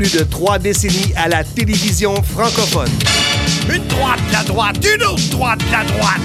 plus 0.00 0.16
de 0.16 0.24
trois 0.24 0.58
décennies 0.58 1.12
à 1.14 1.28
la 1.28 1.44
télévision 1.44 2.22
francophone. 2.22 2.88
Une 3.68 3.86
droite, 3.86 4.18
la 4.32 4.42
droite, 4.44 4.76
une 4.82 5.02
autre 5.02 5.28
droite, 5.28 5.60
la 5.70 5.84
droite. 5.84 6.20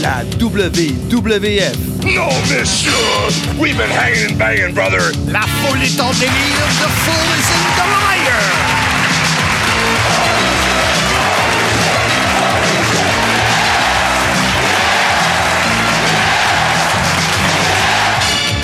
La 0.00 0.22
WWF. 0.38 1.76
No, 2.04 2.28
monsieur! 2.48 2.92
We've 3.58 3.76
been 3.76 3.90
hanging 3.90 4.30
and 4.30 4.38
banging, 4.38 4.72
brother. 4.72 5.10
La 5.26 5.40
foule 5.40 5.82
est 5.82 6.00
en 6.00 6.12
délire, 6.12 6.30
the 6.78 6.88
fool 7.02 7.26
is 7.34 7.50
in 7.50 7.66
the 7.74 7.86
liar. 7.90 8.40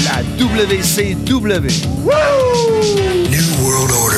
La 0.05 0.23
WCW. 0.39 1.89
New 3.31 3.47
World 3.65 3.91
Order. 3.91 4.18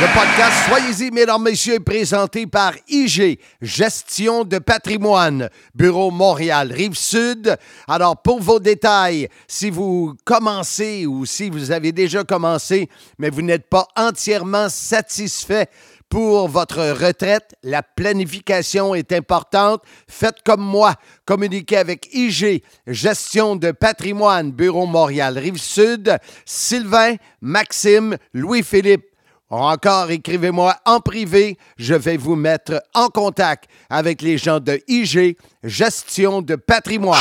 Le 0.00 0.06
podcast 0.14 0.68
Soyez-y, 0.68 1.10
mesdames, 1.10 1.42
messieurs, 1.42 1.74
est 1.74 1.80
présenté 1.80 2.46
par 2.46 2.72
IG, 2.86 3.40
Gestion 3.60 4.44
de 4.44 4.60
patrimoine, 4.60 5.50
Bureau 5.74 6.12
Montréal, 6.12 6.70
Rive-Sud. 6.72 7.56
Alors, 7.88 8.22
pour 8.22 8.40
vos 8.40 8.60
détails, 8.60 9.28
si 9.48 9.70
vous 9.70 10.14
commencez 10.24 11.04
ou 11.04 11.26
si 11.26 11.50
vous 11.50 11.72
avez 11.72 11.90
déjà 11.90 12.22
commencé, 12.22 12.88
mais 13.18 13.28
vous 13.28 13.42
n'êtes 13.42 13.68
pas 13.68 13.88
entièrement 13.96 14.68
satisfait 14.68 15.66
pour 16.08 16.46
votre 16.46 16.78
retraite, 16.92 17.56
la 17.64 17.82
planification 17.82 18.94
est 18.94 19.12
importante. 19.12 19.82
Faites 20.06 20.44
comme 20.44 20.62
moi. 20.62 20.94
Communiquez 21.24 21.76
avec 21.76 22.08
IG, 22.14 22.62
Gestion 22.86 23.56
de 23.56 23.72
patrimoine, 23.72 24.52
Bureau 24.52 24.86
Montréal, 24.86 25.38
Rive-Sud, 25.38 26.18
Sylvain, 26.44 27.16
Maxime, 27.40 28.16
Louis-Philippe. 28.32 29.08
Encore, 29.50 30.10
écrivez-moi 30.10 30.76
en 30.84 31.00
privé. 31.00 31.56
Je 31.78 31.94
vais 31.94 32.18
vous 32.18 32.36
mettre 32.36 32.82
en 32.94 33.08
contact 33.08 33.64
avec 33.88 34.20
les 34.20 34.36
gens 34.36 34.60
de 34.60 34.82
IG, 34.86 35.38
Gestion 35.64 36.42
de 36.42 36.56
patrimoine. 36.56 37.18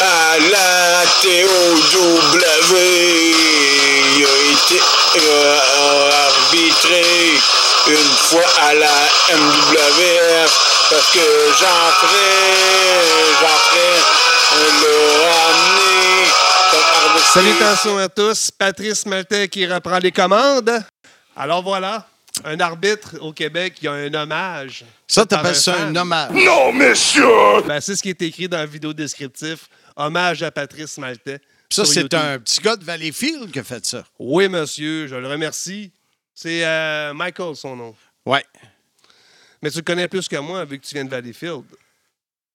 À 0.00 0.38
la 0.38 1.04
TOW. 1.20 2.20
Il 4.12 4.24
a 4.24 4.28
euh, 6.86 7.59
une 7.88 7.96
fois 7.96 8.44
à 8.60 8.74
la 8.74 9.08
MWF 9.32 10.86
parce 10.90 11.12
que 11.12 11.18
l'a 11.62 11.90
ramené 15.30 16.28
comme 16.70 16.80
arbitre. 17.04 17.32
Salutations 17.32 17.98
à 17.98 18.08
tous. 18.08 18.50
Patrice 18.50 19.06
Maltais 19.06 19.48
qui 19.48 19.66
reprend 19.66 19.98
les 19.98 20.12
commandes. 20.12 20.70
Alors 21.36 21.62
voilà, 21.62 22.06
un 22.44 22.58
arbitre 22.60 23.16
au 23.20 23.32
Québec 23.32 23.74
qui 23.74 23.88
a 23.88 23.92
un 23.92 24.12
hommage. 24.12 24.84
Ça, 25.06 25.24
t'appelles 25.24 25.56
ça 25.56 25.74
un 25.74 25.94
hommage. 25.94 26.32
Non, 26.32 26.72
monsieur! 26.72 27.62
Ben, 27.66 27.80
c'est 27.80 27.96
ce 27.96 28.02
qui 28.02 28.10
est 28.10 28.22
écrit 28.22 28.48
dans 28.48 28.58
la 28.58 28.66
vidéo 28.66 28.92
descriptif. 28.92 29.68
Hommage 29.96 30.42
à 30.42 30.50
Patrice 30.50 30.98
Maltais. 30.98 31.40
Ça, 31.70 31.84
c'est 31.84 32.12
un 32.14 32.38
petit 32.38 32.60
gars 32.60 32.76
de 32.76 32.84
Valleyfield 32.84 33.50
qui 33.52 33.60
a 33.60 33.64
fait 33.64 33.84
ça. 33.86 34.02
Oui, 34.18 34.48
monsieur, 34.48 35.06
je 35.06 35.14
le 35.14 35.28
remercie. 35.28 35.92
C'est 36.42 36.64
euh, 36.64 37.12
Michael, 37.12 37.54
son 37.54 37.76
nom. 37.76 37.94
Ouais. 38.24 38.42
Mais 39.60 39.70
tu 39.70 39.76
le 39.76 39.82
connais 39.82 40.08
plus 40.08 40.26
que 40.26 40.36
moi, 40.36 40.64
vu 40.64 40.78
que 40.78 40.86
tu 40.86 40.94
viens 40.94 41.04
de 41.04 41.10
Valleyfield. 41.10 41.64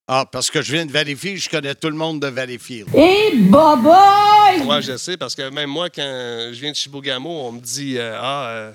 Ah, 0.07 0.25
parce 0.25 0.49
que 0.49 0.63
je 0.63 0.71
viens 0.71 0.87
de 0.87 0.91
Valleyfield, 0.91 1.37
je 1.37 1.47
connais 1.47 1.75
tout 1.75 1.89
le 1.89 1.95
monde 1.95 2.19
de 2.19 2.25
Valleyfield. 2.25 2.89
Hey, 2.95 3.37
boboy! 3.37 4.63
Moi, 4.63 4.81
je 4.81 4.97
sais, 4.97 5.17
parce 5.17 5.35
que 5.35 5.51
même 5.51 5.69
moi, 5.69 5.91
quand 5.91 6.01
je 6.01 6.59
viens 6.59 6.71
de 6.71 6.75
Chibougamau, 6.75 7.29
on 7.29 7.51
me 7.51 7.59
dit 7.59 7.99
euh, 7.99 8.17
Ah, 8.19 8.47
euh, 8.47 8.71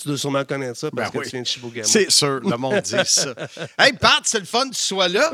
tu 0.00 0.08
dois 0.08 0.18
sûrement 0.18 0.44
connaître 0.44 0.78
ça 0.78 0.90
parce 0.90 1.10
Ben 1.10 1.12
que 1.12 1.18
oui. 1.18 1.24
tu 1.24 1.30
viens 1.36 1.42
de 1.42 1.46
Chibougamau. 1.46 1.86
C'est 1.86 2.10
sûr, 2.10 2.40
le 2.40 2.56
monde 2.56 2.80
dit 2.80 2.94
ça. 3.06 3.34
Hey, 3.78 3.92
Pat, 3.92 4.20
c'est 4.24 4.38
le 4.40 4.44
fun 4.44 4.68
que 4.68 4.74
tu 4.74 4.80
sois 4.80 5.08
là. 5.08 5.30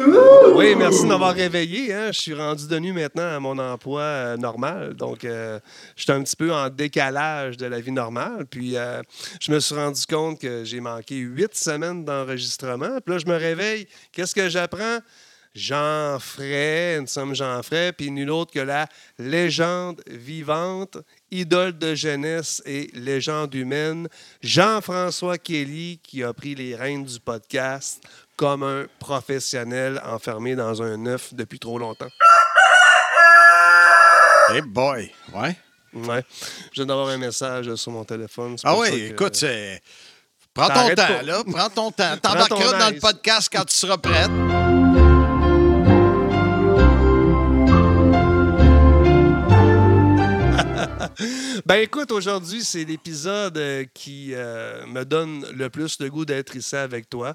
Oui, 0.55 0.75
merci 0.77 1.03
de 1.03 1.07
m'avoir 1.09 1.35
réveillé. 1.35 1.93
hein. 1.95 2.09
Je 2.13 2.19
suis 2.21 2.35
rendu 2.35 2.67
de 2.67 2.79
nuit 2.79 2.93
maintenant 2.93 3.37
à 3.37 3.41
mon 3.41 3.59
emploi 3.59 4.01
euh, 4.03 4.37
normal. 4.37 4.95
Donc, 4.95 5.25
euh, 5.25 5.59
je 5.97 6.03
suis 6.03 6.13
un 6.13 6.23
petit 6.23 6.37
peu 6.37 6.53
en 6.53 6.69
décalage 6.69 7.57
de 7.57 7.67
la 7.67 7.81
vie 7.81 7.93
normale. 7.93 8.47
Puis, 8.51 8.77
euh, 8.77 9.03
je 9.41 9.53
me 9.53 9.61
suis 9.61 9.75
rendu 9.75 10.05
compte 10.07 10.41
que 10.41 10.65
j'ai 10.65 10.81
manqué 10.81 11.17
huit 11.17 11.55
semaines 11.55 12.05
d'enregistrement. 12.05 12.99
Puis 13.05 13.15
là, 13.15 13.19
je 13.19 13.27
me 13.27 13.37
réveille. 13.37 13.87
Qu'est-ce 14.13 14.35
que 14.35 14.49
j'apprends? 14.49 14.99
Jean 15.55 16.19
Fray, 16.21 17.01
nous 17.01 17.07
sommes 17.07 17.35
Jean 17.35 17.63
Fray, 17.63 17.91
puis 17.93 18.11
nul 18.11 18.31
autre 18.31 18.53
que 18.53 18.59
la 18.61 18.87
légende 19.19 20.03
vivante, 20.07 20.99
idole 21.31 21.77
de 21.79 21.95
jeunesse 21.95 22.63
et 22.67 22.91
légende 22.95 23.55
humaine, 23.55 24.09
Jean-François 24.43 25.39
Kelly, 25.39 25.99
qui 26.03 26.23
a 26.23 26.33
pris 26.33 26.55
les 26.55 26.75
rênes 26.77 27.05
du 27.05 27.19
podcast 27.21 28.03
comme 28.37 28.63
un 28.63 28.87
professionnel 28.99 30.01
enfermé 30.05 30.55
dans 30.55 30.83
un 30.83 31.07
œuf 31.07 31.33
depuis 31.35 31.59
trop 31.59 31.79
longtemps. 31.79 32.09
Hey 34.51 34.61
boy. 34.63 35.11
Ouais. 35.35 35.57
Ouais. 35.95 36.25
Je 36.73 36.75
viens 36.83 36.87
d'avoir 36.87 37.09
un 37.09 37.19
message 37.19 37.75
sur 37.77 37.91
mon 37.93 38.05
téléphone. 38.05 38.57
Ah 38.65 38.77
oui, 38.77 38.91
que- 38.91 39.13
écoute, 39.13 39.35
c'est. 39.37 39.83
Prends 40.55 40.69
ton 40.69 40.89
temps, 40.89 40.95
pas. 40.95 41.23
là. 41.23 41.43
Prends 41.51 41.71
ton 41.71 41.91
temps. 41.91 42.17
T'embarqueras 42.19 42.79
dans 42.79 42.95
le 42.95 43.01
podcast 43.01 43.49
quand 43.53 43.65
tu 43.65 43.75
seras 43.75 43.99
prête. 43.99 44.31
Ben 51.67 51.77
écoute, 51.77 52.13
aujourd'hui, 52.13 52.63
c'est 52.63 52.85
l'épisode 52.85 53.57
euh, 53.57 53.85
qui 53.95 54.35
euh, 54.35 54.85
me 54.87 55.05
donne 55.05 55.47
le 55.53 55.71
plus 55.71 55.99
le 56.01 56.11
goût 56.11 56.25
d'être 56.25 56.55
ici 56.57 56.77
avec 56.77 57.09
toi. 57.09 57.35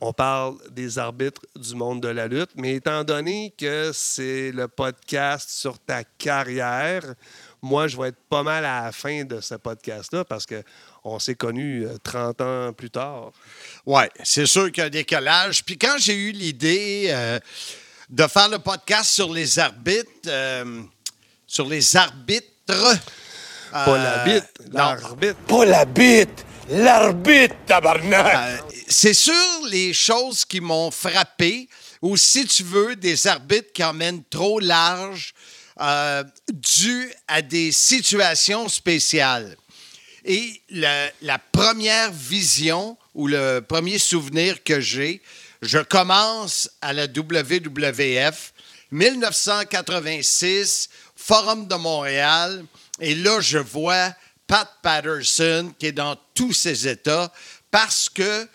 On 0.00 0.12
parle 0.12 0.56
des 0.72 0.98
arbitres 0.98 1.40
du 1.54 1.74
monde 1.74 2.02
de 2.02 2.08
la 2.08 2.28
lutte, 2.28 2.50
mais 2.56 2.74
étant 2.74 3.02
donné 3.04 3.54
que 3.56 3.92
c'est 3.94 4.52
le 4.52 4.68
podcast 4.68 5.48
sur 5.48 5.78
ta 5.78 6.04
carrière, 6.04 7.14
moi, 7.62 7.88
je 7.88 7.96
vais 7.96 8.08
être 8.08 8.18
pas 8.28 8.42
mal 8.42 8.64
à 8.64 8.84
la 8.84 8.92
fin 8.92 9.24
de 9.24 9.40
ce 9.40 9.54
podcast-là 9.54 10.24
parce 10.24 10.44
que 10.44 10.62
on 11.02 11.18
s'est 11.18 11.34
connus 11.34 11.86
euh, 11.86 11.96
30 12.02 12.40
ans 12.40 12.72
plus 12.72 12.90
tard. 12.90 13.32
Ouais, 13.86 14.10
c'est 14.22 14.46
sûr 14.46 14.66
qu'il 14.72 14.78
y 14.78 14.80
a 14.82 14.86
un 14.86 14.90
décollage. 14.90 15.64
Puis 15.64 15.78
quand 15.78 15.96
j'ai 15.98 16.14
eu 16.14 16.32
l'idée 16.32 17.06
euh, 17.10 17.38
de 18.10 18.26
faire 18.26 18.48
le 18.48 18.58
podcast 18.58 19.10
sur 19.10 19.32
les 19.32 19.58
arbitres, 19.58 20.10
euh, 20.26 20.82
sur 21.46 21.68
les 21.68 21.96
arbitres. 21.96 22.55
Pas 22.66 22.98
euh, 23.74 23.96
la 23.98 24.24
bite, 24.24 24.50
non. 24.72 24.78
l'arbitre. 24.78 25.36
Pas 25.46 25.64
la 25.64 25.84
bite, 25.84 26.44
l'arbitre, 26.68 27.54
tabarnak! 27.66 28.34
Euh, 28.34 28.56
c'est 28.88 29.14
sûr 29.14 29.34
les 29.70 29.92
choses 29.92 30.44
qui 30.44 30.60
m'ont 30.60 30.90
frappé, 30.90 31.68
ou 32.02 32.16
si 32.16 32.44
tu 32.46 32.64
veux, 32.64 32.96
des 32.96 33.26
arbitres 33.26 33.72
qui 33.72 33.84
emmènent 33.84 34.24
trop 34.30 34.58
large, 34.58 35.32
euh, 35.80 36.24
dû 36.52 37.12
à 37.28 37.42
des 37.42 37.70
situations 37.70 38.68
spéciales. 38.68 39.56
Et 40.24 40.60
la 40.70 41.38
première 41.52 42.10
vision 42.10 42.98
ou 43.14 43.28
le 43.28 43.60
premier 43.60 43.98
souvenir 43.98 44.64
que 44.64 44.80
j'ai, 44.80 45.22
je 45.62 45.78
commence 45.78 46.68
à 46.80 46.92
la 46.92 47.06
WWF, 47.06 48.52
1986, 48.90 50.88
Forum 51.26 51.66
de 51.66 51.74
Montréal, 51.74 52.64
et 53.00 53.16
là, 53.16 53.40
je 53.40 53.58
vois 53.58 54.14
Pat 54.46 54.70
Patterson 54.80 55.72
qui 55.76 55.86
est 55.86 55.92
dans 55.92 56.16
tous 56.34 56.52
ses 56.52 56.86
états 56.86 57.32
parce 57.72 58.08
que 58.08 58.46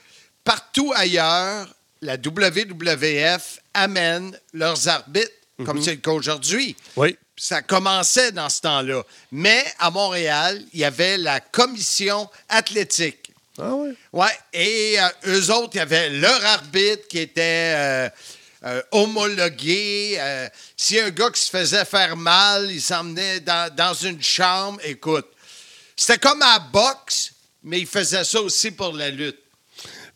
partout 0.46 0.94
ailleurs, 0.96 1.68
la 2.02 2.16
WWF 2.16 3.60
amène 3.74 4.40
leurs 4.54 4.88
arbitres, 4.88 5.34
comme 5.66 5.82
c'est 5.84 5.96
le 5.96 5.98
cas 5.98 6.12
aujourd'hui. 6.12 6.78
Oui. 6.96 7.18
Ça 7.36 7.62
commençait 7.62 8.32
dans 8.32 8.48
ce 8.48 8.62
temps-là. 8.62 9.04
Mais 9.34 9.66
à 9.78 9.92
Montréal, 9.92 10.64
il 10.72 10.80
y 10.80 10.86
avait 10.86 11.18
la 11.18 11.42
commission 11.42 12.30
athlétique. 12.48 13.34
Ah 13.60 13.76
ouais? 13.76 13.94
Ouais, 14.14 14.40
et 14.54 14.96
euh, 14.98 15.10
eux 15.28 15.52
autres, 15.52 15.72
il 15.74 15.78
y 15.80 15.82
avait 15.82 16.10
leur 16.10 16.46
arbitre 16.46 17.06
qui 17.10 17.20
était 17.20 17.74
euh, 17.76 18.10
euh, 18.64 18.82
homologué. 18.92 20.18
Euh, 20.20 20.48
si 20.78 21.00
un 21.00 21.10
gars 21.10 21.30
qui 21.32 21.42
se 21.42 21.50
faisait 21.50 21.86
faire 21.86 22.16
mal, 22.16 22.72
il 22.72 22.82
s'emmenait 22.82 23.40
dans, 23.40 23.74
dans 23.76 23.94
une 23.94 24.22
chambre. 24.22 24.80
Écoute, 24.84 25.28
c'était 25.96 26.18
comme 26.18 26.42
à 26.42 26.54
la 26.54 26.60
boxe, 26.60 27.34
mais 27.64 27.80
il 27.80 27.88
faisait 27.88 28.24
ça 28.24 28.42
aussi 28.42 28.72
pour 28.72 28.94
la 28.94 29.10
lutte. 29.10 29.40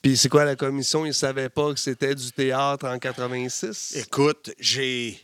Puis 0.06 0.18
c'est 0.18 0.30
quoi 0.30 0.46
la 0.46 0.56
commission? 0.56 1.04
Ils 1.06 1.16
savaient 1.16 1.50
pas 1.50 1.74
que 1.74 1.80
c'était 1.80 2.14
du 2.14 2.32
théâtre 2.32 2.88
en 2.88 3.00
86? 3.00 3.96
Écoute, 3.96 4.52
j'ai. 4.60 5.20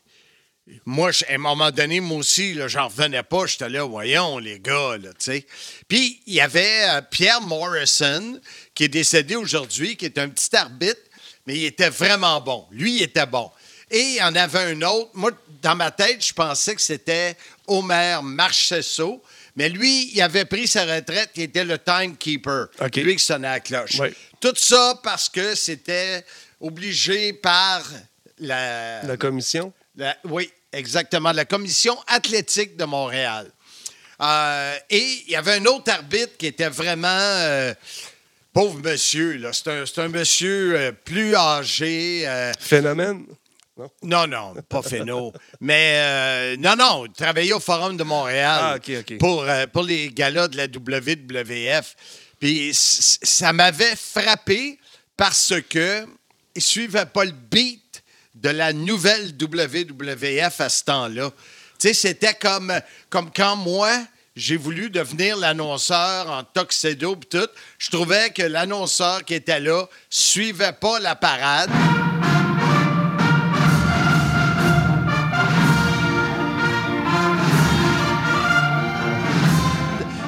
Moi, 0.86 1.12
à 1.28 1.34
un 1.34 1.38
moment 1.38 1.70
donné, 1.70 2.00
moi 2.00 2.18
aussi, 2.18 2.58
j'en 2.68 2.88
revenais 2.88 3.22
pas. 3.22 3.46
J'étais 3.46 3.70
là, 3.70 3.84
voyons, 3.84 4.40
les 4.40 4.60
gars, 4.60 4.98
là, 4.98 5.10
tu 5.10 5.16
sais. 5.20 5.46
Puis, 5.88 6.24
il 6.26 6.34
y 6.34 6.42
avait 6.42 6.90
euh, 6.90 7.02
Pierre 7.02 7.42
Morrison, 7.42 8.40
qui 8.74 8.86
est 8.86 8.88
décédé 8.88 9.36
aujourd'hui, 9.36 9.98
qui 9.98 10.06
est 10.06 10.18
un 10.18 10.30
petit 10.30 10.56
arbitre, 10.56 11.02
mais 11.48 11.56
il 11.58 11.66
était 11.66 11.90
vraiment 11.90 12.40
bon. 12.42 12.68
Lui, 12.72 12.98
il 12.98 13.04
était 13.04 13.26
bon. 13.26 13.50
Et 13.90 14.00
il 14.00 14.16
y 14.16 14.22
en 14.22 14.36
avait 14.36 14.72
un 14.74 14.82
autre. 14.84 15.10
Moi, 15.14 15.32
dans 15.62 15.76
ma 15.76 15.92
tête, 15.92 16.26
je 16.26 16.34
pensais 16.34 16.76
que 16.76 16.82
c'était 16.82 17.36
Homer 17.68 18.20
Marchesso. 18.24 19.22
Mais 19.58 19.68
lui, 19.68 20.12
il 20.14 20.22
avait 20.22 20.46
pris 20.46 20.66
sa 20.68 20.86
retraite, 20.86 21.32
il 21.36 21.44
était 21.44 21.66
le 21.66 21.78
timekeeper. 21.78 22.68
OK. 22.80 22.96
Lui 22.96 23.18
qui 23.18 23.24
sonnait 23.26 23.48
à 23.50 23.52
la 23.54 23.60
cloche. 23.60 23.98
Tout 24.40 24.54
ça 24.56 24.98
parce 25.04 25.28
que 25.28 25.56
c'était 25.56 26.24
obligé 26.62 27.34
par 27.34 27.84
la, 28.40 29.04
La 29.04 29.18
commission? 29.18 29.74
la- 29.98 30.16
oui, 30.24 30.50
exactement. 30.72 31.34
La 31.34 31.44
Commission 31.46 31.98
athlétique 32.08 32.78
de 32.78 32.86
Montréal. 32.86 33.52
Euh, 34.22 34.78
et 34.90 35.24
il 35.28 35.32
y 35.32 35.36
avait 35.36 35.56
un 35.56 35.66
autre 35.66 35.92
arbitre 35.92 36.38
qui 36.38 36.46
était 36.48 36.70
vraiment. 36.70 37.08
euh, 37.10 37.74
pauvre 38.54 38.80
monsieur, 38.80 39.38
là. 39.38 39.52
C'est 39.54 40.00
un, 40.00 40.08
monsieur 40.08 40.76
euh, 40.78 40.92
plus 40.92 41.36
âgé. 41.36 42.24
euh, 42.28 42.52
Phénomène? 42.60 43.26
non, 44.04 44.28
non, 44.28 44.54
pas 44.70 44.82
Féno. 44.84 45.34
mais 45.60 45.94
euh, 45.96 46.56
non, 46.60 46.76
non, 46.76 47.06
il 47.06 47.14
travaillait 47.14 47.54
au 47.54 47.60
Forum 47.60 47.98
de 47.98 48.04
Montréal 48.04 48.80
Ah. 48.80 49.14
Pour, 49.20 49.44
euh, 49.44 49.66
pour 49.68 49.84
les 49.84 50.10
galas 50.10 50.48
de 50.50 50.58
la 50.58 50.66
WWF. 50.66 51.96
Puis 52.40 52.72
ça 52.74 53.54
m'avait 53.54 53.96
frappé 53.96 54.78
parce 55.18 55.54
que 55.70 56.06
il 56.56 56.62
suivait 56.62 57.06
pas 57.06 57.26
le 57.26 57.32
beat 57.32 58.04
de 58.36 58.50
la 58.50 58.74
nouvelle 58.74 59.32
WWF 59.40 60.60
à 60.62 60.70
ce 60.70 60.84
temps-là. 60.84 61.32
Tu 61.80 61.88
sais, 61.88 61.94
c'était 61.94 62.34
comme, 62.34 62.74
comme 63.10 63.32
quand 63.32 63.56
moi, 63.56 63.92
j'ai 64.36 64.56
voulu 64.56 64.90
devenir 64.90 65.38
l'annonceur 65.38 66.30
en 66.30 66.44
tuxedo 66.44 67.16
pis 67.18 67.28
tout. 67.28 67.50
Je 67.78 67.90
trouvais 67.90 68.30
que 68.30 68.44
l'annonceur 68.44 69.26
qui 69.26 69.34
était 69.34 69.60
là 69.60 69.86
suivait 70.10 70.74
pas 70.74 71.00
la 71.00 71.16
parade. 71.16 71.70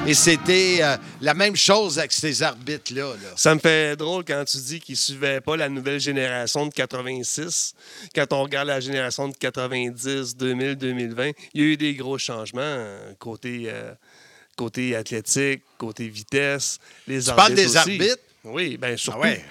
Et 0.06 0.12
c'était 0.12 0.80
euh, 0.82 0.96
la 1.22 1.32
même 1.32 1.56
chose 1.56 1.98
avec 1.98 2.12
ces 2.12 2.42
arbitres-là. 2.42 3.14
là. 3.22 3.30
Ça 3.36 3.54
me 3.54 3.60
fait 3.60 3.96
drôle 3.96 4.22
quand 4.26 4.44
tu 4.44 4.58
dis 4.58 4.78
qu'ils 4.78 4.92
ne 4.94 4.98
suivaient 4.98 5.40
pas 5.40 5.56
la 5.56 5.70
nouvelle 5.70 5.98
génération 5.98 6.66
de 6.66 6.72
86. 6.74 7.72
Quand 8.14 8.30
on 8.34 8.42
regarde 8.42 8.68
la 8.68 8.80
génération 8.80 9.28
de 9.28 9.34
90, 9.36 10.36
2000, 10.36 10.74
2020, 10.76 11.30
il 11.54 11.60
y 11.60 11.64
a 11.64 11.66
eu 11.68 11.76
des 11.78 11.94
gros 11.94 12.18
changements 12.18 12.60
euh, 12.62 13.14
côté, 13.18 13.64
euh, 13.68 13.94
côté 14.58 14.94
athlétique, 14.94 15.62
côté 15.78 16.06
vitesse. 16.08 16.78
Les 17.08 17.22
Tu 17.22 17.32
parles 17.32 17.54
des 17.54 17.64
aussi. 17.66 17.76
arbitres? 17.78 18.18
Oui, 18.44 18.76
bien 18.76 18.98
surtout. 18.98 19.18
Ah 19.22 19.26
ouais. 19.26 19.44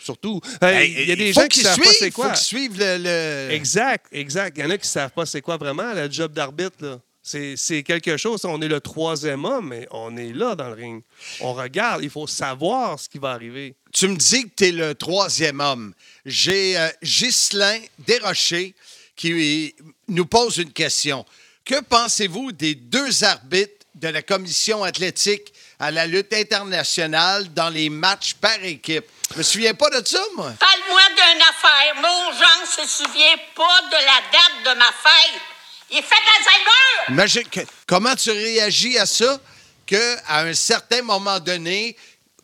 Surtout. 0.00 0.40
Hey, 0.62 0.94
il 1.02 1.08
y 1.08 1.12
a 1.12 1.16
des 1.16 1.32
gens 1.32 1.42
qui 1.42 1.48
qu'ils 1.48 1.62
savent 1.64 1.76
pas 1.78 1.82
suivent, 1.84 1.96
c'est 1.98 2.10
quoi. 2.12 2.26
faut 2.28 2.34
qu'ils 2.34 2.44
suivent 2.46 2.78
le... 2.78 2.98
le- 3.48 3.52
Exact, 3.54 4.06
exact. 4.12 4.56
Il 4.56 4.62
y 4.62 4.66
en 4.66 4.70
a 4.70 4.78
qui 4.78 4.84
ne 4.84 4.86
savent 4.86 5.10
pas 5.10 5.26
c'est 5.26 5.40
quoi 5.42 5.56
vraiment 5.56 5.92
le 5.94 6.08
job 6.08 6.32
d'arbitre. 6.32 7.00
C'est 7.30 7.56
c'est 7.58 7.82
quelque 7.82 8.16
chose. 8.16 8.46
On 8.46 8.62
est 8.62 8.68
le 8.68 8.80
troisième 8.80 9.44
homme, 9.44 9.68
mais 9.68 9.86
on 9.90 10.16
est 10.16 10.32
là 10.32 10.54
dans 10.54 10.68
le 10.68 10.72
ring. 10.72 11.02
On 11.40 11.52
regarde. 11.52 12.02
Il 12.02 12.08
faut 12.08 12.26
savoir 12.26 12.98
ce 12.98 13.06
qui 13.06 13.18
va 13.18 13.32
arriver. 13.32 13.74
Tu 13.92 14.08
me 14.08 14.16
dis 14.16 14.44
que 14.44 14.54
tu 14.56 14.68
es 14.68 14.72
le 14.72 14.94
troisième 14.94 15.60
homme. 15.60 15.92
J'ai 16.24 16.78
euh, 16.78 16.88
Ghislain 17.02 17.80
Desrochers 17.98 18.74
qui 19.14 19.74
nous 20.08 20.24
pose 20.24 20.56
une 20.56 20.72
question. 20.72 21.26
Que 21.66 21.82
pensez-vous 21.82 22.52
des 22.52 22.74
deux 22.74 23.24
arbitres 23.24 23.84
de 23.94 24.08
la 24.08 24.22
commission 24.22 24.82
athlétique 24.82 25.52
à 25.78 25.90
la 25.90 26.06
lutte 26.06 26.32
internationale 26.32 27.52
dans 27.52 27.68
les 27.68 27.90
matchs 27.90 28.32
par 28.40 28.64
équipe? 28.64 29.04
Je 29.32 29.38
me 29.38 29.42
souviens 29.42 29.74
pas 29.74 29.90
de 29.90 30.06
ça, 30.06 30.22
moi. 30.34 30.54
Parle-moi 30.58 31.02
d'une 31.10 31.42
affaire. 31.42 31.94
Mon 31.96 32.32
Jean 32.32 32.64
se 32.64 32.88
souvient 32.88 33.36
pas 33.54 33.82
de 33.90 34.02
la 34.06 34.22
date 34.32 34.74
de 34.74 34.78
ma 34.78 34.86
fête. 34.86 35.42
Il 35.90 36.02
fait 36.02 36.02
d'Alzheimer. 36.02 37.08
Imagine 37.10 37.44
que- 37.44 37.60
comment 37.86 38.14
tu 38.14 38.30
réagis 38.30 38.98
à 38.98 39.06
ça 39.06 39.40
qu'à 39.86 40.18
un 40.40 40.52
certain 40.54 41.02
moment 41.02 41.40
donné, 41.40 41.96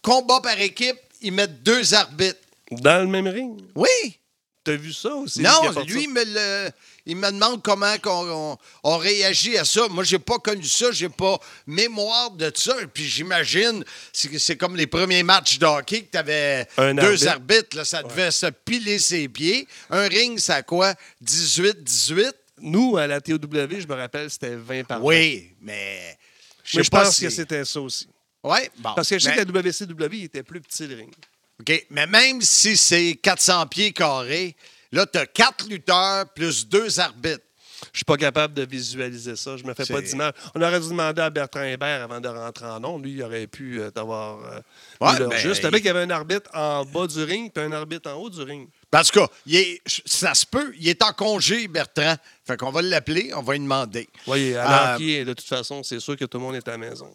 combat 0.02 0.40
par 0.40 0.58
équipe, 0.60 0.96
ils 1.20 1.32
mettent 1.32 1.62
deux 1.62 1.94
arbitres. 1.94 2.38
Dans 2.70 3.00
le 3.02 3.06
même 3.06 3.28
ring? 3.28 3.60
Oui. 3.74 4.18
T'as 4.64 4.76
vu 4.76 4.94
ça 4.94 5.10
aussi? 5.14 5.40
Non, 5.42 5.70
lui, 5.86 6.04
il 6.04 6.08
me, 6.10 6.24
le- 6.24 6.70
il 7.04 7.16
me 7.16 7.30
demande 7.30 7.62
comment 7.62 7.98
qu'on- 7.98 8.30
on, 8.52 8.58
on 8.82 8.96
réagit 8.96 9.58
à 9.58 9.64
ça. 9.66 9.88
Moi, 9.90 10.04
j'ai 10.04 10.18
pas 10.18 10.38
connu 10.38 10.64
ça, 10.64 10.90
j'ai 10.90 11.10
pas 11.10 11.38
mémoire 11.66 12.30
de 12.30 12.50
ça. 12.56 12.74
Et 12.80 12.86
puis 12.86 13.06
j'imagine, 13.06 13.84
c'est 14.10 14.56
comme 14.56 14.74
les 14.74 14.86
premiers 14.86 15.22
matchs 15.22 15.58
de 15.58 15.66
hockey 15.66 16.04
que 16.04 16.12
tu 16.12 16.16
avais 16.16 16.66
Un 16.78 16.94
deux 16.94 17.26
arbitre. 17.26 17.28
arbitres. 17.58 17.76
là, 17.76 17.84
ça 17.84 18.02
devait 18.02 18.30
se 18.30 18.46
piler 18.46 18.98
ses 18.98 19.28
pieds. 19.28 19.68
Un 19.90 20.08
ring, 20.08 20.38
ça 20.38 20.54
a 20.56 20.62
quoi? 20.62 20.94
18-18? 21.22 22.32
Nous, 22.64 22.96
à 22.96 23.06
la 23.06 23.20
TOW, 23.20 23.36
je 23.42 23.86
me 23.86 23.94
rappelle, 23.94 24.30
c'était 24.30 24.56
20 24.56 24.84
par 24.84 25.04
Oui, 25.04 25.54
mais... 25.60 26.16
sais 26.64 26.78
Mais 26.78 26.82
je 26.84 26.88
pense 26.90 27.16
si- 27.16 27.22
que 27.24 27.30
c'était 27.30 27.64
ça 27.64 27.80
aussi. 27.80 28.08
Oui, 28.42 28.58
bon. 28.78 28.94
Parce 28.94 29.08
que 29.08 29.18
je 29.18 29.24
sais 29.24 29.30
mais- 29.36 29.44
que 29.44 29.52
la 29.52 29.60
WCW, 29.60 30.16
il 30.18 30.24
était 30.24 30.42
plus 30.42 30.60
petit 30.60 30.86
le 30.86 30.96
ring. 30.96 31.12
OK, 31.60 31.86
mais 31.90 32.06
même 32.06 32.40
si 32.40 32.76
c'est 32.76 33.14
400 33.22 33.66
pieds 33.66 33.92
carrés, 33.92 34.56
là, 34.90 35.06
tu 35.06 35.18
as 35.18 35.26
quatre 35.26 35.68
lutteurs 35.68 36.28
plus 36.32 36.66
deux 36.66 36.98
arbitres. 37.00 37.44
Je 37.92 37.98
suis 37.98 38.04
pas 38.04 38.16
capable 38.16 38.54
de 38.54 38.64
visualiser 38.64 39.36
ça. 39.36 39.56
Je 39.58 39.64
me 39.64 39.74
fais 39.74 39.84
pas 39.84 40.00
d'image. 40.00 40.32
On 40.54 40.62
aurait 40.62 40.80
dû 40.80 40.88
demander 40.88 41.20
à 41.20 41.28
Bertrand 41.28 41.62
Hébert 41.64 42.02
avant 42.04 42.18
de 42.20 42.28
rentrer 42.28 42.64
en 42.64 42.80
nom. 42.80 42.98
Lui, 42.98 43.12
il 43.12 43.22
aurait 43.22 43.46
pu 43.46 43.78
euh, 43.80 43.90
t'avoir 43.90 44.38
euh, 44.42 44.60
Ouais, 45.02 45.18
ben, 45.28 45.36
juste. 45.36 45.60
il- 45.62 45.66
Avec 45.66 45.82
qu'il 45.82 45.88
y 45.88 45.90
avait 45.90 46.00
un 46.02 46.10
arbitre 46.10 46.48
en 46.54 46.84
bas 46.86 47.06
du 47.06 47.22
ring 47.22 47.52
puis 47.52 47.62
un 47.62 47.72
arbitre 47.72 48.10
en 48.10 48.14
haut 48.14 48.30
du 48.30 48.40
ring. 48.40 48.68
En 48.94 49.02
tout 49.02 49.20
cas, 49.20 49.28
il 49.46 49.56
est- 49.56 49.80
ça 50.06 50.34
se 50.34 50.46
peut. 50.46 50.72
Il 50.78 50.88
est 50.88 51.02
en 51.02 51.12
congé, 51.12 51.66
Bertrand. 51.68 52.16
Fait 52.46 52.56
qu'on 52.56 52.70
va 52.70 52.82
l'appeler, 52.82 53.32
on 53.34 53.42
va 53.42 53.54
lui 53.54 53.60
demander. 53.60 54.08
Voyez, 54.26 54.56
à 54.56 54.62
Euh, 54.64 54.92
l'hockey, 54.98 55.24
de 55.24 55.32
toute 55.34 55.46
façon, 55.48 55.82
c'est 55.82 56.00
sûr 56.00 56.16
que 56.16 56.24
tout 56.26 56.38
le 56.38 56.44
monde 56.44 56.54
est 56.56 56.68
à 56.68 56.72
la 56.72 56.78
maison. 56.78 57.10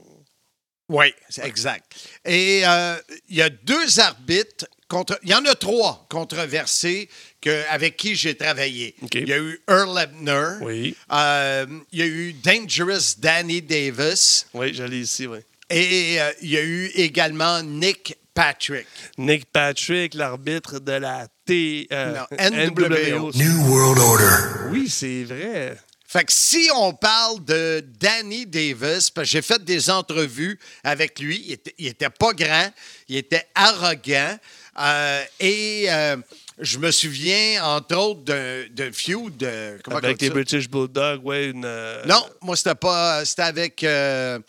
Oui, 0.90 1.14
c'est 1.30 1.46
exact. 1.46 1.86
Et 2.26 2.64
euh, 2.66 2.96
il 3.28 3.38
y 3.38 3.42
a 3.44 3.50
deux 3.50 4.00
arbitres, 4.00 4.66
contre, 4.88 5.20
il 5.22 5.30
y 5.30 5.36
en 5.36 5.46
a 5.46 5.54
trois 5.54 6.08
controversés 6.10 7.08
que, 7.40 7.64
avec 7.70 7.96
qui 7.96 8.16
j'ai 8.16 8.36
travaillé. 8.36 8.96
Il 9.14 9.28
y 9.30 9.34
a 9.34 9.38
eu 9.38 9.62
Earl 9.70 10.00
Ebner. 10.00 10.58
Oui. 10.62 10.96
Euh, 11.12 11.68
il 11.92 12.00
y 12.00 12.02
a 12.02 12.06
eu 12.08 12.34
Dangerous 12.34 13.16
Danny 13.20 13.62
Davis. 13.62 14.48
Oui, 14.56 14.74
j'allais 14.74 14.98
ici, 15.02 15.28
oui. 15.28 15.38
Et 15.70 16.20
euh, 16.20 16.32
il 16.42 16.50
y 16.50 16.58
a 16.58 16.64
eu 16.64 16.88
également 16.96 17.62
Nick 17.62 18.18
Patrick. 18.44 18.88
Nick 19.18 19.52
Patrick, 19.52 20.14
l'arbitre 20.14 20.80
de 20.80 20.94
la 20.94 21.28
T, 21.46 21.88
euh, 21.92 22.16
Non, 22.16 22.38
NWO. 22.40 23.32
New 23.36 23.68
World 23.70 24.00
Order. 24.00 24.70
Oui, 24.72 24.88
c'est 24.90 25.24
vrai. 25.26 25.78
Fait 26.08 26.24
que 26.24 26.32
si 26.32 26.70
on 26.74 26.94
parle 26.94 27.44
de 27.44 27.84
Danny 28.00 28.46
Davis, 28.46 29.10
parce 29.10 29.28
que 29.28 29.32
j'ai 29.32 29.42
fait 29.42 29.64
des 29.64 29.90
entrevues 29.90 30.58
avec 30.84 31.20
lui, 31.20 31.44
il 31.48 31.52
était, 31.52 31.76
il 31.78 31.88
était 31.88 32.10
pas 32.10 32.32
grand, 32.34 32.70
il 33.10 33.18
était 33.18 33.46
arrogant, 33.54 34.38
euh, 34.80 35.24
et 35.40 35.86
euh, 35.90 36.16
je 36.60 36.80
me 36.80 36.90
souviens, 36.92 37.64
entre 37.64 37.96
autres, 37.98 38.24
d'un 38.24 38.92
feud. 38.94 39.44
euh, 39.44 39.78
comment 39.84 39.98
on 39.98 40.04
Avec 40.04 40.22
les? 40.22 40.30
British 40.30 40.68
Bulldogs, 40.70 41.24
ouais, 41.26 41.48
une. 41.50 41.64
euh, 41.66 42.04
Non, 42.06 42.26
moi, 42.42 42.56
c'était 42.56 42.74
pas. 42.76 43.24
C'était 43.26 43.42
avec 43.44 43.84
euh, 43.84 44.40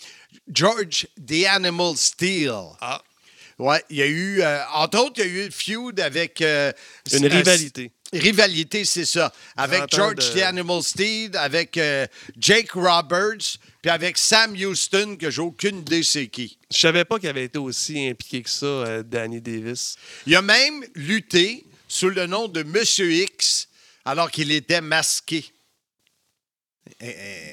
George 0.50 1.08
The 1.26 1.44
Animal 1.48 1.96
Steel. 1.96 2.52
Ah, 2.80 3.02
Ouais, 3.60 3.84
il 3.90 3.96
y 3.98 4.02
a 4.02 4.06
eu, 4.06 4.40
euh, 4.40 4.58
entre 4.74 4.98
autres, 4.98 5.20
il 5.22 5.26
y 5.26 5.28
a 5.28 5.42
eu 5.42 5.44
le 5.46 5.50
feud 5.50 6.00
avec. 6.00 6.40
euh, 6.40 6.72
une 7.12 7.26
rivalité. 7.26 7.92
Rivalité, 8.12 8.84
c'est 8.84 9.04
ça. 9.04 9.32
Avec 9.56 9.86
30 9.88 9.94
ans 9.94 9.96
George 10.16 10.34
de- 10.34 10.40
the 10.40 10.42
Animal 10.42 10.82
Steed, 10.82 11.36
avec 11.36 11.76
euh, 11.76 12.06
Jake 12.38 12.72
Roberts, 12.72 13.58
puis 13.82 13.90
avec 13.90 14.18
Sam 14.18 14.54
Houston, 14.56 15.16
que 15.16 15.30
j'ai 15.30 15.42
aucune 15.42 15.78
idée 15.80 16.02
c'est 16.02 16.26
qui. 16.26 16.58
Je 16.72 16.78
savais 16.78 17.04
pas 17.04 17.18
qu'il 17.20 17.28
avait 17.28 17.44
été 17.44 17.58
aussi 17.58 18.08
impliqué 18.08 18.42
que 18.42 18.50
ça, 18.50 18.66
euh, 18.66 19.02
Danny 19.04 19.40
Davis. 19.40 19.94
Il 20.26 20.34
a 20.34 20.42
même 20.42 20.84
lutté 20.94 21.64
sous 21.86 22.08
le 22.08 22.26
nom 22.26 22.48
de 22.48 22.62
Monsieur 22.64 23.12
X, 23.12 23.68
alors 24.04 24.30
qu'il 24.30 24.50
était 24.52 24.80
masqué. 24.80 25.44
Eh, 27.00 27.06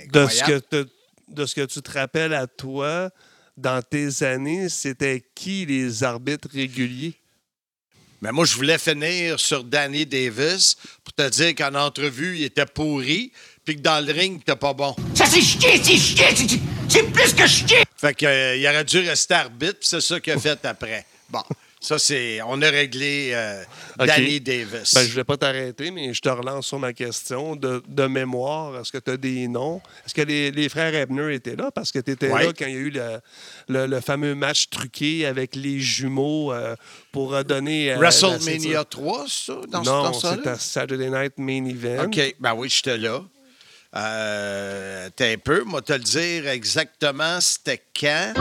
eh, 0.03 0.07
De 0.07 0.27
ce, 0.27 0.43
que 0.43 0.57
te- 0.59 0.87
de 1.27 1.45
ce 1.45 1.53
que 1.55 1.65
tu 1.65 1.81
te 1.81 1.91
rappelles 1.91 2.33
à 2.33 2.47
toi, 2.47 3.11
dans 3.57 3.81
tes 3.81 4.23
années, 4.23 4.69
c'était 4.69 5.23
qui 5.35 5.65
les 5.65 6.03
arbitres 6.03 6.47
réguliers? 6.53 7.15
Mais 8.21 8.31
moi, 8.31 8.45
je 8.45 8.55
voulais 8.55 8.77
finir 8.79 9.39
sur 9.39 9.63
Danny 9.63 10.05
Davis 10.05 10.75
pour 11.03 11.13
te 11.13 11.29
dire 11.29 11.53
qu'en 11.55 11.75
entrevue, 11.75 12.37
il 12.37 12.43
était 12.45 12.65
pourri, 12.65 13.31
puis 13.63 13.75
que 13.75 13.81
dans 13.81 14.03
le 14.03 14.11
ring, 14.11 14.37
il 14.37 14.41
était 14.41 14.55
pas 14.55 14.73
bon. 14.73 14.95
Ça, 15.13 15.25
c'est 15.25 15.41
chier, 15.41 15.83
c'est 15.83 15.97
chier, 15.97 16.25
c'est- 16.89 17.03
plus 17.11 17.33
que 17.33 17.45
chier! 17.45 17.83
Fait 17.95 18.13
que, 18.15 18.25
euh, 18.25 18.55
il 18.55 18.65
aurait 18.67 18.83
dû 18.85 18.99
rester 18.99 19.33
arbitre, 19.35 19.79
puis 19.79 19.87
c'est 19.89 20.01
ça 20.01 20.19
qu'il 20.19 20.33
a 20.33 20.39
fait 20.39 20.63
après. 20.65 21.05
Bon, 21.29 21.43
ça, 21.79 21.99
c'est. 21.99 22.39
On 22.47 22.61
a 22.63 22.69
réglé 22.69 23.31
euh. 23.33 23.63
Danny 23.99 24.41
Davis. 24.41 24.93
Ben, 24.95 25.03
je 25.03 25.09
ne 25.09 25.13
vais 25.15 25.23
pas 25.23 25.37
t'arrêter, 25.37 25.91
mais 25.91 26.13
je 26.13 26.21
te 26.21 26.29
relance 26.29 26.67
sur 26.67 26.79
ma 26.79 26.91
question 26.93 27.55
de, 27.55 27.83
de 27.87 28.07
mémoire. 28.07 28.79
Est-ce 28.79 28.91
que 28.91 28.97
tu 28.97 29.11
as 29.11 29.17
des 29.17 29.47
noms? 29.47 29.81
Est-ce 30.05 30.13
que 30.15 30.21
les, 30.23 30.49
les 30.51 30.69
frères 30.69 30.93
Ebner 30.95 31.33
étaient 31.35 31.55
là? 31.55 31.69
Parce 31.71 31.91
que 31.91 31.99
tu 31.99 32.11
étais 32.11 32.31
Ouais. 32.31 32.45
là 32.47 32.53
quand 32.57 32.65
il 32.65 32.73
y 32.73 32.75
a 32.77 32.79
eu 32.79 32.89
le, 32.89 33.19
le- 33.69 33.85
le 33.85 34.01
fameux 34.01 34.33
match 34.35 34.69
truqué 34.69 35.25
avec 35.27 35.55
les 35.55 35.79
jumeaux 35.79 36.51
euh, 36.51 36.75
pour 37.11 37.43
donner. 37.43 37.91
euh, 37.93 37.97
WrestleMania 37.97 38.59
ceinture. 38.59 38.89
3, 38.89 39.25
ça, 39.27 39.53
dans 39.69 39.83
Non, 39.83 40.13
c'était 40.13 40.55
Saturday 40.57 41.09
Night 41.09 41.33
Main 41.37 41.65
Event. 41.65 42.05
OK, 42.05 42.35
ben 42.39 42.53
oui, 42.55 42.69
j'étais 42.69 42.97
là. 42.97 43.21
T'es 45.15 45.33
un 45.33 45.37
peu, 45.37 45.63
moi, 45.63 45.81
te 45.81 45.93
le 45.93 45.99
dire 45.99 46.47
exactement, 46.47 47.39
c'était 47.39 47.81
quand? 47.99 48.33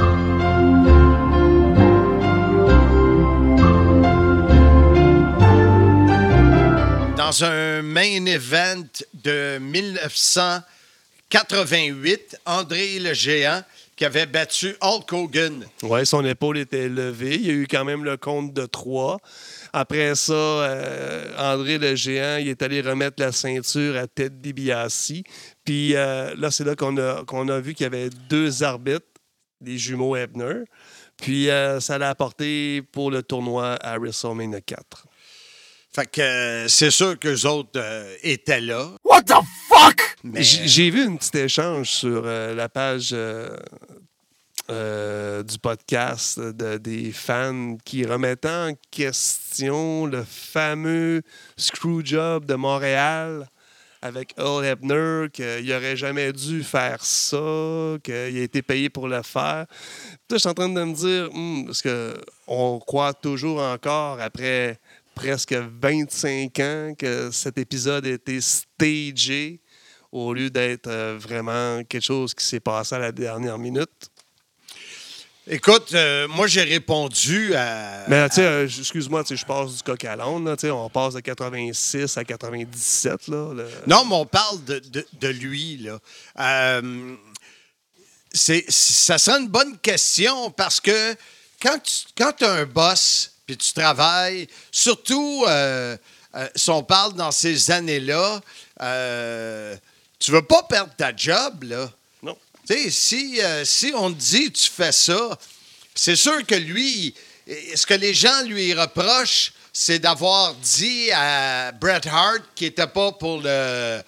Dans 7.27 7.43
un 7.43 7.83
main 7.83 8.25
event 8.27 8.87
de 9.25 9.59
1988, 9.59 12.39
André 12.47 13.01
le 13.01 13.15
Géant 13.15 13.65
qui 13.97 14.05
avait 14.05 14.27
battu 14.27 14.77
Hulk 14.81 15.13
Hogan. 15.13 15.67
Oui, 15.83 16.07
son 16.07 16.25
épaule 16.25 16.59
était 16.59 16.89
levée. 16.89 17.35
Il 17.35 17.45
y 17.45 17.51
a 17.51 17.55
eu 17.55 17.67
quand 17.69 17.85
même 17.85 18.05
le 18.05 18.17
compte 18.17 18.55
de 18.55 18.65
trois. 18.67 19.19
Après 19.73 20.15
ça, 20.15 20.35
euh, 20.35 21.33
André 21.37 21.79
le 21.79 21.97
géant, 21.97 22.37
il 22.37 22.47
est 22.47 22.63
allé 22.63 22.81
remettre 22.81 23.21
la 23.21 23.33
ceinture 23.33 23.97
à 23.97 24.07
Ted 24.07 24.37
DiBiase. 24.39 25.15
Puis 25.65 25.97
euh, 25.97 26.33
là, 26.37 26.53
c'est 26.53 26.63
là 26.63 26.77
qu'on 26.77 26.97
a, 26.97 27.25
qu'on 27.25 27.49
a 27.49 27.59
vu 27.59 27.75
qu'il 27.75 27.83
y 27.83 27.89
avait 27.89 28.11
deux 28.31 28.63
arbitres, 28.63 29.05
les 29.61 29.79
jumeaux 29.79 30.15
Ebner. 30.15 30.63
Puis 31.17 31.51
euh, 31.51 31.81
ça 31.81 31.99
l'a 31.99 32.09
apporté 32.09 32.83
pour 32.93 33.11
le 33.11 33.25
tournoi 33.25 33.73
à 33.83 33.99
WrestleMania 33.99 34.61
4. 34.61 35.06
Fait 35.97 36.05
que 36.05 36.21
euh, 36.21 36.69
c'est 36.69 36.91
sûr 36.91 37.19
qu'eux 37.19 37.47
autres 37.47 37.71
euh, 37.77 38.15
étaient 38.23 38.61
là. 38.61 38.91
What 39.03 39.23
the 39.23 39.37
fuck? 39.67 40.15
Mais, 40.25 40.43
J'ai 40.43 40.91
vu 40.91 41.07
un 41.07 41.17
petit 41.17 41.39
échange 41.39 41.89
sur 41.89 42.25
euh, 42.27 42.55
la 42.55 42.69
page 42.69 43.13
euh, 43.15 43.57
euh, 44.69 45.43
du 45.43 45.59
podcast 45.59 46.39
de, 46.39 46.77
des 46.77 47.13
fans 47.13 47.79
qui 47.83 48.05
remettaient 48.05 48.47
en 48.47 48.73
question 48.91 50.05
le 50.05 50.23
fameux 50.23 51.23
Screwjob 51.57 52.45
de 52.45 52.57
Montréal 52.57 53.49
avec 54.03 54.35
Earl 54.37 54.67
Hebner, 54.67 55.29
qu'il 55.33 55.67
n'aurait 55.67 55.97
jamais 55.97 56.31
dû 56.35 56.63
faire 56.63 57.03
ça, 57.03 57.97
qu'il 58.05 58.15
a 58.15 58.43
été 58.43 58.61
payé 58.61 58.91
pour 58.91 59.09
le 59.09 59.23
faire. 59.23 59.65
Puis 59.67 59.79
là, 60.29 60.37
je 60.37 60.39
suis 60.41 60.49
en 60.49 60.55
train 60.55 60.69
de 60.69 60.85
me 60.85 60.93
dire, 60.93 61.31
hmm, 61.33 61.65
parce 61.65 61.81
qu'on 61.81 62.81
croit 62.81 63.15
toujours 63.15 63.63
encore, 63.63 64.21
après 64.21 64.79
presque 65.17 65.55
25 65.55 66.59
ans, 66.61 66.95
que 66.97 67.31
cet 67.33 67.57
épisode 67.59 68.07
a 68.07 68.11
été 68.11 68.39
stagé 68.41 69.61
au 70.13 70.33
lieu 70.35 70.51
d'être 70.51 70.87
euh, 70.89 71.17
vraiment 71.19 71.83
quelque 71.85 72.05
chose 72.05 72.35
qui 72.35 72.45
s'est 72.45 72.61
passé 72.61 72.95
à 72.95 72.99
la 72.99 73.11
dernière 73.13 73.59
minute. 73.59 73.91
Écoute, 75.49 75.95
euh, 75.95 76.27
moi, 76.29 76.47
j'ai 76.49 76.63
répondu 76.65 77.55
à. 77.55 78.05
Mais 78.09 78.29
tu 78.29 78.37
sais, 78.37 78.45
euh, 78.47 78.67
excuse-moi, 78.67 79.23
je 79.31 79.45
passe 79.45 79.77
du 79.77 79.83
coq 79.83 80.05
à 80.05 80.17
l'âne, 80.17 80.55
on 80.65 80.91
passe 80.91 81.15
de 81.15 81.21
86 81.21 82.19
à 82.19 82.25
97. 82.25 83.29
Là, 83.29 83.55
le- 83.55 83.69
Non, 83.87 84.05
mais 84.05 84.17
on 84.17 84.27
parle 84.27 84.63
de, 84.65 84.81
de- 84.81 85.07
de 85.21 85.29
lui, 85.29 85.77
là. 85.79 85.99
Euh, 86.41 87.15
c'est, 88.33 88.65
ça 88.69 89.19
serait 89.19 89.41
une 89.41 89.49
bonne 89.49 89.79
question 89.79 90.51
parce 90.51 90.81
que 90.81 91.15
quand 91.63 91.79
tu 91.81 92.45
as 92.45 92.53
un 92.53 92.67
boss 92.67 93.33
puis 93.47 93.57
tu 93.57 93.73
travailles, 93.73 94.49
surtout 94.73 95.45
euh, 95.47 95.97
euh, 96.37 96.49
si 96.55 96.69
on 96.71 96.83
parle 96.83 97.15
dans 97.15 97.33
ces 97.33 97.71
années-là, 97.71 98.41
euh, 98.83 99.77
tu 100.19 100.33
veux 100.33 100.43
pas 100.43 100.63
perdre 100.65 100.93
ta 100.97 101.15
job, 101.17 101.63
là. 101.63 101.91
Non. 102.23 102.37
Tu 102.69 102.75
sais, 102.75 102.91
si, 102.91 103.41
euh, 103.41 103.65
si 103.65 103.93
on 103.95 104.13
te 104.13 104.19
dit 104.19 104.53
tu 104.53 104.69
fais 104.69 104.93
ça, 104.93 105.39
c'est 105.95 106.17
sûr 106.17 106.45
que 106.45 106.55
lui, 106.55 107.15
ce 107.47 107.87
que 107.87 107.95
les 107.95 108.13
gens 108.13 108.43
lui 108.43 108.75
reprochent, 108.75 109.53
c'est 109.73 109.99
d'avoir 109.99 110.55
dit 110.55 111.11
à 111.13 111.73
Bret 111.73 112.07
Hart 112.07 112.43
qu'il 112.55 112.69
n'était 112.69 112.87
pas 112.87 113.13
pour 113.13 113.41
le. 113.43 114.03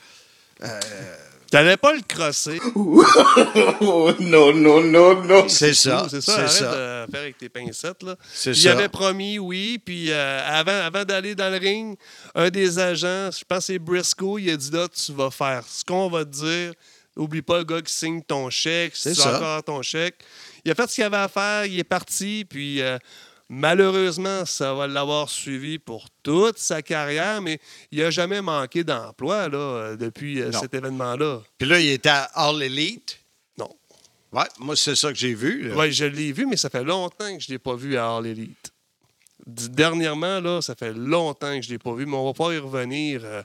T'allais 1.51 1.77
pas 1.79 1.95
le 1.95 2.01
crosser. 2.07 2.61
Oh, 3.81 4.13
no, 4.21 4.53
no, 4.53 4.83
no, 4.83 5.25
no. 5.25 5.49
C'est 5.49 5.73
ça. 5.75 6.07
C'est 6.11 6.21
ça, 6.21 6.33
C'est 6.49 6.65
arrête 6.65 6.75
ça. 6.75 7.07
de 7.07 7.11
faire 7.11 7.21
avec 7.21 7.39
tes 7.39 7.49
pincettes. 7.49 8.03
Là. 8.03 8.17
C'est 8.33 8.51
il 8.51 8.57
ça. 8.57 8.73
avait 8.73 8.89
promis, 8.89 9.39
oui, 9.39 9.79
puis 9.83 10.11
euh, 10.11 10.41
avant, 10.47 10.73
avant 10.85 11.05
d'aller 11.05 11.35
dans 11.35 11.51
le 11.51 11.59
ring, 11.59 11.97
un 12.35 12.51
des 12.51 12.79
agents, 12.79 13.31
je 13.31 13.45
pense 13.49 13.59
que 13.61 13.65
c'est 13.65 13.79
Briscoe, 13.79 14.39
il 14.41 14.51
a 14.51 14.57
dit 14.57 14.71
là, 14.71 14.87
tu 14.89 15.13
vas 15.13 15.31
faire 15.31 15.63
ce 15.67 15.85
qu'on 15.85 16.09
va 16.11 16.25
te 16.25 16.31
dire. 16.31 16.73
Oublie 17.17 17.43
pas 17.43 17.59
le 17.59 17.65
gars 17.65 17.83
qui 17.83 17.93
signe 17.93 18.23
ton 18.23 18.49
chèque, 18.51 18.95
si 18.95 19.03
C'est 19.03 19.15
tu 19.15 19.21
as 19.21 19.25
ça. 19.25 19.37
encore 19.37 19.65
ton 19.65 19.83
chèque. 19.83 20.17
Il 20.65 20.71
a 20.71 20.75
fait 20.75 20.89
ce 20.89 20.95
qu'il 20.97 21.05
avait 21.05 21.17
à 21.17 21.29
faire, 21.29 21.65
il 21.65 21.79
est 21.79 21.85
parti, 21.85 22.45
puis 22.49 22.81
euh, 22.83 22.97
malheureusement, 23.49 24.45
ça 24.45 24.75
va 24.75 24.87
l'avoir 24.87 25.29
suivi 25.31 25.79
pour 25.79 26.07
toute 26.23 26.59
sa 26.59 26.83
carrière, 26.83 27.41
mais 27.43 27.61
il 27.91 28.01
n'a 28.01 28.11
jamais 28.11 28.41
manqué 28.43 28.85
d'emploi 28.85 29.49
là, 29.49 29.59
euh, 29.59 29.97
depuis 29.97 30.41
euh, 30.41 30.51
Non. 30.51 30.61
cet 30.61 30.75
événement-là. 30.75 31.41
Puis 31.59 31.69
là, 31.69 31.81
il 31.81 31.89
était 31.91 32.09
à 32.11 32.25
All 32.35 32.63
Elite? 32.63 33.19
Non. 33.59 33.71
Ouais, 34.33 34.45
moi, 34.59 34.77
c'est 34.77 34.95
ça 34.97 35.09
que 35.13 35.19
j'ai 35.19 35.35
vu. 35.35 35.73
Oui, 35.75 35.93
je 35.93 36.05
l'ai 36.05 36.33
vu, 36.33 36.47
mais 36.47 36.57
ça 36.57 36.69
fait 36.71 36.85
longtemps 36.85 37.35
que 37.37 37.41
je 37.43 37.49
ne 37.49 37.55
l'ai 37.55 37.59
pas 37.59 37.75
vu 37.75 37.97
à 37.97 38.17
All 38.17 38.27
Elite. 38.27 38.73
Dernièrement, 39.47 40.41
là, 40.41 40.61
ça 40.61 40.75
fait 40.75 40.93
longtemps 40.93 41.57
que 41.57 41.63
je 41.63 41.69
ne 41.69 41.73
l'ai 41.75 41.79
pas 41.79 41.95
vu, 41.95 42.05
mais 42.05 42.17
on 42.17 42.27
va 42.27 42.33
pas 42.35 42.53
y 42.53 42.59
revenir 42.59 43.23
euh, 43.25 43.43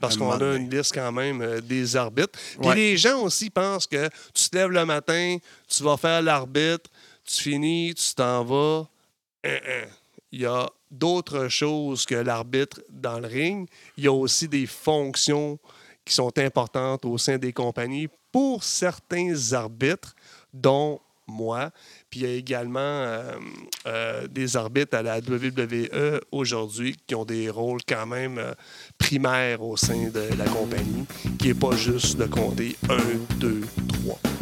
parce 0.00 0.16
qu'on 0.18 0.30
a 0.32 0.56
une 0.56 0.68
liste 0.68 0.92
quand 0.92 1.12
même 1.12 1.40
euh, 1.40 1.60
des 1.62 1.96
arbitres. 1.96 2.38
Puis 2.60 2.68
Ouais. 2.68 2.74
les 2.74 2.96
gens 2.98 3.22
aussi 3.22 3.48
pensent 3.48 3.86
que 3.86 4.10
tu 4.34 4.50
te 4.50 4.56
lèves 4.56 4.70
le 4.70 4.84
matin, 4.84 5.38
tu 5.66 5.82
vas 5.82 5.96
faire 5.96 6.20
l'arbitre, 6.20 6.90
tu 7.24 7.42
finis, 7.44 7.94
tu 7.94 8.14
t'en 8.14 8.44
vas. 8.44 8.86
Hein, 9.46 9.58
hein. 9.68 9.86
Il 10.32 10.40
y 10.40 10.46
a 10.46 10.68
d'autres 10.90 11.48
choses 11.48 12.04
que 12.04 12.16
l'arbitre 12.16 12.80
dans 12.90 13.20
le 13.20 13.28
ring. 13.28 13.68
Il 13.96 14.04
y 14.04 14.08
a 14.08 14.12
aussi 14.12 14.48
des 14.48 14.66
fonctions 14.66 15.58
qui 16.04 16.14
sont 16.14 16.36
importantes 16.38 17.04
au 17.04 17.16
sein 17.18 17.38
des 17.38 17.52
compagnies 17.52 18.08
pour 18.32 18.62
certains 18.62 19.52
arbitres, 19.52 20.14
dont 20.52 21.00
moi. 21.26 21.70
Puis 22.10 22.20
il 22.20 22.26
y 22.26 22.32
a 22.32 22.34
également 22.34 22.78
euh, 22.80 23.32
euh, 23.86 24.26
des 24.28 24.56
arbitres 24.56 24.96
à 24.96 25.02
la 25.02 25.18
WWE 25.18 26.20
aujourd'hui 26.30 26.96
qui 27.06 27.14
ont 27.14 27.24
des 27.24 27.50
rôles 27.50 27.80
quand 27.88 28.06
même 28.06 28.38
euh, 28.38 28.52
primaires 28.98 29.62
au 29.62 29.76
sein 29.76 30.08
de 30.08 30.28
la 30.36 30.44
compagnie, 30.44 31.06
qui 31.38 31.48
n'est 31.48 31.54
pas 31.54 31.74
juste 31.76 32.16
de 32.16 32.26
compter 32.26 32.76
1, 32.88 32.96
2, 33.38 33.60
3. 34.04 34.35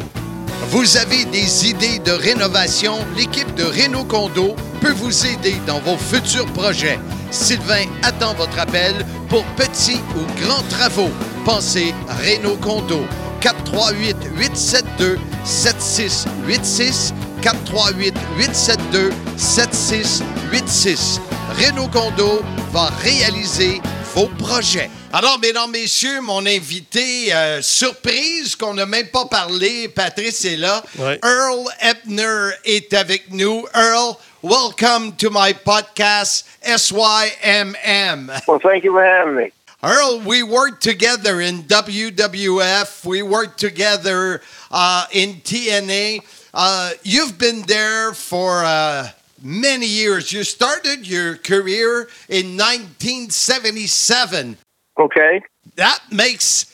Vous 0.69 0.97
avez 0.97 1.25
des 1.25 1.69
idées 1.69 1.99
de 1.99 2.11
rénovation? 2.11 2.95
L'équipe 3.15 3.53
de 3.55 3.63
Renault 3.63 4.05
Condo 4.05 4.55
peut 4.81 4.93
vous 4.93 5.25
aider 5.25 5.55
dans 5.67 5.79
vos 5.79 5.97
futurs 5.97 6.51
projets. 6.53 6.99
Sylvain 7.31 7.85
attend 8.03 8.33
votre 8.33 8.57
appel 8.59 8.93
pour 9.29 9.43
petits 9.55 10.01
ou 10.15 10.25
grands 10.41 10.63
travaux. 10.69 11.11
Pensez 11.45 11.93
Renault 12.07 12.57
Condo. 12.57 13.05
438 13.41 14.17
872 14.35 15.19
7686 15.43 17.13
438 17.41 18.15
872 18.37 19.13
7686 19.37 21.21
Renault 21.59 21.89
Condo 21.89 22.41
va 22.73 22.89
réaliser 23.03 23.81
vos 24.15 24.27
projets. 24.27 24.89
Alors, 25.11 25.37
mesdames, 25.39 25.71
messieurs, 25.71 26.21
mon 26.21 26.45
invité 26.45 27.33
euh, 27.33 27.61
surprise 27.61 28.55
qu'on 28.55 28.73
n'a 28.73 28.85
même 28.85 29.07
pas 29.07 29.25
parlé, 29.25 29.89
Patrice 29.89 30.45
est 30.45 30.55
là. 30.55 30.81
Ouais. 30.97 31.19
Earl 31.21 31.65
Epner 31.81 32.51
est 32.63 32.93
avec 32.93 33.29
nous. 33.31 33.65
Earl, 33.75 34.15
welcome 34.41 35.11
to 35.17 35.29
my 35.29 35.53
podcast, 35.53 36.45
SYMM. 36.63 38.31
Well, 38.47 38.59
thank 38.59 38.85
you 38.85 38.93
for 38.93 39.03
having 39.03 39.35
me. 39.35 39.51
Earl, 39.83 40.21
we 40.25 40.43
worked 40.43 40.81
together 40.81 41.41
in 41.41 41.63
WWF. 41.63 43.05
We 43.05 43.21
worked 43.21 43.59
together 43.59 44.41
uh, 44.71 45.07
in 45.11 45.41
TNA. 45.43 46.21
Uh, 46.53 46.91
you've 47.03 47.37
been 47.37 47.63
there 47.63 48.13
for 48.13 48.63
uh, 48.63 49.09
many 49.45 49.85
years. 49.85 50.33
You 50.33 50.43
started 50.43 51.07
your 51.07 51.35
career 51.35 52.09
in 52.27 52.57
1977. 52.57 54.57
Okay. 54.97 55.41
That 55.75 55.99
makes 56.11 56.65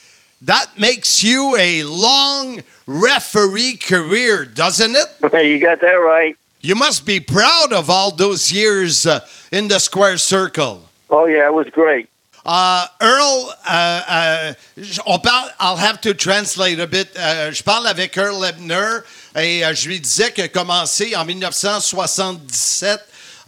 That 0.44 0.80
makes 0.80 1.24
you 1.24 1.56
a 1.58 1.84
long 1.84 2.64
referee 2.88 3.78
career, 3.78 4.46
doesn't 4.46 4.96
it? 4.96 5.08
you 5.46 5.60
got 5.60 5.82
that 5.82 6.00
right. 6.00 6.36
You 6.62 6.76
must 6.76 7.06
be 7.06 7.20
proud 7.20 7.74
of 7.74 7.90
all 7.90 8.12
those 8.12 8.52
years 8.52 9.06
uh, 9.06 9.20
in 9.52 9.68
the 9.68 9.80
square 9.80 10.18
circle. 10.18 10.84
Oh 11.10 11.26
yeah, 11.26 11.46
it 11.46 11.54
was 11.54 11.68
great. 11.72 12.08
Uh, 12.44 12.88
Earl, 13.00 13.54
uh, 13.68 14.02
uh, 14.08 14.54
on 15.06 15.20
parle, 15.20 15.50
I'll 15.60 15.78
have 15.78 16.02
to 16.02 16.16
translate 16.16 16.80
a 16.80 16.88
bit. 16.88 17.10
Je 17.54 17.64
parle 17.64 17.88
avec 17.88 18.18
Earl 18.18 18.44
Ebner 18.44 19.04
et 19.36 19.66
euh, 19.66 19.74
je 19.74 19.88
lui 19.88 20.00
disais 20.00 20.32
a 20.42 20.48
commencé 20.50 21.16
en 21.16 21.26
1977 21.26 23.00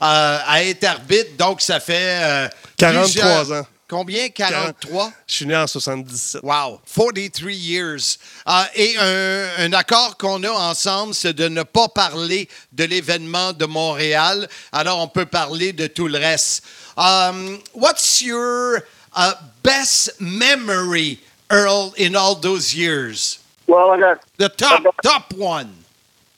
euh, 0.01 0.37
à 0.45 0.63
être 0.63 0.83
arbitre, 0.85 1.35
donc 1.37 1.61
ça 1.61 1.79
fait. 1.79 2.19
euh, 2.23 2.47
43 2.77 3.03
plusieurs- 3.03 3.51
ans. 3.51 3.67
Combien? 3.89 4.27
43 4.29 5.11
Je 5.27 5.33
suis 5.35 5.45
né 5.45 5.55
en 5.55 5.67
77. 5.67 6.41
Wow, 6.41 6.81
43 6.91 7.51
years. 7.51 8.17
Et 8.75 8.95
un, 8.97 9.47
un 9.59 9.73
accord 9.73 10.17
qu'on 10.17 10.41
a 10.43 10.49
ensemble, 10.49 11.13
c'est 11.13 11.33
de 11.33 11.47
ne 11.47 11.61
pas 11.61 11.87
parler 11.89 12.49
de 12.71 12.85
l'événement 12.85 13.53
de 13.53 13.65
Montréal. 13.65 14.49
Alors, 14.71 14.99
on 14.99 15.07
peut 15.07 15.27
parler 15.27 15.73
de 15.73 15.85
tout 15.85 16.07
le 16.07 16.17
reste. 16.17 16.63
Um, 16.97 17.59
what's 17.75 18.21
your 18.21 18.79
uh, 19.15 19.33
best 19.63 20.15
memory, 20.19 21.19
Earl, 21.51 21.91
in 21.99 22.15
all 22.15 22.35
those 22.39 22.73
years? 22.73 23.37
Well, 23.73 23.89
I 23.89 23.99
got 23.99 24.23
The 24.37 24.49
top, 24.49 24.83
top 25.01 25.33
one. 25.33 25.73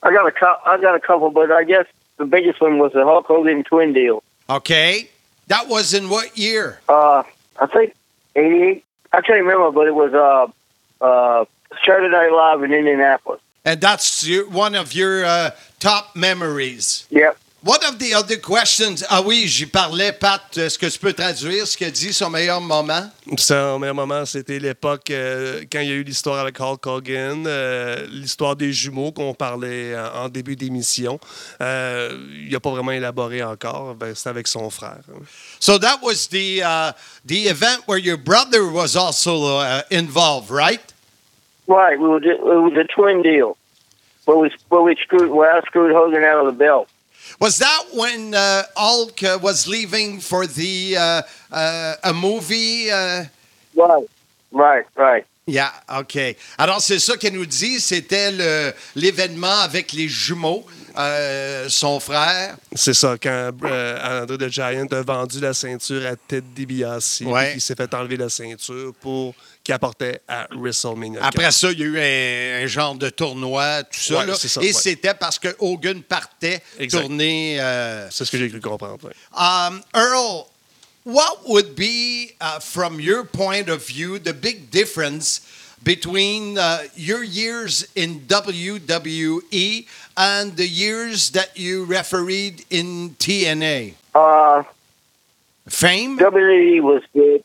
I 0.02 0.10
got 0.10 0.26
a 0.26 0.30
cou- 0.32 0.56
I 0.64 0.80
got 0.80 0.94
a 0.94 1.00
couple, 1.00 1.28
but 1.30 1.50
I 1.52 1.64
guess 1.64 1.84
the 2.16 2.24
biggest 2.24 2.62
one 2.62 2.78
was 2.78 2.92
the 2.92 3.04
Hulk 3.04 3.26
Hogan 3.26 3.62
twin 3.62 3.92
deal. 3.92 4.22
Okay. 4.48 5.10
That 5.48 5.68
was 5.68 5.92
in 5.92 6.08
what 6.08 6.38
year? 6.38 6.80
Uh, 6.88 7.24
I 7.60 7.66
think 7.66 7.94
'88. 8.36 8.82
I 9.12 9.20
can't 9.20 9.44
remember, 9.44 9.70
but 9.70 9.86
it 9.86 9.94
was 9.94 10.14
uh, 10.14 11.04
uh, 11.04 11.44
Saturday 11.84 12.08
Night 12.08 12.32
Live 12.32 12.62
in 12.62 12.72
Indianapolis. 12.72 13.40
And 13.66 13.80
that's 13.82 14.26
your, 14.26 14.48
one 14.48 14.74
of 14.74 14.94
your 14.94 15.24
uh, 15.26 15.50
top 15.78 16.16
memories. 16.16 17.06
Yep. 17.10 17.36
What 17.64 17.78
of 17.88 17.98
the 17.98 18.14
other 18.14 18.36
questions? 18.36 19.02
Ah 19.08 19.22
oui, 19.24 19.46
j'y 19.48 19.66
parlais, 19.66 20.12
Pat. 20.12 20.42
Est-ce 20.56 20.78
que 20.78 20.86
tu 20.86 20.98
peux 20.98 21.12
traduire 21.12 21.66
ce 21.66 21.76
qu'il 21.76 21.86
a 21.86 21.90
dit, 21.90 22.12
son 22.12 22.30
meilleur 22.30 22.60
moment? 22.60 23.10
Son 23.38 23.78
meilleur 23.78 23.94
moment, 23.94 24.24
c'était 24.24 24.58
l'époque 24.60 25.10
euh, 25.10 25.62
quand 25.72 25.80
il 25.80 25.88
y 25.88 25.90
a 25.90 25.94
eu 25.94 26.04
l'histoire 26.04 26.38
avec 26.38 26.60
Hulk 26.60 26.86
Hogan, 26.86 27.44
euh, 27.46 28.06
l'histoire 28.10 28.54
des 28.54 28.72
jumeaux 28.72 29.10
qu'on 29.10 29.34
parlait 29.34 29.98
en, 29.98 30.24
en 30.24 30.28
début 30.28 30.54
d'émission. 30.54 31.18
Euh, 31.60 32.10
il 32.46 32.52
n'a 32.52 32.60
pas 32.60 32.70
vraiment 32.70 32.92
élaboré 32.92 33.42
encore. 33.42 33.94
Ben, 33.94 34.14
c'était 34.14 34.30
avec 34.30 34.46
son 34.46 34.70
frère. 34.70 35.00
So 35.58 35.78
that 35.78 35.98
was 36.02 36.28
the, 36.30 36.62
uh, 36.62 36.92
the 37.26 37.48
event 37.48 37.88
where 37.88 37.98
your 37.98 38.18
brother 38.18 38.70
was 38.70 38.96
also 38.96 39.58
uh, 39.60 39.80
involved, 39.90 40.50
right? 40.50 40.94
Right. 41.66 41.98
We 41.98 42.06
were 42.06 42.22
it 42.22 42.40
was 42.40 42.76
a 42.76 42.84
twin 42.84 43.22
deal. 43.22 43.56
Where 44.26 44.36
we 44.38 44.50
where 44.68 44.82
we 44.82 44.94
screwed 45.02 45.30
where 45.30 45.52
I 45.52 45.60
screwed 45.62 45.92
Hogan 45.92 46.22
out 46.22 46.46
of 46.46 46.46
the 46.46 46.56
belt. 46.56 46.88
Was 47.38 47.58
that 47.58 47.84
when 47.92 48.34
uh, 48.34 48.62
Hulk 48.76 49.22
uh, 49.22 49.38
was 49.42 49.66
leaving 49.66 50.20
for 50.20 50.46
the 50.46 50.96
uh, 50.96 51.22
uh, 51.52 51.94
a 52.04 52.12
movie? 52.12 52.90
Uh, 52.90 53.24
Right. 53.74 54.08
Right. 54.52 54.86
Right. 54.96 55.26
Yeah, 55.46 55.70
OK. 56.00 56.16
Alors, 56.58 56.80
c'est 56.80 56.98
ça 56.98 57.16
qu'elle 57.18 57.34
nous 57.34 57.44
dit. 57.46 57.78
C'était 57.78 58.32
le- 58.32 58.72
l'événement 58.96 59.60
avec 59.60 59.92
les 59.92 60.08
jumeaux, 60.08 60.64
euh, 60.96 61.68
son 61.68 62.00
frère. 62.00 62.56
C'est 62.74 62.94
ça, 62.94 63.16
quand 63.22 63.50
euh, 63.64 64.22
André 64.22 64.38
the 64.38 64.48
Giant 64.48 64.86
a 64.90 65.02
vendu 65.02 65.38
la 65.40 65.52
ceinture 65.54 66.04
à 66.06 66.16
Ted 66.16 66.46
DiBiase, 66.54 67.22
Ouais. 67.26 67.52
il 67.54 67.60
s'est 67.60 67.76
fait 67.76 67.92
enlever 67.94 68.16
la 68.16 68.28
ceinture 68.30 68.92
pour 69.00 69.34
qu'il 69.66 69.74
apportait 69.74 70.20
à 70.28 70.46
WrestleMania. 70.52 71.20
4. 71.20 71.26
Après 71.28 71.50
ça, 71.50 71.70
il 71.72 71.78
y 71.80 71.82
a 71.82 71.86
eu 71.86 71.98
un, 71.98 72.64
un 72.64 72.66
genre 72.66 72.94
de 72.94 73.10
tournoi, 73.10 73.82
tout 73.84 74.00
ça. 74.00 74.18
Ouais, 74.20 74.26
là. 74.26 74.34
c'est 74.34 74.48
ça, 74.48 74.62
Et 74.62 74.66
ouais. 74.66 74.72
c'était 74.72 75.14
parce 75.14 75.38
que 75.38 75.48
Hogan 75.58 76.02
partait 76.02 76.62
Exact. 76.78 77.02
tourner. 77.02 77.58
euh, 77.60 78.08
C'est 78.10 78.24
ce 78.24 78.30
que 78.30 78.38
j'ai 78.38 78.48
cru 78.48 78.60
comprendre. 78.60 78.98
ouais. 79.04 79.12
Um, 79.36 79.82
Earl, 79.94 80.46
what 81.04 81.40
would 81.46 81.74
be, 81.74 82.32
uh, 82.40 82.60
from 82.60 83.00
your 83.00 83.24
point 83.24 83.68
of 83.68 83.84
view, 83.86 84.18
the 84.18 84.32
big 84.32 84.70
difference 84.70 85.42
between 85.82 86.56
uh, 86.58 86.78
your 86.96 87.22
years 87.22 87.86
in 87.94 88.20
WWE 88.28 89.86
and 90.16 90.56
the 90.56 90.66
years 90.66 91.30
that 91.32 91.56
you 91.56 91.84
refereed 91.84 92.64
in 92.70 93.10
TNA? 93.18 93.94
Uh, 94.14 94.62
Fame? 95.68 96.16
WWE 96.18 96.80
was 96.82 97.02
good. 97.12 97.42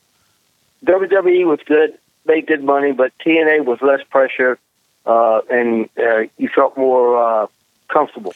WWE 0.84 1.46
was 1.46 1.60
good. 1.66 1.98
Made 2.24 2.46
good 2.46 2.62
money, 2.62 2.92
but 2.92 3.12
TNA 3.18 3.64
was 3.64 3.80
less 3.82 4.02
pressure, 4.08 4.58
uh, 5.06 5.40
and 5.50 5.88
uh, 5.98 6.22
you 6.38 6.48
felt 6.48 6.76
more 6.76 7.22
uh, 7.22 7.46
comfortable. 7.88 8.34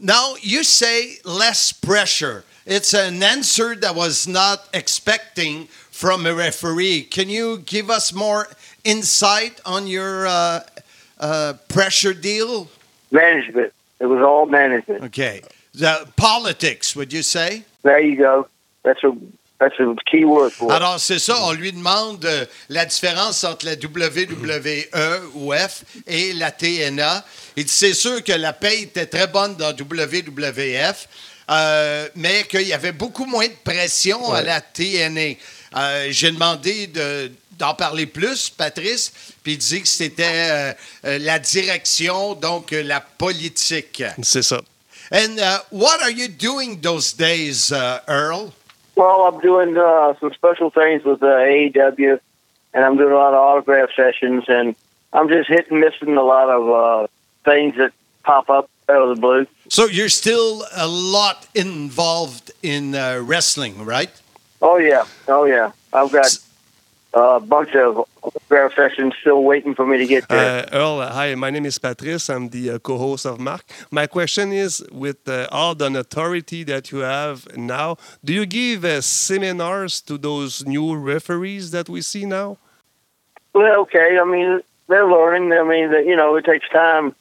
Now, 0.00 0.34
you 0.40 0.64
say 0.64 1.18
less 1.24 1.72
pressure. 1.72 2.44
It's 2.66 2.94
an 2.94 3.22
answer 3.22 3.74
that 3.76 3.94
was 3.94 4.26
not 4.26 4.68
expecting 4.74 5.66
from 5.90 6.26
a 6.26 6.34
referee. 6.34 7.02
Can 7.02 7.28
you 7.28 7.58
give 7.58 7.90
us 7.90 8.12
more 8.12 8.48
insight 8.84 9.60
on 9.64 9.86
your 9.86 10.26
uh, 10.26 10.60
uh, 11.18 11.54
pressure 11.68 12.14
deal? 12.14 12.68
Management. 13.10 13.72
It 14.00 14.06
was 14.06 14.20
all 14.20 14.46
management. 14.46 15.04
Okay. 15.04 15.42
The 15.72 16.08
politics, 16.16 16.94
would 16.96 17.12
you 17.12 17.22
say? 17.22 17.64
There 17.82 18.00
you 18.00 18.16
go. 18.16 18.48
That's 18.82 19.02
a 19.04 19.16
that's 19.64 19.80
a 19.80 19.94
key 20.10 20.24
word 20.24 20.50
for 20.52 20.68
it. 20.70 20.74
Alors, 20.76 20.98
c'est 21.00 21.18
ça, 21.18 21.36
on 21.44 21.52
lui 21.52 21.72
demande 21.72 22.24
euh, 22.24 22.44
la 22.68 22.84
différence 22.84 23.42
entre 23.44 23.66
la 23.66 23.72
WWE 23.72 25.30
ou 25.34 25.52
F 25.52 25.84
et 26.06 26.32
la 26.34 26.50
TNA. 26.50 27.24
Il 27.56 27.64
dit, 27.64 27.72
c'est 27.72 27.94
sûr 27.94 28.22
que 28.22 28.32
la 28.32 28.52
paye 28.52 28.82
était 28.84 29.06
très 29.06 29.26
bonne 29.26 29.56
dans 29.56 29.72
WWF, 29.72 31.08
euh, 31.50 32.08
mais 32.14 32.44
qu'il 32.44 32.62
y 32.68 32.72
avait 32.72 32.92
beaucoup 32.92 33.24
moins 33.26 33.46
de 33.46 33.56
pression 33.64 34.32
à 34.32 34.42
la 34.42 34.60
TNA. 34.60 35.36
Euh, 35.76 36.06
J'ai 36.10 36.30
demandé 36.30 36.86
de- 36.86 37.30
d'en 37.58 37.74
parler 37.74 38.06
plus, 38.06 38.50
Patrice, 38.50 39.12
puis 39.42 39.52
il 39.52 39.58
dit 39.58 39.82
que 39.82 39.88
c'était 39.88 40.24
euh, 40.50 40.72
euh, 41.06 41.18
la 41.20 41.38
direction, 41.38 42.34
donc 42.34 42.72
euh, 42.72 42.82
la 42.82 43.00
politique. 43.00 44.02
C'est 44.22 44.42
ça. 44.42 44.60
And 45.12 45.36
uh, 45.38 45.58
what 45.70 45.98
are 46.02 46.10
you 46.10 46.28
doing 46.28 46.80
those 46.80 47.14
days, 47.14 47.70
uh, 47.70 47.98
Earl? 48.08 48.50
Well, 48.96 49.22
I'm 49.22 49.40
doing 49.40 49.76
uh, 49.76 50.14
some 50.20 50.32
special 50.34 50.70
things 50.70 51.04
with 51.04 51.22
uh, 51.22 51.26
AEW, 51.26 52.20
and 52.72 52.84
I'm 52.84 52.96
doing 52.96 53.12
a 53.12 53.16
lot 53.16 53.34
of 53.34 53.40
autograph 53.40 53.90
sessions, 53.96 54.44
and 54.48 54.76
I'm 55.12 55.28
just 55.28 55.48
hitting 55.48 55.80
missing 55.80 56.16
a 56.16 56.22
lot 56.22 56.48
of 56.48 56.70
uh, 56.70 57.06
things 57.44 57.76
that 57.76 57.92
pop 58.22 58.50
up 58.50 58.70
out 58.88 59.02
of 59.02 59.14
the 59.14 59.20
blue. 59.20 59.46
So 59.68 59.86
you're 59.86 60.08
still 60.08 60.64
a 60.74 60.86
lot 60.86 61.48
involved 61.54 62.52
in 62.62 62.94
uh, 62.94 63.20
wrestling, 63.24 63.84
right? 63.84 64.10
Oh 64.62 64.76
yeah, 64.76 65.04
oh 65.28 65.44
yeah. 65.44 65.72
I've 65.92 66.12
got 66.12 66.38
uh, 67.14 67.36
a 67.36 67.40
bunch 67.40 67.74
of 67.74 68.08
autograph 68.24 68.74
sessions 68.74 69.14
still 69.20 69.42
waiting 69.44 69.74
for 69.74 69.86
me 69.86 69.98
to 69.98 70.06
get 70.06 70.28
there. 70.28 70.66
Uh, 70.66 70.78
Earl, 70.78 71.00
hi, 71.02 71.34
my 71.34 71.50
name 71.50 71.66
is 71.66 71.78
Patrice. 71.78 72.28
I'm 72.30 72.48
the 72.48 72.70
uh, 72.70 72.78
co 72.78 72.96
host 72.98 73.26
of 73.26 73.38
Mark. 73.38 73.64
My 73.90 74.06
question 74.06 74.52
is 74.52 74.84
with 74.90 75.28
uh, 75.28 75.46
all 75.50 75.74
the 75.74 75.90
notoriety 75.90 76.64
that 76.64 76.90
you 76.90 76.98
have 76.98 77.46
now, 77.56 77.96
do 78.24 78.32
you 78.32 78.46
give 78.46 78.84
uh, 78.84 79.00
seminars 79.00 80.00
to 80.02 80.18
those 80.18 80.66
new 80.66 80.96
referees 80.96 81.70
that 81.72 81.88
we 81.88 82.00
see 82.00 82.24
now? 82.24 82.58
Well, 83.52 83.80
okay. 83.82 84.18
I 84.20 84.24
mean, 84.24 84.60
they're 84.88 85.08
learning. 85.08 85.52
I 85.52 85.62
mean, 85.62 85.92
that 85.92 86.06
you 86.06 86.16
know, 86.16 86.36
it 86.36 86.44
takes 86.44 86.68
time 86.70 87.14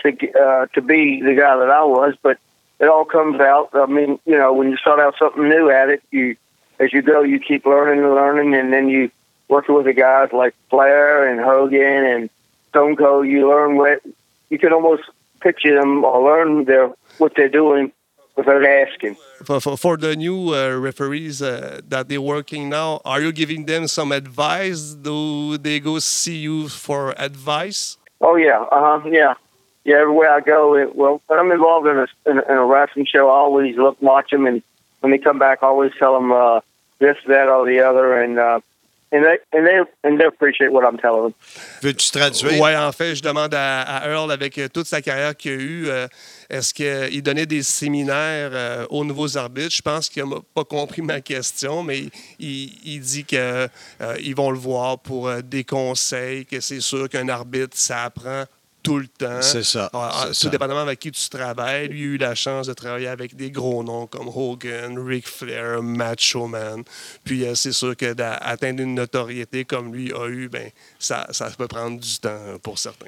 to 0.00 0.08
uh, 0.32 0.66
to 0.74 0.82
be 0.82 1.22
the 1.22 1.34
guy 1.34 1.56
that 1.56 1.70
I 1.70 1.84
was, 1.84 2.14
but 2.22 2.38
it 2.78 2.88
all 2.88 3.04
comes 3.04 3.40
out. 3.40 3.70
I 3.74 3.86
mean, 3.86 4.18
you 4.26 4.36
know, 4.36 4.52
when 4.52 4.70
you 4.70 4.76
start 4.76 5.00
out 5.00 5.14
something 5.18 5.48
new 5.48 5.70
at 5.70 5.88
it, 5.88 6.02
you 6.10 6.36
as 6.78 6.92
you 6.92 7.02
go, 7.02 7.22
you 7.22 7.40
keep 7.40 7.66
learning 7.66 8.04
and 8.04 8.14
learning, 8.14 8.54
and 8.54 8.72
then 8.72 8.88
you 8.88 9.10
working 9.48 9.74
with 9.74 9.86
the 9.86 9.92
guys 9.92 10.32
like 10.32 10.54
Flair 10.70 11.26
and 11.28 11.40
Hogan 11.40 12.04
and 12.04 12.30
Stone 12.70 12.96
Cold. 12.96 13.26
You 13.26 13.48
learn 13.48 13.76
what 13.76 14.02
you 14.50 14.58
can 14.58 14.72
almost 14.72 15.02
picture 15.40 15.78
them 15.78 16.04
or 16.04 16.22
learn 16.24 16.64
their 16.64 16.90
what 17.18 17.32
they're 17.36 17.48
doing 17.48 17.92
without 18.36 18.64
asking. 18.64 19.16
For, 19.44 19.60
for, 19.60 19.76
for 19.76 19.96
the 19.96 20.16
new 20.16 20.54
uh, 20.54 20.76
referees 20.76 21.42
uh, 21.42 21.80
that 21.88 22.08
they're 22.08 22.20
working 22.20 22.68
now, 22.68 23.00
are 23.04 23.20
you 23.20 23.32
giving 23.32 23.66
them 23.66 23.88
some 23.88 24.12
advice? 24.12 24.94
Do 24.94 25.58
they 25.58 25.80
go 25.80 25.98
see 25.98 26.36
you 26.36 26.68
for 26.68 27.14
advice? 27.18 27.96
Oh 28.20 28.36
yeah, 28.36 28.60
uh 28.60 29.00
huh, 29.00 29.08
yeah, 29.08 29.34
yeah. 29.84 29.96
Everywhere 29.96 30.30
I 30.30 30.40
go, 30.40 30.74
it, 30.74 30.96
well, 30.96 31.22
when 31.26 31.38
I'm 31.38 31.52
involved 31.52 31.86
in 31.86 31.98
a, 31.98 32.08
in 32.26 32.38
in 32.38 32.56
a 32.56 32.64
wrestling 32.64 33.06
show, 33.06 33.28
I 33.28 33.34
always 33.34 33.76
look, 33.76 34.00
watch 34.02 34.30
them, 34.30 34.46
and 34.46 34.62
when 35.00 35.12
they 35.12 35.18
come 35.18 35.38
back, 35.38 35.62
I 35.62 35.66
always 35.66 35.92
tell 35.98 36.14
them 36.14 36.32
uh, 36.32 36.60
this, 36.98 37.16
that, 37.28 37.48
or 37.48 37.64
the 37.64 37.80
other, 37.80 38.20
and 38.20 38.38
uh, 38.38 38.60
and 39.12 39.22
they 39.22 39.38
and 39.52 39.66
they 39.66 39.80
and 40.04 40.18
they 40.18 40.26
appreciate 40.26 40.70
what 40.70 40.84
I'm 40.84 40.98
telling 40.98 41.22
them. 41.22 41.34
Veux-tu 41.82 42.10
traduire? 42.10 42.60
Oui, 42.60 42.76
en 42.76 42.92
fait, 42.92 43.14
je 43.14 43.22
demande 43.22 43.54
à, 43.54 43.82
à 43.82 44.08
Earl, 44.08 44.30
avec 44.30 44.58
euh, 44.58 44.68
toute 44.68 44.86
sa 44.86 45.00
carrière 45.00 45.36
qu'il 45.36 45.52
a 45.52 45.54
eue, 45.54 45.88
euh, 45.88 46.06
est-ce 46.50 46.74
qu'il 46.74 47.22
donnait 47.22 47.46
des 47.46 47.62
séminaires 47.62 48.50
euh, 48.52 48.86
aux 48.90 49.04
nouveaux 49.04 49.36
arbitres? 49.36 49.74
Je 49.74 49.82
pense 49.82 50.08
qu'il 50.08 50.24
n'a 50.24 50.36
pas 50.54 50.64
compris 50.64 51.02
ma 51.02 51.20
question, 51.20 51.82
mais 51.82 52.04
il, 52.38 52.72
il 52.84 53.00
dit 53.00 53.24
qu'ils 53.24 54.34
vont 54.36 54.50
le 54.50 54.58
voir 54.58 54.98
pour 54.98 55.30
des 55.42 55.64
conseils, 55.64 56.46
que 56.46 56.60
c'est 56.60 56.80
sûr 56.80 57.08
qu'un 57.08 57.28
arbitre, 57.28 57.76
ça 57.76 58.04
apprend 58.04 58.44
tout 58.82 58.98
le 58.98 59.08
temps. 59.08 59.42
C'est 59.42 59.64
ça. 59.64 59.90
Ah, 59.92 60.24
tout 60.28 60.34
ça. 60.34 60.48
dépendamment 60.48 60.80
avec 60.80 60.98
qui 60.98 61.10
tu 61.10 61.28
travailles. 61.28 61.88
Lui, 61.88 62.00
il 62.00 62.04
a 62.04 62.06
eu 62.06 62.16
la 62.18 62.34
chance 62.34 62.66
de 62.66 62.72
travailler 62.72 63.08
avec 63.08 63.36
des 63.36 63.50
gros 63.50 63.82
noms 63.82 64.06
comme 64.06 64.28
Hogan, 64.28 64.98
Ric 64.98 65.28
Flair, 65.28 65.82
Macho 65.82 66.46
Man. 66.46 66.84
Puis 67.24 67.44
euh, 67.44 67.54
c'est 67.54 67.72
sûr 67.72 67.96
que 67.96 68.12
d'atteindre 68.12 68.82
une 68.82 68.94
notoriété 68.94 69.64
comme 69.64 69.94
lui 69.94 70.12
a 70.12 70.28
eu, 70.28 70.48
ben, 70.48 70.70
ça, 70.98 71.26
ça 71.30 71.50
peut 71.50 71.68
prendre 71.68 72.00
du 72.00 72.18
temps 72.18 72.58
pour 72.62 72.78
certains. 72.78 73.06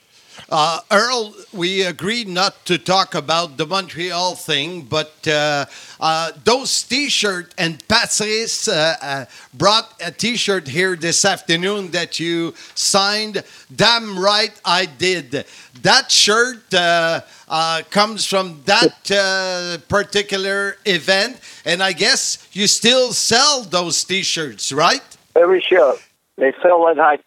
Uh, 0.48 0.80
Earl, 0.90 1.34
we 1.52 1.82
agreed 1.82 2.28
not 2.28 2.64
to 2.64 2.78
talk 2.78 3.14
about 3.14 3.56
the 3.56 3.66
Montreal 3.66 4.34
thing, 4.34 4.82
but 4.82 5.12
uh, 5.28 5.66
uh, 6.00 6.32
those 6.44 6.82
T-shirt 6.82 7.54
and 7.58 7.86
Patrice 7.86 8.66
uh, 8.68 8.96
uh, 9.00 9.24
brought 9.54 9.92
a 10.04 10.10
T-shirt 10.10 10.68
here 10.68 10.96
this 10.96 11.24
afternoon 11.24 11.90
that 11.92 12.18
you 12.18 12.54
signed. 12.74 13.42
Damn 13.74 14.18
right, 14.18 14.52
I 14.64 14.86
did. 14.86 15.44
That 15.82 16.10
shirt 16.10 16.72
uh, 16.74 17.20
uh, 17.48 17.82
comes 17.90 18.24
from 18.26 18.62
that 18.64 19.10
uh, 19.10 19.78
particular 19.88 20.76
event, 20.84 21.38
and 21.64 21.82
I 21.82 21.92
guess 21.92 22.48
you 22.52 22.66
still 22.66 23.12
sell 23.12 23.62
those 23.62 24.02
T-shirts, 24.04 24.72
right? 24.72 25.02
Every 25.36 25.60
show 25.60 25.98
they 26.36 26.52
sell 26.62 26.84
that 26.86 26.96
high. 26.96 27.18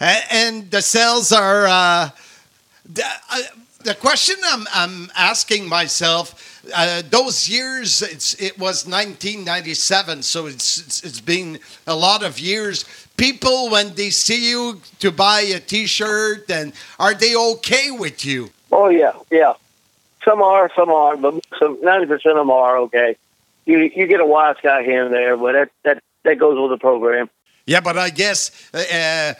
A- 0.00 0.32
And 0.34 0.70
the 0.70 0.80
sales 0.82 1.32
are. 1.32 2.12
Uh, 2.90 2.94
the, 2.94 3.04
uh, 3.30 3.42
the 3.82 3.94
question 3.94 4.36
I'm, 4.44 4.66
I'm 4.74 5.10
asking 5.16 5.68
myself, 5.68 6.62
uh, 6.74 7.02
those 7.08 7.48
years, 7.48 8.02
it's, 8.02 8.34
it 8.34 8.58
was 8.58 8.86
1997, 8.86 10.22
so 10.22 10.46
it's, 10.46 10.78
it's, 10.78 11.04
it's 11.04 11.20
been 11.20 11.58
a 11.86 11.94
lot 11.94 12.22
of 12.22 12.38
years. 12.38 12.84
People, 13.16 13.70
when 13.70 13.94
they 13.94 14.10
see 14.10 14.50
you 14.50 14.80
to 14.98 15.10
buy 15.10 15.40
a 15.40 15.60
T-shirt, 15.60 16.50
and 16.50 16.72
are 16.98 17.14
they 17.14 17.34
okay 17.36 17.90
with 17.90 18.24
you? 18.24 18.50
Oh 18.72 18.88
yeah, 18.88 19.12
yeah. 19.30 19.54
Some 20.24 20.42
are, 20.42 20.70
some 20.76 20.90
aren't, 20.90 21.22
but 21.22 21.34
some 21.58 21.78
ninety 21.82 22.06
percent 22.06 22.36
of 22.36 22.42
them 22.42 22.50
are 22.50 22.78
okay. 22.78 23.16
You 23.66 23.78
you 23.78 24.06
get 24.06 24.20
a 24.20 24.26
wise 24.26 24.56
guy 24.62 24.82
here 24.82 25.04
and 25.04 25.12
there, 25.12 25.36
but 25.36 25.52
that 25.52 25.70
that 25.82 26.02
that 26.24 26.38
goes 26.38 26.58
with 26.58 26.70
the 26.70 26.78
program. 26.78 27.28
Yeah, 27.66 27.80
but 27.80 27.98
I 27.98 28.10
guess 28.10 28.50
uh, 28.74 29.34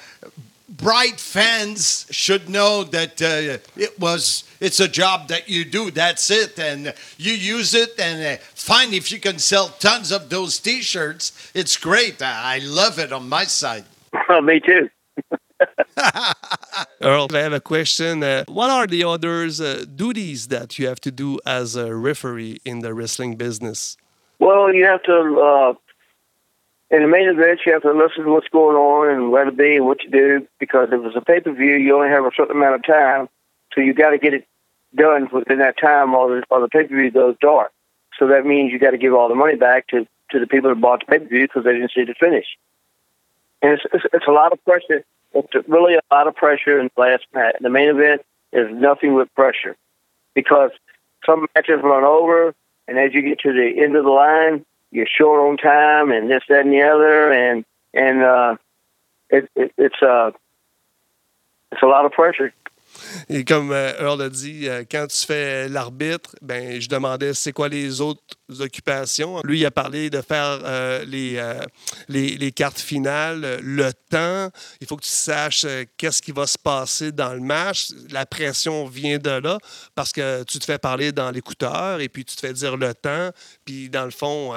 bright 0.70 1.18
fans 1.18 2.06
should 2.10 2.48
know 2.48 2.84
that 2.84 3.20
uh, 3.20 3.58
it 3.76 3.98
was 3.98 4.44
it's 4.60 4.78
a 4.78 4.88
job 4.88 5.28
that 5.28 5.48
you 5.48 5.64
do. 5.64 5.90
That's 5.90 6.30
it, 6.30 6.58
and 6.58 6.94
you 7.18 7.32
use 7.32 7.74
it. 7.74 7.98
And 7.98 8.38
uh, 8.38 8.42
fine 8.54 8.94
if 8.94 9.10
you 9.10 9.18
can 9.18 9.38
sell 9.38 9.68
tons 9.68 10.12
of 10.12 10.30
those 10.30 10.58
T-shirts. 10.58 11.50
It's 11.54 11.76
great. 11.76 12.22
I 12.22 12.56
I 12.56 12.58
love 12.58 12.98
it 12.98 13.12
on 13.12 13.28
my 13.28 13.44
side. 13.44 13.84
Me 14.42 14.60
too. 14.60 14.88
Earl, 17.02 17.28
I 17.34 17.38
have 17.38 17.52
a 17.52 17.60
question. 17.60 18.22
Uh, 18.22 18.44
what 18.48 18.70
are 18.70 18.86
the 18.86 19.04
others 19.04 19.60
uh, 19.60 19.84
duties 19.94 20.48
that 20.48 20.78
you 20.78 20.86
have 20.86 21.00
to 21.00 21.10
do 21.10 21.38
as 21.44 21.76
a 21.76 21.94
referee 21.94 22.60
in 22.64 22.80
the 22.80 22.94
wrestling 22.94 23.36
business? 23.36 23.96
Well, 24.38 24.72
you 24.72 24.86
have 24.86 25.02
to 25.02 25.40
uh, 25.40 25.74
in 26.90 27.02
the 27.02 27.08
main 27.08 27.28
event, 27.28 27.60
you 27.64 27.72
have 27.72 27.82
to 27.82 27.92
listen 27.92 28.24
to 28.24 28.30
what's 28.30 28.48
going 28.48 28.76
on 28.76 29.14
and 29.14 29.30
where 29.30 29.44
to 29.44 29.52
be 29.52 29.76
and 29.76 29.86
what 29.86 30.00
to 30.00 30.08
do. 30.08 30.46
Because 30.58 30.88
if 30.90 31.04
it's 31.04 31.16
a 31.16 31.20
pay 31.20 31.40
per 31.40 31.52
view, 31.52 31.76
you 31.76 31.94
only 31.94 32.08
have 32.08 32.24
a 32.24 32.30
certain 32.36 32.56
amount 32.56 32.74
of 32.74 32.84
time, 32.84 33.28
so 33.74 33.80
you 33.80 33.94
got 33.94 34.10
to 34.10 34.18
get 34.18 34.34
it 34.34 34.46
done 34.94 35.28
within 35.32 35.58
that 35.58 35.78
time, 35.78 36.14
or 36.14 36.28
the, 36.28 36.44
or 36.50 36.60
the 36.60 36.68
pay 36.68 36.84
per 36.84 36.96
view 36.96 37.10
goes 37.10 37.36
dark. 37.40 37.72
So 38.18 38.26
that 38.28 38.44
means 38.44 38.72
you 38.72 38.78
got 38.78 38.90
to 38.90 38.98
give 38.98 39.14
all 39.14 39.28
the 39.28 39.34
money 39.34 39.56
back 39.56 39.86
to 39.88 40.06
to 40.32 40.38
the 40.38 40.46
people 40.46 40.70
that 40.70 40.80
bought 40.80 41.00
the 41.00 41.06
pay 41.06 41.18
per 41.20 41.26
view 41.26 41.46
because 41.46 41.64
they 41.64 41.72
didn't 41.72 41.92
see 41.94 42.04
the 42.04 42.14
finish. 42.14 42.46
And 43.62 43.72
it's, 43.72 43.82
it's 43.92 44.04
it's 44.12 44.26
a 44.26 44.32
lot 44.32 44.52
of 44.52 44.62
pressure. 44.64 45.04
It's 45.32 45.68
really 45.68 45.94
a 45.94 46.00
lot 46.10 46.26
of 46.26 46.34
pressure 46.34 46.80
in 46.80 46.90
the 46.94 47.00
last 47.00 47.24
match. 47.32 47.54
The 47.60 47.70
main 47.70 47.88
event 47.88 48.22
is 48.52 48.66
nothing 48.72 49.14
but 49.14 49.32
pressure 49.34 49.76
because 50.34 50.70
some 51.24 51.46
matches 51.54 51.80
run 51.84 52.02
over, 52.02 52.52
and 52.88 52.98
as 52.98 53.14
you 53.14 53.22
get 53.22 53.38
to 53.40 53.52
the 53.52 53.80
end 53.80 53.94
of 53.94 54.02
the 54.04 54.10
line, 54.10 54.64
you're 54.90 55.06
short 55.06 55.40
on 55.40 55.56
time, 55.56 56.10
and 56.10 56.30
this, 56.30 56.42
that, 56.48 56.64
and 56.64 56.72
the 56.72 56.82
other, 56.82 57.32
and 57.32 57.64
and 57.94 58.22
uh, 58.22 58.56
it, 59.28 59.50
it 59.54 59.72
it's 59.78 60.02
uh 60.02 60.32
it's 61.72 61.82
a 61.82 61.86
lot 61.86 62.04
of 62.04 62.12
pressure. 62.12 62.52
Et 63.28 63.44
comme 63.44 63.72
euh, 63.72 63.92
Earl 64.00 64.22
a 64.22 64.28
dit, 64.28 64.68
euh, 64.68 64.84
quand 64.90 65.06
tu 65.06 65.26
fais 65.26 65.68
l'arbitre, 65.68 66.34
ben, 66.42 66.80
je 66.80 66.88
demandais 66.88 67.34
c'est 67.34 67.52
quoi 67.52 67.68
les 67.68 68.00
autres 68.00 68.22
occupations. 68.60 69.40
Lui, 69.44 69.60
il 69.60 69.66
a 69.66 69.70
parlé 69.70 70.10
de 70.10 70.20
faire 70.20 70.60
euh, 70.64 71.04
les, 71.04 71.40
les, 72.08 72.52
cartes 72.52 72.78
finales, 72.78 73.60
le 73.62 73.92
temps. 73.92 74.50
Il 74.80 74.86
faut 74.86 74.96
que 74.96 75.04
tu 75.04 75.10
saches 75.10 75.66
qu'est-ce 75.96 76.20
qui 76.20 76.32
va 76.32 76.46
se 76.46 76.58
passer 76.58 77.12
dans 77.12 77.32
le 77.32 77.40
match. 77.40 77.88
La 78.10 78.26
pression 78.26 78.86
vient 78.86 79.18
de 79.18 79.30
là 79.30 79.58
parce 79.94 80.12
que 80.12 80.42
tu 80.44 80.58
te 80.58 80.64
fais 80.64 80.78
parler 80.78 81.12
dans 81.12 81.30
l'écouteur 81.30 82.00
et 82.00 82.08
puis 82.08 82.24
tu 82.24 82.34
te 82.34 82.40
fais 82.40 82.52
dire 82.52 82.76
le 82.76 82.94
temps. 82.94 83.30
Puis 83.64 83.88
dans 83.88 84.04
le 84.04 84.10
fond, 84.10 84.54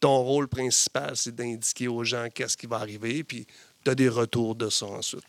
ton 0.00 0.18
rôle 0.18 0.48
principal, 0.48 1.12
c'est 1.14 1.34
d'indiquer 1.34 1.88
aux 1.88 2.04
gens 2.04 2.28
qu'est-ce 2.32 2.56
qui 2.56 2.66
va 2.66 2.76
arriver. 2.76 3.24
Puis 3.24 3.46
tu 3.84 3.90
as 3.90 3.94
des 3.94 4.08
retours 4.08 4.54
de 4.54 4.70
ça 4.70 4.86
ensuite. 4.86 5.24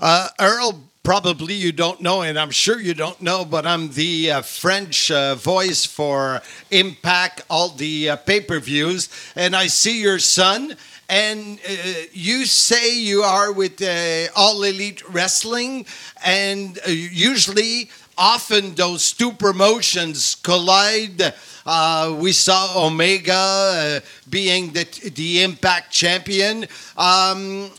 Uh, 0.00 0.28
Earl, 0.40 0.74
probably 1.02 1.54
you 1.54 1.72
don't 1.72 2.00
know, 2.00 2.22
and 2.22 2.38
I'm 2.38 2.50
sure 2.50 2.80
you 2.80 2.94
don't 2.94 3.20
know, 3.20 3.44
but 3.44 3.64
I'm 3.66 3.90
the 3.92 4.32
uh, 4.32 4.42
French 4.42 5.10
uh, 5.10 5.34
voice 5.36 5.84
for 5.84 6.40
Impact, 6.70 7.42
all 7.48 7.68
the 7.68 8.10
uh, 8.10 8.16
pay 8.16 8.40
per 8.40 8.58
views, 8.58 9.08
and 9.36 9.54
I 9.54 9.68
see 9.68 10.00
your 10.00 10.18
son. 10.18 10.76
And 11.06 11.60
uh, 11.68 11.72
you 12.12 12.46
say 12.46 12.98
you 12.98 13.22
are 13.22 13.52
with 13.52 13.82
uh, 13.82 14.32
All 14.34 14.62
Elite 14.62 15.06
Wrestling, 15.10 15.84
and 16.24 16.80
usually, 16.86 17.90
often 18.16 18.74
those 18.74 19.12
two 19.12 19.32
promotions 19.32 20.34
collide. 20.36 21.34
Uh, 21.66 22.16
we 22.18 22.32
saw 22.32 22.86
Omega 22.86 23.32
uh, 23.32 24.00
being 24.28 24.72
the, 24.72 24.84
the 25.14 25.42
Impact 25.42 25.92
champion. 25.92 26.66
Um, 26.96 27.70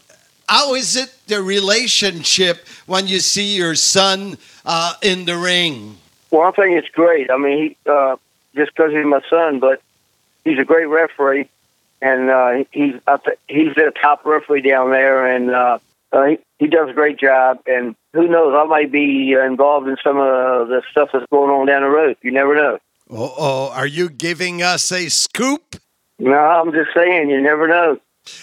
how 0.48 0.76
is 0.76 0.96
it 0.96 1.14
the 1.28 1.42
relationship 1.42 2.66
when 2.86 3.08
you 3.08 3.20
see 3.20 3.56
your 3.56 3.76
son 3.76 4.38
uh, 4.66 4.94
in 5.02 5.26
the 5.26 5.38
ring? 5.38 5.98
Well, 6.32 6.48
I 6.48 6.52
think 6.52 6.78
it's 6.78 6.90
great. 6.90 7.32
I 7.32 7.38
mean, 7.38 7.58
he, 7.70 7.78
uh, 7.90 8.18
just 8.56 8.76
because 8.76 8.92
he's 8.92 9.06
my 9.06 9.22
son, 9.30 9.60
but 9.60 9.82
he's 10.44 10.60
a 10.60 10.66
great 10.66 10.86
referee, 10.86 11.50
and 12.02 12.30
uh, 12.30 12.64
he's 12.72 12.94
th- 13.06 13.38
he's 13.48 13.76
the 13.76 13.92
top 14.02 14.26
referee 14.26 14.62
down 14.62 14.92
there, 14.92 15.28
and 15.28 15.52
uh, 15.52 15.80
uh, 16.12 16.26
he, 16.26 16.38
he 16.60 16.68
does 16.68 16.90
a 16.90 16.94
great 16.94 17.18
job. 17.18 17.60
And 17.68 17.96
who 18.14 18.28
knows, 18.28 18.54
I 18.56 18.68
might 18.68 18.92
be 18.92 19.34
involved 19.34 19.88
in 19.88 19.98
some 20.04 20.18
of 20.18 20.68
the 20.68 20.82
stuff 20.92 21.10
that's 21.14 21.26
going 21.32 21.52
on 21.52 21.68
down 21.68 21.82
the 21.82 21.90
road. 21.90 22.18
You 22.22 22.32
never 22.32 22.56
know. 22.56 22.80
Oh, 23.10 23.72
are 23.74 23.86
you 23.88 24.10
giving 24.10 24.64
us 24.64 24.92
a 24.92 25.10
scoop? 25.10 25.76
No, 26.18 26.34
I'm 26.34 26.72
just 26.72 26.92
saying, 26.96 27.30
you 27.30 27.42
never 27.42 27.68
know. 27.68 28.00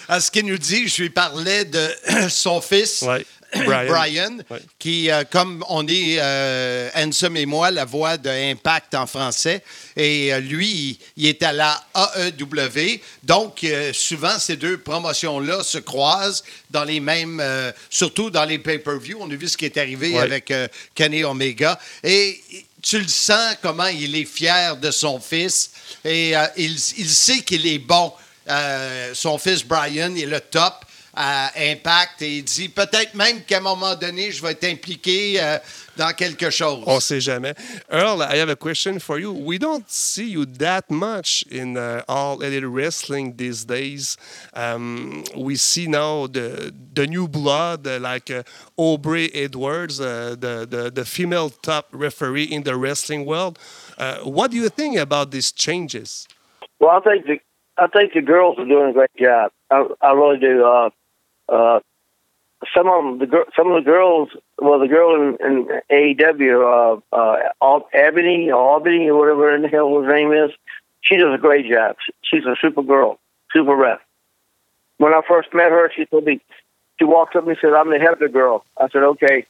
À 0.08 0.20
ce 0.20 0.30
qu'il 0.30 0.46
nous 0.46 0.58
dit, 0.58 0.88
je 0.88 1.02
lui 1.02 1.10
parlais 1.10 1.64
de 1.64 1.88
son 2.28 2.60
fils, 2.60 3.02
Ouais. 3.02 3.24
Brian. 3.66 3.86
Brian, 3.86 4.38
Ouais. 4.50 4.60
qui, 4.78 5.10
euh, 5.10 5.24
comme 5.30 5.62
on 5.68 5.86
est, 5.86 6.16
euh, 6.18 6.88
Ansem 6.94 7.36
et 7.36 7.44
moi, 7.44 7.70
la 7.70 7.84
voix 7.84 8.16
de 8.16 8.30
Impact 8.30 8.94
en 8.94 9.06
français, 9.06 9.62
et 9.94 10.32
euh, 10.32 10.40
lui, 10.40 10.70
il, 10.70 10.98
il 11.18 11.26
est 11.26 11.42
à 11.42 11.52
la 11.52 11.84
AEW. 11.94 13.00
Donc, 13.22 13.62
euh, 13.64 13.92
souvent, 13.92 14.38
ces 14.38 14.56
deux 14.56 14.78
promotions-là 14.78 15.62
se 15.64 15.76
croisent 15.76 16.42
dans 16.70 16.84
les 16.84 16.98
mêmes, 17.00 17.42
surtout 17.90 18.30
dans 18.30 18.46
les 18.46 18.58
pay-per-view. 18.58 19.18
On 19.20 19.30
a 19.30 19.34
vu 19.34 19.46
ce 19.48 19.58
qui 19.58 19.66
est 19.66 19.76
arrivé 19.76 20.12
Ouais. 20.14 20.20
avec 20.20 20.50
Kenny 20.94 21.22
Omega. 21.22 21.78
Et 22.02 22.40
tu 22.80 22.98
le 23.00 23.08
sens 23.08 23.56
comment 23.60 23.86
il 23.88 24.16
est 24.16 24.24
fier 24.24 24.76
de 24.78 24.90
son 24.90 25.20
fils 25.20 25.72
et 26.06 26.30
il, 26.56 26.72
il 26.96 27.10
sait 27.10 27.40
qu'il 27.40 27.66
est 27.66 27.78
bon. 27.78 28.12
Euh, 28.48 29.11
son 29.14 29.38
fils 29.38 29.64
Brian 29.64 30.14
est 30.16 30.26
le 30.26 30.40
top 30.40 30.85
à 31.14 31.50
Impact 31.59 32.22
et 32.22 32.38
il 32.38 32.44
dit 32.44 32.68
peut-être 32.70 33.14
même 33.14 33.42
qu'à 33.42 33.59
un 33.59 33.61
moment 33.61 33.94
donné, 33.94 34.31
je 34.31 34.42
vais 34.42 34.52
être 34.52 34.64
impliqué 34.64 35.35
euh, 35.38 35.59
dans 35.96 36.14
quelque 36.14 36.48
chose. 36.48 36.83
On 36.87 37.00
sait 37.00 37.20
jamais. 37.20 37.55
Earl, 37.90 38.22
I 38.22 38.38
have 38.38 38.48
a 38.48 38.57
question 38.57 38.98
for 38.98 39.18
you. 39.18 39.31
We 39.31 39.59
don't 39.59 39.85
see 39.88 40.31
you 40.31 40.46
that 40.59 40.90
much 40.90 41.44
in 41.50 41.76
uh, 41.76 42.02
all 42.09 42.40
elite 42.40 42.64
wrestling 42.64 43.35
these 43.37 43.66
days. 43.66 44.16
Um, 44.55 45.24
we 45.37 45.57
see 45.57 45.87
now 45.87 46.26
the 46.26 46.72
the 46.94 47.07
new 47.07 47.28
blood, 47.28 47.87
uh, 47.87 47.98
like 48.00 48.31
uh, 48.31 48.42
Aubrey 48.78 49.31
Edwards, 49.35 50.00
uh, 50.00 50.35
the, 50.38 50.66
the 50.66 50.90
the 50.90 51.05
female 51.05 51.50
top 51.50 51.88
referee 51.92 52.44
in 52.44 52.62
the 52.62 52.74
wrestling 52.74 53.26
world. 53.26 53.59
Uh, 53.98 54.20
what 54.24 54.50
do 54.50 54.57
you 54.57 54.70
think 54.70 54.96
about 54.96 55.31
these 55.31 55.52
changes? 55.52 56.26
Well, 56.81 56.90
I 56.90 57.00
think 57.00 57.26
the 57.26 57.38
I 57.78 57.87
think 57.88 58.12
the 58.12 58.22
girls 58.22 58.58
are 58.58 58.64
doing 58.66 58.90
a 58.90 58.92
great 58.92 59.14
job. 59.18 59.50
I, 59.70 59.87
I 60.00 60.12
really 60.12 60.38
do. 60.38 60.64
Uh, 60.64 60.90
uh, 61.48 61.80
some 62.74 62.87
of 62.88 63.04
them, 63.04 63.18
the 63.18 63.26
gir- 63.26 63.46
some 63.56 63.70
of 63.72 63.82
the 63.82 63.90
girls, 63.90 64.28
well, 64.58 64.78
the 64.78 64.88
girl 64.88 65.14
in, 65.16 65.37
in 65.44 65.80
AEW, 65.90 67.00
uh, 67.12 67.16
uh, 67.16 67.80
Ebony, 67.92 68.50
Albany, 68.52 69.08
or 69.11 69.18
whatever 69.18 69.54
in 69.54 69.62
the 69.62 69.68
hell 69.68 70.00
her 70.00 70.14
name 70.14 70.32
is, 70.32 70.50
she 71.00 71.16
does 71.16 71.35
a 71.35 71.38
great 71.38 71.68
job. 71.68 71.96
She- 72.04 72.12
She's 72.24 72.46
a 72.46 72.56
super 72.61 72.82
girl, 72.82 73.18
super 73.52 73.74
ref. 73.76 74.00
When 74.98 75.12
I 75.12 75.20
first 75.28 75.52
met 75.52 75.70
her, 75.70 75.90
she 75.94 76.06
told 76.06 76.24
me, 76.24 76.40
she 76.98 77.04
walked 77.04 77.37
up 77.37 77.46
and 77.46 77.56
said, 77.61 77.72
I'm 77.72 77.90
the 77.90 77.96
Hebner 77.98 78.32
girl. 78.32 78.64
I 78.78 78.88
said, 78.88 79.02
okay. 79.02 79.44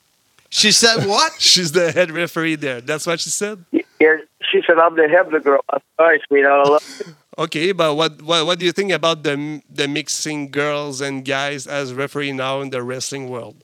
She 0.53 0.71
said 0.71 1.07
what? 1.07 1.33
She's 1.41 1.73
the 1.73 1.93
head 1.93 2.11
referee 2.11 2.57
there. 2.57 2.83
That's 2.83 3.07
what 3.07 3.21
she 3.21 3.31
said? 3.31 3.65
Yeah, 3.73 4.19
she 4.51 4.61
said, 4.67 4.79
I'm 4.79 4.95
the 4.97 5.03
Hebner 5.03 5.43
girl. 5.43 5.65
I 5.71 5.77
said, 5.77 5.83
all 5.99 6.07
right, 6.07 6.21
sweetheart, 6.29 6.67
I 6.67 6.71
love 6.71 7.03
you. 7.07 7.15
Okay, 7.39 7.73
but 7.73 7.97
what, 7.97 8.21
what 8.21 8.45
what 8.45 8.59
do 8.59 8.67
you 8.67 8.73
think 8.73 8.93
about 8.93 9.23
the 9.23 9.63
the 9.71 9.89
mixing 9.89 10.51
girls 10.51 11.01
and 11.01 11.25
guys 11.25 11.67
as 11.67 11.95
referee 11.95 12.33
now 12.33 12.61
in 12.61 12.69
the 12.69 12.83
wrestling 12.83 13.31
world? 13.31 13.57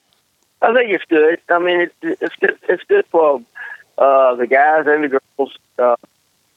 I 0.63 0.73
think 0.73 0.91
it's 0.91 1.05
good. 1.05 1.39
I 1.51 1.59
mean, 1.59 1.81
it, 1.83 1.93
it's 2.01 2.35
good. 2.37 2.59
It's 2.67 2.83
good 2.85 3.05
for 3.11 3.43
uh, 3.99 4.35
the 4.37 4.47
guys 4.47 4.87
and 4.87 5.05
the 5.05 5.09
girls. 5.09 5.59
Uh, 5.79 5.97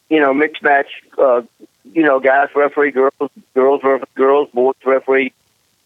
you 0.09 0.21
know, 0.21 0.33
mixed 0.33 0.63
match. 0.63 1.03
Uh, 1.17 1.41
you 1.91 2.03
know, 2.03 2.21
guys 2.21 2.47
referee 2.55 2.91
girls, 2.91 3.31
girls 3.53 3.83
referee 3.83 4.07
girls, 4.15 4.49
boys 4.53 4.75
referee 4.85 5.33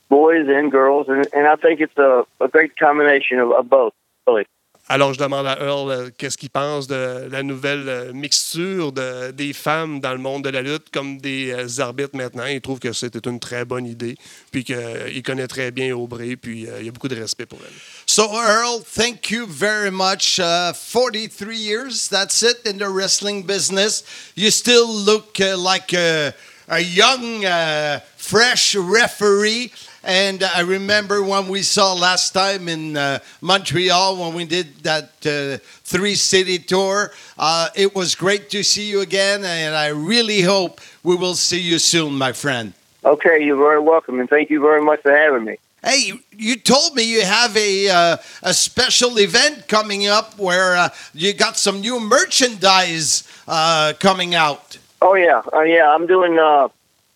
boys 0.07 0.47
and 0.47 0.71
girls, 0.71 1.09
and, 1.09 1.27
and 1.33 1.47
I 1.47 1.55
think 1.55 1.81
it's 1.81 1.97
a, 1.97 2.25
a 2.39 2.47
great 2.47 2.77
combination 2.77 3.39
of, 3.39 3.51
of 3.51 3.67
both. 3.67 3.95
Really. 4.27 4.45
Alors, 4.87 5.13
je 5.13 5.19
demande 5.19 5.47
à 5.47 5.57
Earl 5.59 5.89
euh, 5.89 6.09
qu'est-ce 6.15 6.37
qu'il 6.37 6.51
pense 6.51 6.85
de 6.85 7.27
la 7.31 7.41
nouvelle 7.41 7.89
euh, 7.89 8.13
mixture 8.13 8.91
de, 8.91 9.31
des 9.31 9.51
femmes 9.51 9.99
dans 9.99 10.11
le 10.11 10.19
monde 10.19 10.43
de 10.43 10.49
la 10.49 10.61
lutte 10.61 10.91
comme 10.93 11.17
des 11.17 11.51
euh, 11.51 11.81
arbitres 11.81 12.15
maintenant. 12.15 12.45
Il 12.45 12.61
trouve 12.61 12.77
que 12.77 12.93
c'était 12.93 13.27
une 13.27 13.39
très 13.39 13.65
bonne 13.65 13.87
idée, 13.87 14.15
puis 14.51 14.63
qu'il 14.63 15.23
connaît 15.23 15.47
très 15.47 15.71
bien 15.71 15.95
Aubrey, 15.95 16.35
puis 16.35 16.67
euh, 16.67 16.77
il 16.81 16.85
y 16.85 16.89
a 16.89 16.91
beaucoup 16.91 17.07
de 17.07 17.15
respect 17.15 17.47
pour 17.47 17.57
elle. 17.65 17.73
So, 18.05 18.29
Earl, 18.31 18.83
thank 18.83 19.31
you 19.31 19.47
very 19.47 19.89
much. 19.89 20.39
Uh, 20.39 20.71
43 20.71 21.55
years, 21.55 22.07
that's 22.07 22.43
it, 22.43 22.59
in 22.67 22.77
the 22.77 22.87
wrestling 22.87 23.43
business. 23.43 24.03
You 24.35 24.51
still 24.51 24.87
look 24.87 25.39
uh, 25.39 25.57
like 25.57 25.93
a, 25.93 26.31
a 26.69 26.81
young, 26.81 27.43
uh, 27.43 28.01
fresh 28.17 28.75
referee. 28.75 29.71
And 30.05 30.43
I 30.43 30.59
remember 30.61 31.23
when 31.23 31.47
we 31.47 31.63
saw 31.63 31.93
last 31.93 32.29
time 32.31 32.69
in 32.69 32.95
uh, 32.95 33.17
Montreal 33.41 34.17
when 34.17 34.35
we 34.35 34.45
did 34.45 34.83
that 34.83 35.09
uh, 35.25 35.57
three 35.83 36.13
city 36.13 36.59
tour. 36.59 37.11
Uh, 37.39 37.69
it 37.75 37.95
was 37.95 38.13
great 38.13 38.51
to 38.51 38.61
see 38.63 38.87
you 38.87 39.01
again, 39.01 39.43
and 39.43 39.75
I 39.75 39.87
really 39.87 40.41
hope 40.41 40.79
we 41.03 41.15
will 41.15 41.33
see 41.33 41.59
you 41.59 41.79
soon, 41.79 42.13
my 42.13 42.33
friend. 42.33 42.73
Okay, 43.03 43.43
you're 43.43 43.57
very 43.57 43.79
welcome, 43.79 44.19
and 44.19 44.29
thank 44.29 44.51
you 44.51 44.61
very 44.61 44.81
much 44.83 45.01
for 45.01 45.11
having 45.11 45.43
me. 45.43 45.57
Hey, 45.83 46.13
you- 46.31 46.55
told 46.57 46.95
me 46.95 47.01
you 47.03 47.21
have 47.25 47.57
a 47.57 47.89
uh, 47.89 48.17
a 48.43 48.53
special 48.53 49.17
event 49.19 49.67
coming 49.67 50.05
up 50.07 50.37
where 50.37 50.75
uh, 50.75 50.89
you 51.15 51.33
got 51.33 51.57
some 51.57 51.81
new 51.81 51.99
merchandise 51.99 53.23
uh, 53.47 53.93
coming 53.99 54.35
out. 54.35 54.77
Oh 55.01 55.15
yeah, 55.15 55.41
uh, 55.51 55.61
yeah. 55.61 55.91
I'm 55.91 56.05
doing. 56.05 56.37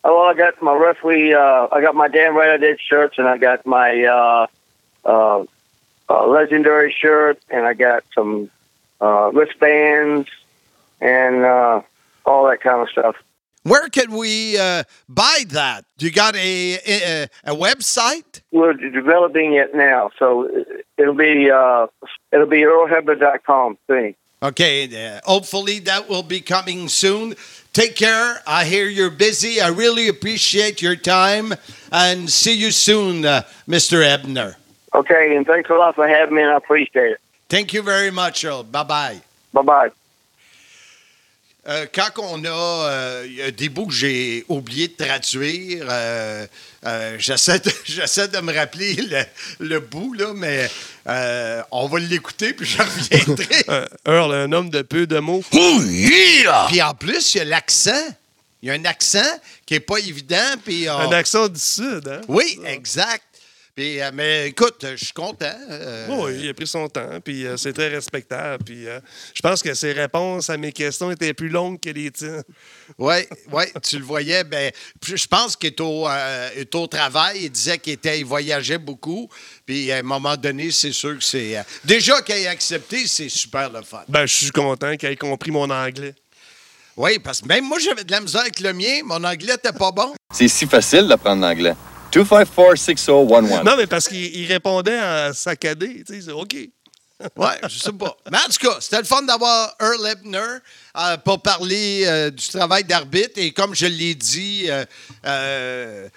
Oh, 0.04 0.20
well, 0.20 0.30
I 0.30 0.34
got 0.34 0.62
my 0.62 0.76
referee. 0.76 1.34
Uh, 1.34 1.68
I 1.72 1.82
got 1.82 1.96
my 1.96 2.08
damn 2.08 2.36
right 2.36 2.52
I 2.52 2.58
did 2.58 2.80
shirts, 2.80 3.18
and 3.18 3.28
I 3.28 3.38
got 3.38 3.66
my 3.66 4.04
uh, 4.04 4.48
uh, 5.06 5.46
uh, 6.10 6.28
legendary 6.28 6.96
shirt, 6.98 7.40
and 7.50 7.66
I 7.66 7.74
got 7.74 8.04
some 8.16 8.50
uh, 9.02 9.32
wristbands, 9.34 10.30
and 11.02 11.44
uh, 11.44 11.82
all 12.26 12.50
that 12.50 12.62
kind 12.62 12.82
of 12.82 12.90
stuff. 12.90 13.16
Where 13.64 13.90
can 13.90 14.12
we 14.14 14.58
uh, 14.58 14.84
buy 15.10 15.44
that? 15.50 15.84
Do 15.98 16.06
you 16.06 16.14
got 16.14 16.36
a, 16.36 16.80
a 16.86 17.28
a 17.44 17.56
website? 17.56 18.42
We're 18.52 18.74
developing 18.74 19.54
it 19.54 19.76
now, 19.76 20.12
so 20.18 20.50
it'll 20.98 21.14
be 21.14 21.52
uh, 21.52 21.88
it'll 22.32 22.48
be 22.48 22.62
earlhebner.com 22.62 23.78
thing. 23.86 24.16
Okay, 24.42 24.86
uh, 24.88 25.20
hopefully 25.26 25.80
that 25.80 26.08
will 26.08 26.24
be 26.24 26.40
coming 26.40 26.88
soon. 26.88 27.36
Take 27.74 27.96
care. 27.96 28.42
I 28.48 28.66
hear 28.66 28.88
you're 28.88 29.12
busy. 29.12 29.62
I 29.62 29.70
really 29.70 30.08
appreciate 30.08 30.82
your 30.82 30.96
time, 30.96 31.54
and 31.92 32.30
see 32.30 32.54
you 32.54 32.72
soon, 32.72 33.26
uh, 33.26 33.44
Mr. 33.68 34.04
Ebner. 34.04 34.58
Okay, 34.94 35.36
and 35.36 35.46
thanks 35.46 35.70
a 35.70 35.74
lot 35.74 35.96
for 35.96 36.08
having 36.08 36.36
me, 36.36 36.42
and 36.42 36.52
I 36.52 36.58
appreciate 36.58 37.12
it. 37.12 37.20
Thank 37.48 37.74
you 37.74 37.84
very 37.84 38.12
much, 38.12 38.44
Earl. 38.44 38.64
Bye 38.64 38.84
bye. 38.84 39.22
Bye 39.54 39.62
bye. 39.64 39.92
Euh, 41.68 41.86
quand 41.94 42.18
on 42.18 42.44
a 42.46 42.50
euh, 42.50 43.28
y 43.30 43.42
a 43.42 43.52
des 43.52 43.70
bouts 43.70 43.88
que 43.88 43.94
j'ai 43.94 44.46
oublié 44.48 44.88
de 44.88 44.94
traduire, 44.94 45.86
euh, 45.90 46.48
euh, 46.86 47.16
j'essaie 47.20 47.60
de, 47.60 47.70
j'essaie 47.86 48.28
de 48.28 48.40
me 48.40 48.54
rappeler 48.54 48.96
le, 48.96 49.24
le 49.60 49.80
bout, 49.80 50.14
là, 50.14 50.34
mais 50.34 50.68
euh, 51.10 51.62
on 51.72 51.88
va 51.88 52.00
l'écouter, 52.00 52.54
puis 52.54 52.66
je 52.70 52.78
reviendrai. 52.78 53.46
Euh, 53.70 53.86
Earl, 54.08 54.34
un 54.34 54.52
homme 54.52 54.70
de 54.70 54.82
peu 54.82 55.06
de 55.08 55.20
mots. 55.20 55.44
Puis 56.68 56.82
en 56.82 56.94
plus, 56.94 57.36
il 57.36 57.38
y 57.40 57.42
a 57.42 57.46
l'accent. 57.46 58.08
Il 58.62 58.68
y 58.68 58.72
a 58.72 58.76
un 58.76 58.86
accent 58.86 59.20
qui 59.66 59.74
n'est 59.74 59.80
pas 59.80 59.98
évident. 60.00 60.56
Puis 60.66 60.88
on- 60.90 60.98
Un 61.00 61.12
accent 61.14 61.48
du 61.48 61.60
Sud, 61.60 62.08
hein? 62.12 62.22
Oui, 62.28 62.60
exact. 62.66 63.24
Puis, 63.80 64.02
euh, 64.02 64.12
mais 64.14 64.48
écoute, 64.50 64.86
je 64.92 65.06
suis 65.06 65.14
content. 65.14 65.46
euh, 65.70 66.06
Oui, 66.10 66.34
il 66.44 66.50
a 66.50 66.54
pris 66.54 66.68
son 66.68 66.90
temps, 66.90 67.22
puis 67.24 67.46
euh, 67.46 67.56
c'est 67.56 67.72
très 67.72 67.88
respectable. 67.88 68.62
Puis 68.62 68.86
euh, 68.86 69.00
je 69.34 69.42
pense 69.42 69.64
que 69.64 69.74
ses 69.74 69.94
réponses 69.94 70.50
à 70.50 70.58
mes 70.58 70.74
questions 70.74 71.10
étaient 71.12 71.34
plus 71.34 71.48
longues 71.48 71.80
que 71.80 71.90
les 71.90 72.12
tiennes. 72.12 72.44
Oui, 72.98 73.20
oui, 73.54 73.64
tu 73.82 73.98
le 74.00 74.04
voyais. 74.04 74.44
Ben, 74.44 74.70
je 75.02 75.26
pense 75.28 75.56
qu'il 75.56 75.68
est 75.70 75.80
au, 75.80 76.10
euh, 76.10 76.50
est 76.58 76.76
au 76.76 76.88
travail. 76.88 77.44
Il 77.44 77.52
disait 77.52 77.78
qu'il 77.78 77.94
était, 77.94 78.20
il 78.20 78.26
voyageait 78.26 78.78
beaucoup. 78.78 79.30
Puis 79.66 79.90
à 79.94 80.00
un 80.00 80.04
moment 80.04 80.36
donné, 80.36 80.72
c'est 80.72 80.92
sûr 80.92 81.18
que 81.18 81.24
c'est. 81.24 81.58
euh, 81.58 81.62
déjà 81.86 82.22
qu'il 82.22 82.36
ait 82.36 82.48
accepté, 82.48 83.08
c'est 83.08 83.30
super 83.30 83.70
le 83.72 83.82
fun. 83.82 84.04
Ben, 84.10 84.26
je 84.26 84.36
suis 84.36 84.52
content 84.52 84.98
qu'il 84.98 85.08
ait 85.08 85.16
compris 85.16 85.52
mon 85.52 85.70
anglais. 85.70 86.16
Oui, 86.98 87.18
parce 87.20 87.40
que 87.40 87.48
même 87.48 87.64
moi, 87.64 87.80
j'avais 87.80 88.04
de 88.04 88.12
la 88.12 88.20
misère 88.20 88.42
avec 88.42 88.60
le 88.60 88.74
mien. 88.74 89.00
Mon 89.06 89.24
anglais 89.24 89.54
n'était 89.54 89.72
pas 89.72 89.94
bon. 89.94 90.14
C'est 90.34 90.50
si 90.50 90.66
facile 90.68 91.08
d'apprendre 91.08 91.44
l'anglais. 91.44 91.76
254-6011. 92.12 93.64
Non, 93.64 93.76
mais 93.78 93.88
parce 93.88 94.08
qu'il 94.08 94.36
il 94.36 94.46
répondait 94.48 95.00
en 95.00 95.34
saccadé. 95.34 96.04
Tu 96.06 96.22
sais, 96.22 96.32
OK. 96.32 96.56
Oui, 97.36 97.48
je 97.64 97.78
sais 97.78 97.92
pas. 97.92 98.16
Mais 98.32 98.38
en 98.38 98.50
tout 98.50 98.68
cas, 98.68 98.78
c'était 98.80 99.00
le 99.00 99.04
fun 99.04 99.22
d'avoir 99.24 99.76
Earl 99.80 100.08
Ebner 100.08 100.60
euh, 100.98 101.18
pour 101.18 101.42
parler 101.42 102.04
euh, 102.06 102.30
du 102.30 102.48
travail 102.48 102.84
d'arbitre. 102.84 103.34
Et 103.38 103.52
comme 103.52 103.76
je 103.76 103.86
l'ai 103.86 104.16
dit 104.16 104.70
euh, 105.26 106.08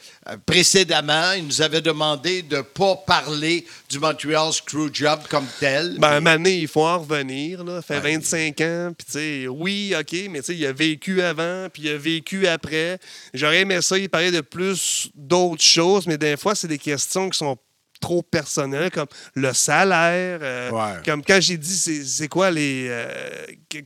précédemment, 0.46 1.32
il 1.32 1.46
nous 1.46 1.60
avait 1.60 1.80
demandé 1.80 2.42
de 2.42 2.58
ne 2.58 2.62
pas 2.62 2.96
parler 2.96 3.66
du 3.88 3.98
Montreal 3.98 4.52
Screwjob 4.52 5.26
comme 5.28 5.46
tel. 5.58 5.96
Ben, 5.98 6.20
donné, 6.20 6.58
il 6.58 6.68
faut 6.68 6.86
en 6.86 7.00
revenir. 7.00 7.64
Là. 7.64 7.82
Fait 7.82 7.98
25 7.98 8.60
ans. 8.60 8.92
Puis, 8.96 9.06
tu 9.06 9.12
sais, 9.12 9.48
oui, 9.48 9.94
OK, 9.98 10.16
mais 10.30 10.40
tu 10.40 10.46
sais, 10.46 10.56
il 10.56 10.66
a 10.66 10.72
vécu 10.72 11.20
avant, 11.22 11.68
puis 11.72 11.82
il 11.84 11.90
a 11.90 11.98
vécu 11.98 12.46
après. 12.46 12.98
J'aurais 13.34 13.60
aimé 13.60 13.82
ça, 13.82 13.98
il 13.98 14.08
parlait 14.08 14.30
de 14.30 14.40
plus 14.40 15.10
d'autres 15.14 15.62
choses, 15.62 16.06
mais 16.06 16.18
des 16.18 16.36
fois, 16.36 16.54
c'est 16.54 16.68
des 16.68 16.78
questions 16.78 17.28
qui 17.28 17.38
sont 17.38 17.58
trop 18.02 18.20
personnelles, 18.22 18.90
comme 18.90 19.06
le 19.34 19.52
salaire. 19.54 20.40
euh, 20.42 20.70
Ouais. 20.70 21.00
Comme 21.06 21.22
quand 21.24 21.38
j'ai 21.40 21.56
dit, 21.56 22.04
c'est 22.04 22.28
quoi 22.28 22.50
les. 22.50 22.88
euh, 22.90 23.06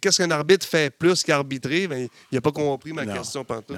Qu'est-ce 0.01 0.19
qu'un 0.23 0.31
arbitre 0.33 0.67
fait 0.67 0.91
plus 0.91 1.23
qu'arbitrer? 1.23 1.87
Ben, 1.87 2.09
il 2.33 2.35
n'a 2.35 2.41
pas 2.41 2.51
compris 2.51 2.93
ma 2.93 3.05
Non, 3.05 3.15
question 3.15 3.45
pantoute. 3.45 3.77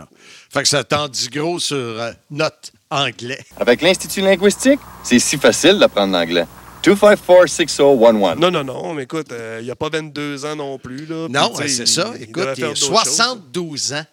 Fait 0.50 0.62
que 0.62 0.68
ça 0.68 0.82
t'en 0.84 1.08
dit 1.08 1.28
gros 1.28 1.58
sur 1.58 1.76
euh, 1.76 2.12
notre 2.30 2.70
anglais. 2.90 3.40
Avec 3.58 3.82
l'Institut 3.82 4.22
linguistique, 4.22 4.80
c'est 5.04 5.18
si 5.18 5.36
facile 5.36 5.78
d'apprendre 5.78 6.14
l'anglais. 6.14 6.46
254-6011. 6.84 8.38
Non, 8.38 8.50
non, 8.50 8.64
non, 8.64 8.94
mais 8.94 9.02
écoute, 9.02 9.32
euh, 9.32 9.58
il 9.60 9.64
n'y 9.64 9.70
a 9.70 9.76
pas 9.76 9.88
22 9.88 10.44
ans 10.46 10.56
non 10.56 10.78
plus. 10.78 11.06
Là, 11.06 11.26
Non, 11.28 11.52
c'est 11.56 11.86
ça. 11.86 12.12
il 12.16 12.22
Écoute, 12.24 12.44
il 12.44 12.48
a 12.48 12.54
faire 12.54 12.68
d'autres 12.68 12.78
choses. 12.80 12.88
72 13.16 13.92
ans. 13.94 14.04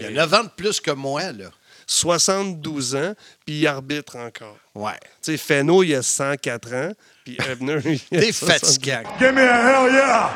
Il 0.00 0.06
a 0.06 0.10
9 0.10 0.34
ans 0.34 0.44
de 0.44 0.50
plus 0.56 0.80
que 0.80 0.90
moi, 0.90 1.22
là. 1.32 1.46
72 1.90 2.94
ans, 2.94 3.14
puis 3.44 3.60
il 3.60 3.66
arbitre 3.66 4.16
encore. 4.16 4.56
Ouais. 4.76 4.98
Tu 5.22 5.32
sais, 5.32 5.36
Feno, 5.36 5.82
il 5.82 5.94
a 5.96 6.02
104 6.02 6.74
ans, 6.74 6.92
puis 7.24 7.36
Ebner, 7.50 7.80
il 7.84 8.18
a 8.18 8.20
T'es 8.20 8.32
60. 8.32 8.48
fatigant. 8.60 9.02
Give 9.18 9.32
me 9.32 9.42
a 9.42 9.56
hell 9.56 9.92
yeah! 9.92 10.30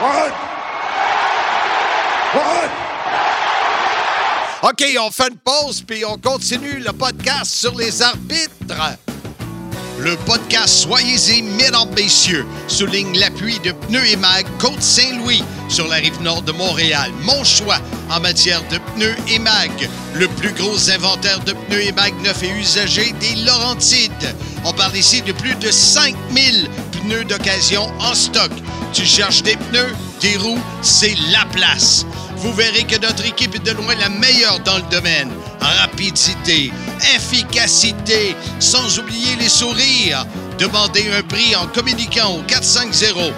What? 0.00 0.32
What? 2.34 2.70
OK, 4.70 4.84
on 4.98 5.10
fait 5.10 5.28
une 5.28 5.36
pause, 5.36 5.82
puis 5.82 6.04
on 6.04 6.18
continue 6.18 6.78
le 6.80 6.92
podcast 6.92 7.52
sur 7.52 7.76
les 7.76 8.02
arbitres. 8.02 8.96
Le 9.98 10.16
podcast 10.26 10.68
Soyez-y, 10.68 11.42
mesdames, 11.42 11.94
souligne 12.66 13.16
l'appui 13.16 13.60
de 13.60 13.70
Pneus 13.70 14.04
et 14.10 14.16
Mag 14.16 14.44
Côte-Saint-Louis 14.58 15.44
sur 15.68 15.86
la 15.86 15.96
rive 15.96 16.20
nord 16.20 16.42
de 16.42 16.50
Montréal. 16.50 17.12
Mon 17.22 17.44
choix 17.44 17.78
en 18.10 18.20
matière 18.20 18.62
de 18.70 18.78
pneus 18.78 19.16
et 19.28 19.38
mag. 19.38 19.70
Le 20.14 20.26
plus 20.26 20.52
gros 20.52 20.90
inventaire 20.90 21.40
de 21.40 21.52
pneus 21.52 21.86
et 21.86 21.92
mag 21.92 22.12
neufs 22.22 22.42
et 22.42 22.50
usagés 22.50 23.14
des 23.20 23.36
Laurentides. 23.44 24.34
On 24.64 24.72
parle 24.72 24.96
ici 24.96 25.22
de 25.22 25.32
plus 25.32 25.54
de 25.56 25.70
5000 25.70 26.68
pneus 26.92 27.24
d'occasion 27.24 27.86
en 28.00 28.14
stock. 28.14 28.50
Tu 28.92 29.04
cherches 29.04 29.42
des 29.42 29.56
pneus, 29.56 29.94
des 30.20 30.36
roues, 30.36 30.62
c'est 30.82 31.14
la 31.30 31.44
place. 31.52 32.04
Vous 32.38 32.52
verrez 32.52 32.84
que 32.84 33.00
notre 33.00 33.24
équipe 33.24 33.54
est 33.54 33.64
de 33.64 33.72
loin 33.72 33.94
la 33.94 34.08
meilleure 34.08 34.58
dans 34.60 34.76
le 34.76 34.90
domaine. 34.90 35.30
Rapidité, 35.66 36.72
efficacité, 37.14 38.34
sans 38.60 38.98
oublier 38.98 39.36
les 39.36 39.48
sourires. 39.48 40.26
Demandez 40.58 41.10
un 41.12 41.22
prix 41.22 41.56
en 41.56 41.66
communiquant 41.66 42.36
au 42.36 42.42
450-437-9771. 42.42 43.32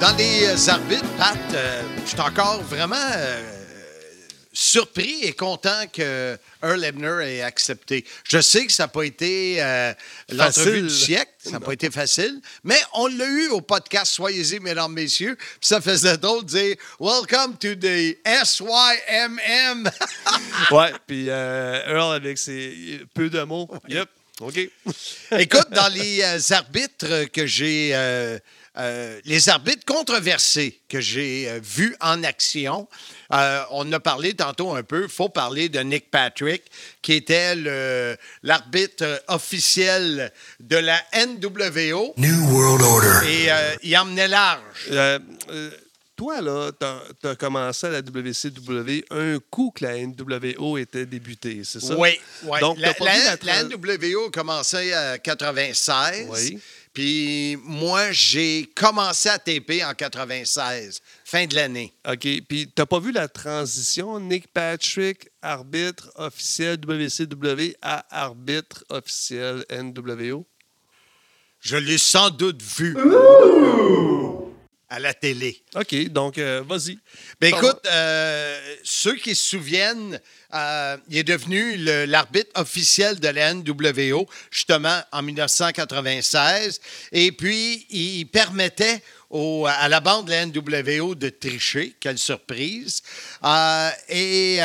Dans 0.00 0.16
les 0.16 0.68
arbitres, 0.68 1.04
Pat, 1.18 1.36
euh, 1.54 1.82
je 2.04 2.10
suis 2.10 2.20
encore 2.20 2.60
vraiment 2.68 2.96
euh, 3.16 3.59
surpris 4.60 5.22
et 5.22 5.32
content 5.32 5.86
que 5.90 6.38
Earl 6.62 6.84
Ebner 6.84 7.24
ait 7.24 7.40
accepté. 7.40 8.04
Je 8.28 8.42
sais 8.42 8.66
que 8.66 8.72
ça 8.72 8.82
n'a 8.84 8.88
pas 8.88 9.04
été 9.04 9.56
euh, 9.62 9.94
l'entrevue 10.28 10.82
du 10.82 10.90
siècle, 10.90 11.32
ça 11.38 11.52
n'a 11.52 11.60
pas 11.60 11.72
été 11.72 11.90
facile, 11.90 12.42
mais 12.62 12.78
on 12.92 13.06
l'a 13.06 13.26
eu 13.26 13.48
au 13.48 13.62
podcast 13.62 14.12
Soyez-y, 14.12 14.60
mesdames, 14.60 14.92
messieurs, 14.92 15.36
puis 15.36 15.56
ça 15.62 15.80
faisait 15.80 16.18
de 16.18 16.44
dire 16.44 16.76
Welcome 16.98 17.56
to 17.56 17.74
the 17.74 18.18
SYMM. 18.44 19.90
Ouais, 20.70 20.92
puis 21.06 21.26
euh, 21.28 21.82
Earl 21.86 22.14
avec 22.14 22.36
ses 22.36 23.00
peu 23.14 23.30
de 23.30 23.42
mots. 23.42 23.68
Yep, 23.88 24.08
OK. 24.40 24.58
Écoute, 25.38 25.70
dans 25.70 25.88
les 25.88 26.20
euh, 26.22 26.54
arbitres 26.54 27.24
que 27.32 27.46
j'ai. 27.46 27.90
euh, 27.94 28.38
euh, 28.78 29.20
les 29.24 29.48
arbitres 29.48 29.84
controversés 29.84 30.80
que 30.88 31.00
j'ai 31.00 31.58
vus 31.60 31.96
en 32.00 32.22
action, 32.22 32.88
euh, 33.32 33.62
on 33.70 33.90
a 33.92 34.00
parlé 34.00 34.34
tantôt 34.34 34.74
un 34.74 34.82
peu. 34.82 35.04
Il 35.04 35.08
faut 35.08 35.28
parler 35.28 35.68
de 35.68 35.80
Nick 35.80 36.10
Patrick, 36.10 36.62
qui 37.02 37.14
était 37.14 37.54
l'arbitre 38.42 39.22
officiel 39.28 40.32
de 40.60 40.76
la 40.76 41.00
NWO. 41.14 42.14
New 42.16 42.52
World 42.52 42.82
Order. 42.82 43.30
Et 43.30 43.50
euh, 43.50 43.74
il 43.82 43.96
emmenait 43.96 44.28
large. 44.28 44.60
Euh, 44.90 45.18
euh, 45.50 45.70
toi, 46.16 46.40
là, 46.42 46.70
tu 47.20 47.26
as 47.26 47.34
commencé 47.36 47.86
à 47.86 47.90
la 47.90 48.00
WCW 48.00 49.04
un 49.10 49.38
coup 49.50 49.72
que 49.74 49.86
la 49.86 49.96
NWO 49.96 50.76
était 50.76 51.06
débutée, 51.06 51.62
c'est 51.64 51.80
ça? 51.80 51.96
Oui, 51.96 52.10
oui. 52.44 52.60
Donc, 52.60 52.78
la, 52.78 53.64
NWO 53.64 54.26
a 54.26 54.30
commencé 54.30 54.94
en 54.94 55.16
96. 55.22 56.26
Oui. 56.28 56.60
Puis 56.92 57.56
moi, 57.62 58.10
j'ai 58.10 58.68
commencé 58.74 59.28
à 59.28 59.38
taper 59.38 59.84
en 59.84 59.94
96, 59.94 61.00
fin 61.24 61.46
de 61.46 61.54
l'année. 61.54 61.92
OK. 62.08 62.26
Puis, 62.48 62.70
t'as 62.74 62.86
pas 62.86 62.98
vu 62.98 63.12
la 63.12 63.28
transition, 63.28 64.18
Nick 64.18 64.48
Patrick, 64.48 65.28
arbitre 65.40 66.10
officiel 66.16 66.78
WCW 66.84 67.76
à 67.80 68.04
arbitre 68.10 68.84
officiel 68.88 69.64
NWO? 69.70 70.44
Je 71.60 71.76
l'ai 71.76 71.98
sans 71.98 72.30
doute 72.30 72.62
vu 72.62 72.96
à 74.90 74.98
la 74.98 75.14
télé. 75.14 75.62
OK. 75.76 75.94
Donc, 76.08 76.36
euh, 76.36 76.62
vas-y. 76.66 76.98
Ben 77.40 77.54
écoute, 77.54 77.78
euh, 77.86 78.74
ceux 78.82 79.14
qui 79.14 79.34
se 79.36 79.44
souviennent, 79.50 80.20
euh, 80.52 80.96
il 81.08 81.18
est 81.18 81.24
devenu 81.24 81.76
l'arbitre 82.06 82.50
officiel 82.60 83.20
de 83.20 83.28
la 83.28 83.54
NWO, 83.54 84.26
justement 84.50 85.00
en 85.12 85.22
1996. 85.22 86.80
Et 87.12 87.32
puis, 87.32 87.86
il 87.90 88.26
permettait 88.26 89.02
au- 89.30 89.66
à 89.68 89.88
la 89.88 90.00
bande 90.00 90.26
de 90.26 90.32
la 90.32 90.42
NWO 90.46 91.14
de 91.14 91.28
tricher. 91.28 91.94
Quelle 92.00 92.18
surprise. 92.18 93.00
Et 94.08 94.58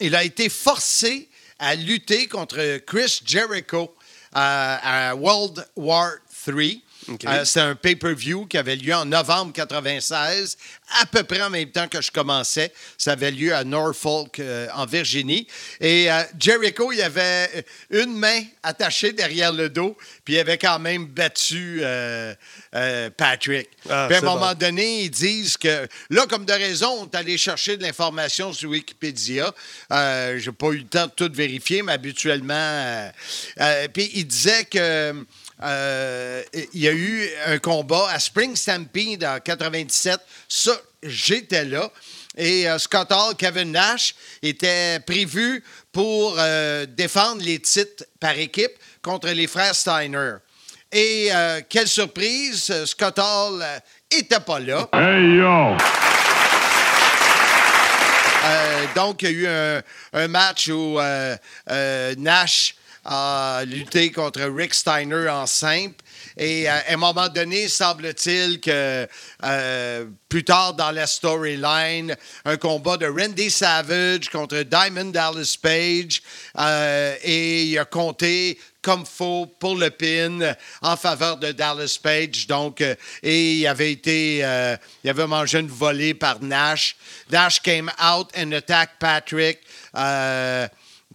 il 0.00 0.14
a 0.14 0.24
été 0.24 0.48
forcé 0.48 1.28
à 1.58 1.74
lutter 1.74 2.26
contre 2.28 2.78
Chris 2.86 3.20
Jericho 3.24 3.94
à 4.32 5.14
World 5.16 5.66
War 5.76 6.12
III. 6.46 6.82
OK. 7.08 7.24
Euh, 7.24 7.44
C'était 7.44 7.60
un 7.60 7.74
pay-per-view 7.74 8.46
qui 8.46 8.58
avait 8.58 8.76
lieu 8.76 8.94
en 8.94 9.04
novembre 9.04 9.52
96, 9.52 10.56
à 11.00 11.06
peu 11.06 11.22
près 11.22 11.42
en 11.42 11.50
même 11.50 11.70
temps 11.70 11.88
que 11.88 12.00
je 12.00 12.10
commençais. 12.10 12.72
Ça 12.98 13.12
avait 13.12 13.30
lieu 13.30 13.54
à 13.54 13.64
Norfolk, 13.64 14.38
euh, 14.38 14.68
en 14.74 14.86
Virginie. 14.86 15.46
Et 15.80 16.10
euh, 16.10 16.22
Jericho, 16.38 16.92
il 16.92 17.02
avait 17.02 17.64
une 17.90 18.16
main 18.16 18.42
attachée 18.62 19.12
derrière 19.12 19.52
le 19.52 19.68
dos, 19.68 19.96
puis 20.24 20.34
il 20.34 20.38
avait 20.38 20.58
quand 20.58 20.78
même 20.78 21.06
battu 21.06 21.80
euh, 21.82 22.34
Patrick. 23.16 23.68
Ah, 23.88 24.06
puis 24.08 24.16
à 24.16 24.20
un 24.20 24.22
moment 24.22 24.52
bon. 24.52 24.58
donné, 24.58 25.02
ils 25.02 25.10
disent 25.10 25.56
que, 25.56 25.88
là, 26.10 26.26
comme 26.26 26.44
de 26.44 26.52
raison, 26.52 26.88
on 27.00 27.04
est 27.04 27.14
allé 27.14 27.38
chercher 27.38 27.76
de 27.76 27.82
l'information 27.82 28.52
sur 28.52 28.70
Wikipédia. 28.70 29.52
J'ai 29.90 30.52
pas 30.52 30.68
eu 30.68 30.78
le 30.78 30.86
temps 30.86 31.06
de 31.06 31.12
tout 31.12 31.30
vérifier, 31.32 31.82
mais 31.82 31.92
habituellement. 31.92 33.10
puis 33.92 34.10
il 34.14 34.26
disait 34.26 34.64
que. 34.64 35.14
Euh, 35.62 36.42
il 36.74 36.80
y 36.80 36.88
a 36.88 36.92
eu 36.92 37.28
un 37.46 37.58
combat 37.58 38.08
à 38.10 38.18
Spring 38.18 38.54
Stampede 38.54 39.24
en 39.24 39.40
97. 39.40 40.20
Ça, 40.48 40.72
j'étais 41.02 41.64
là. 41.64 41.90
Et 42.36 42.68
euh, 42.68 42.78
Scott 42.78 43.10
Hall, 43.10 43.34
Kevin 43.36 43.72
Nash 43.72 44.14
étaient 44.42 45.00
prévus 45.00 45.64
pour 45.92 46.36
euh, 46.38 46.84
défendre 46.86 47.42
les 47.42 47.58
titres 47.60 48.04
par 48.20 48.36
équipe 48.36 48.72
contre 49.02 49.28
les 49.28 49.46
frères 49.46 49.74
Steiner. 49.74 50.34
Et 50.92 51.30
quelle 51.68 51.88
surprise, 51.88 52.72
Scott 52.86 53.18
Hall 53.18 53.62
n'était 54.10 54.40
pas 54.40 54.60
là. 54.60 54.88
Hey, 54.94 55.36
yo! 55.36 55.76
Donc, 58.94 59.22
il 59.22 59.28
y 59.28 59.28
a 59.28 59.32
eu 59.32 59.46
un, 59.48 59.82
un 60.12 60.28
match 60.28 60.68
où 60.68 60.98
Nash 62.16 62.76
a 63.06 63.62
lutté 63.64 64.10
contre 64.10 64.42
Rick 64.42 64.74
Steiner 64.74 65.28
en 65.28 65.46
simple. 65.46 65.94
Et 66.36 66.68
euh, 66.68 66.72
à 66.72 66.92
un 66.92 66.96
moment 66.96 67.28
donné, 67.28 67.68
semble-t-il 67.68 68.60
que 68.60 69.06
euh, 69.44 70.04
plus 70.28 70.44
tard 70.44 70.74
dans 70.74 70.90
la 70.90 71.06
storyline, 71.06 72.16
un 72.44 72.56
combat 72.56 72.96
de 72.96 73.06
Randy 73.06 73.50
Savage 73.50 74.28
contre 74.28 74.62
Diamond 74.62 75.10
Dallas 75.10 75.56
Page. 75.60 76.20
euh, 76.58 77.14
et 77.22 77.62
il 77.64 77.78
a 77.78 77.84
compté 77.84 78.58
comme 78.82 79.06
faux 79.06 79.46
pour 79.58 79.76
le 79.76 79.90
pin 79.90 80.54
en 80.82 80.96
faveur 80.96 81.36
de 81.36 81.52
Dallas 81.52 81.98
Page. 82.02 82.46
Donc, 82.46 82.80
et 82.80 83.52
il 83.54 83.66
avait 83.66 83.90
été, 83.90 84.36
il 85.02 85.10
avait 85.10 85.26
mangé 85.26 85.58
une 85.58 85.66
volée 85.66 86.14
par 86.14 86.40
Nash. 86.40 86.96
Nash 87.30 87.60
came 87.60 87.90
out 88.00 88.30
and 88.36 88.52
attacked 88.52 89.00
Patrick, 89.00 89.58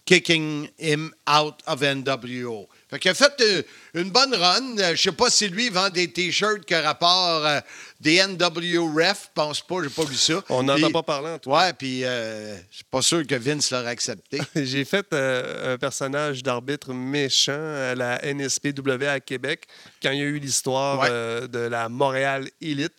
kicking 0.05 0.67
him 0.79 1.11
out 1.29 1.55
of 1.67 1.81
NWO. 1.81 2.67
Fait 2.89 2.99
qu'il 2.99 3.11
a 3.11 3.13
fait 3.13 3.33
euh, 3.41 3.61
une 3.93 4.09
bonne 4.09 4.35
run. 4.35 4.77
Euh, 4.79 4.95
Je 4.95 5.01
sais 5.01 5.11
pas 5.13 5.29
si 5.29 5.47
lui 5.47 5.69
vend 5.69 5.89
des 5.89 6.11
T-shirts 6.11 6.65
que 6.65 6.75
rapport 6.75 7.45
euh, 7.45 7.59
des 8.01 8.21
NWO 8.25 8.91
Ref. 8.93 9.29
Je 9.29 9.29
pense 9.33 9.61
pas, 9.61 9.75
j'ai 9.83 9.89
pas 9.89 10.03
vu 10.03 10.15
ça. 10.15 10.43
On 10.49 10.63
n'entend 10.63 10.83
Puis- 10.85 10.93
pas 10.93 11.03
parler, 11.03 11.29
en 11.29 11.39
tout 11.39 11.51
Ouais, 11.51 11.71
puis 11.73 12.03
euh, 12.03 12.57
je 12.69 12.75
suis 12.77 12.83
pas 12.89 13.01
sûr 13.01 13.25
que 13.25 13.35
Vince 13.35 13.71
l'aurait 13.71 13.87
accepté. 13.91 14.39
J'ai 14.55 14.83
fait 14.85 15.05
euh, 15.13 15.75
un 15.75 15.77
personnage 15.77 16.43
d'arbitre 16.43 16.93
méchant 16.93 17.53
à 17.53 17.95
la 17.95 18.19
NSPW 18.25 19.05
à 19.07 19.19
Québec 19.21 19.65
quand 20.03 20.11
il 20.11 20.19
y 20.19 20.21
a 20.23 20.25
eu 20.25 20.39
l'histoire 20.39 20.99
Ouais. 20.99 21.47
de 21.47 21.59
la 21.59 21.87
Montréal 21.87 22.49
Elite. 22.61 22.91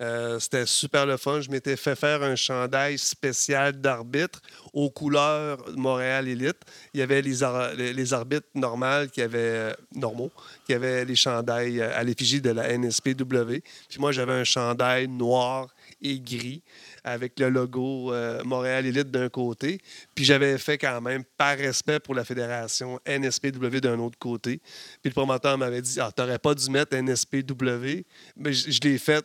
Euh, 0.00 0.38
C'était 0.38 0.66
super 0.66 1.06
le 1.06 1.16
fun. 1.16 1.40
Je 1.40 1.50
m'étais 1.50 1.76
fait 1.76 1.96
faire 1.96 2.22
un 2.22 2.36
chandail 2.36 2.98
spécial 2.98 3.72
d'arbitre 3.72 4.40
aux 4.72 4.90
couleurs 4.90 5.58
Montréal 5.76 6.28
Elite. 6.28 6.58
Il 6.94 7.00
y 7.00 7.02
avait 7.02 7.20
les, 7.20 7.42
ar- 7.42 7.74
les- 7.74 8.12
arbitres 8.12 8.46
normaux 8.54 9.06
qui 9.12 9.20
avaient 9.22 9.38
euh, 9.38 9.72
normaux, 9.94 10.30
qui 10.66 10.72
avaient 10.74 11.04
les 11.04 11.16
chandails 11.16 11.80
euh, 11.80 11.90
à 11.98 12.04
l'effigie 12.04 12.40
de 12.40 12.50
la 12.50 12.68
NSPW. 12.78 13.60
Puis 13.88 13.98
moi, 13.98 14.12
j'avais 14.12 14.32
un 14.34 14.44
chandail 14.44 15.08
noir 15.08 15.68
et 16.00 16.20
gris 16.20 16.62
avec 17.02 17.40
le 17.40 17.48
logo 17.48 18.12
Montréal 18.44 18.86
Elite 18.86 19.10
d'un 19.10 19.28
côté. 19.28 19.80
Puis 20.14 20.24
j'avais 20.24 20.58
fait 20.58 20.76
quand 20.78 21.00
même, 21.00 21.24
par 21.36 21.56
respect 21.56 21.98
pour 21.98 22.14
la 22.14 22.24
fédération, 22.24 23.00
NSPW 23.06 23.78
d'un 23.80 23.98
autre 23.98 24.18
côté. 24.18 24.58
Puis 25.02 25.10
le 25.10 25.12
promoteur 25.12 25.56
m'avait 25.58 25.82
dit 25.82 25.98
Ah, 26.00 26.12
t'aurais 26.12 26.38
pas 26.38 26.54
dû 26.54 26.70
mettre 26.70 26.94
NSPW. 26.96 28.04
Mais 28.36 28.52
je 28.52 28.80
l'ai 28.82 28.98
fait 28.98 29.24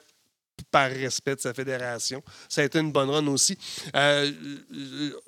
par 0.71 0.89
respect 0.89 1.35
de 1.35 1.41
sa 1.41 1.53
fédération. 1.53 2.23
Ça 2.49 2.61
a 2.61 2.63
été 2.65 2.79
une 2.79 2.91
bonne 2.91 3.09
run 3.09 3.27
aussi. 3.27 3.57
Euh, 3.95 4.31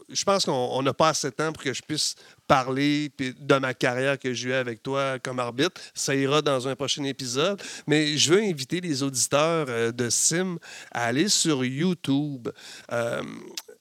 je 0.10 0.24
pense 0.24 0.46
qu'on 0.46 0.52
on 0.52 0.82
n'a 0.82 0.94
pas 0.94 1.10
assez 1.10 1.30
de 1.30 1.36
temps 1.36 1.52
pour 1.52 1.64
que 1.64 1.74
je 1.74 1.82
puisse 1.82 2.16
parler 2.48 3.12
de 3.18 3.56
ma 3.58 3.74
carrière 3.74 4.20
que 4.20 4.34
j'ai 4.34 4.50
eue 4.50 4.54
avec 4.54 4.84
toi 4.84 5.20
comme 5.20 5.40
arbitre. 5.40 5.82
Ça 5.94 6.16
ira 6.16 6.42
dans 6.42 6.68
un 6.68 6.76
prochain 6.76 7.04
épisode. 7.04 7.62
Mais 7.88 8.18
je 8.18 8.34
veux 8.34 8.42
inviter 8.42 8.82
les 8.82 9.04
auditeurs 9.04 9.68
euh, 9.70 9.92
de 9.92 10.10
Sim 10.10 10.58
à 10.92 11.06
aller 11.06 11.30
sur 11.30 11.66
YouTube, 11.66 12.50
euh, 12.92 13.22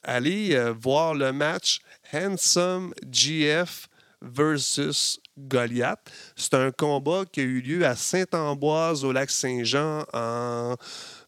aller 0.03 0.55
euh, 0.55 0.73
voir 0.73 1.13
le 1.13 1.31
match 1.31 1.79
Handsome 2.13 2.93
GF 3.09 3.87
versus 4.21 5.19
Goliath. 5.37 5.99
C'est 6.35 6.53
un 6.53 6.71
combat 6.71 7.23
qui 7.31 7.41
a 7.41 7.43
eu 7.43 7.61
lieu 7.61 7.85
à 7.85 7.95
Saint-Ambroise 7.95 9.03
au 9.03 9.11
lac 9.11 9.29
Saint-Jean 9.29 10.05
en 10.13 10.75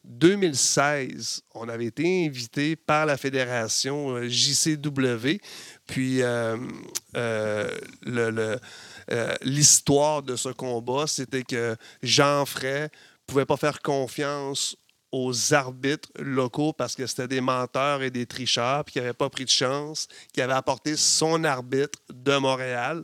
2016. 0.08 1.41
On 1.53 1.70
avait 1.70 1.86
été 1.86 2.26
invité 2.26 2.76
par 2.76 3.05
la 3.05 3.18
fédération 3.18 4.16
euh, 4.16 4.28
JCW. 4.28 5.39
Puis 5.86 6.22
euh, 6.22 6.58
euh, 7.16 7.70
le- 8.01 8.30
le, 8.32 8.60
euh, 9.12 9.36
l'histoire 9.41 10.24
de 10.24 10.36
ce 10.36 10.49
combat, 10.49 11.05
c'était 11.08 11.43
que 11.43 11.76
Jean 12.01 12.45
Fray 12.45 12.89
pouvait 13.26 13.45
pas 13.45 13.58
faire 13.58 13.82
confiance 13.82 14.76
aux 15.12 15.53
arbitres 15.53 16.10
locaux 16.20 16.74
parce 16.74 16.93
que 16.95 17.08
c'était 17.08 17.30
des 17.30 17.39
menteurs 17.41 18.01
et 18.03 18.12
des 18.12 18.26
tricheurs, 18.26 18.84
puis 18.84 18.93
qui 18.93 18.99
n'avaient 18.99 19.14
pas 19.14 19.30
pris 19.30 19.45
de 19.45 19.49
chance, 19.49 20.08
qui 20.34 20.41
avaient 20.41 20.51
apporté 20.53 20.97
son 20.97 21.43
arbitre 21.45 21.99
de 22.14 22.36
Montréal. 22.38 23.03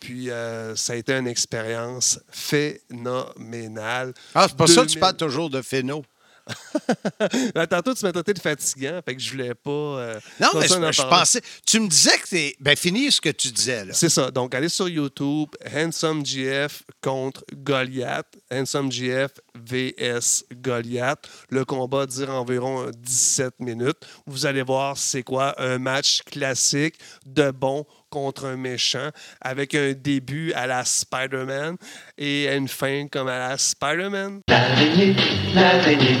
Puis 0.00 0.30
euh, 0.30 0.74
ça 0.74 0.94
a 0.94 0.96
été 0.96 1.12
une 1.14 1.28
expérience 1.28 2.18
phénoménale. 2.30 4.12
Ah, 4.34 4.46
c'est 4.48 4.56
pas 4.56 4.66
ça 4.66 4.74
que 4.82 4.86
2000 4.86 4.92
tu 4.94 4.98
parles 4.98 5.16
toujours 5.16 5.48
de 5.50 5.62
phéno. 5.62 6.04
Ben, 7.54 7.66
Tantôt, 7.66 7.94
tu 7.94 8.04
m'as 8.04 8.12
traité 8.12 8.34
de 8.34 8.38
fatigant, 8.38 9.00
fait 9.04 9.14
que 9.16 9.20
je 9.22 9.30
voulais 9.30 9.54
pas. 9.54 9.70
euh, 9.70 10.20
Non, 10.40 10.48
mais 10.54 10.66
je, 10.68 11.02
pensais. 11.08 11.40
Tu 11.66 11.80
me 11.80 11.88
disais 11.88 12.18
que 12.18 12.28
t'es. 12.28 12.56
Ben, 12.60 12.76
finis 12.76 13.12
ce 13.12 13.20
que 13.20 13.30
tu 13.30 13.48
disais, 13.48 13.84
là. 13.84 13.94
C'est 13.94 14.08
ça. 14.08 14.30
Donc, 14.30 14.54
allez 14.54 14.68
sur 14.68 14.88
YouTube, 14.88 15.48
Handsome 15.74 16.24
GF 16.24 16.82
contre 17.00 17.44
Goliath. 17.54 18.26
Handsome 18.52 18.90
GF 18.90 19.30
VS 19.54 20.44
Goliath. 20.54 21.28
Le 21.50 21.64
combat 21.64 22.06
dure 22.06 22.30
environ 22.30 22.90
17 22.96 23.60
minutes. 23.60 23.98
Vous 24.26 24.46
allez 24.46 24.62
voir 24.62 24.96
c'est 24.98 25.22
quoi 25.22 25.54
un 25.60 25.78
match 25.78 26.22
classique 26.22 26.96
de 27.26 27.50
bon 27.50 27.86
contre 28.14 28.46
un 28.46 28.56
méchant 28.56 29.10
avec 29.40 29.74
un 29.74 29.92
début 29.92 30.52
à 30.52 30.68
la 30.68 30.84
Spider-Man 30.84 31.76
et 32.16 32.46
une 32.46 32.68
fin 32.68 33.08
comme 33.10 33.26
à 33.26 33.38
la 33.38 33.58
Spider-Man. 33.58 34.42
L'araignée, 34.48 35.16
l'araignée, 35.52 36.18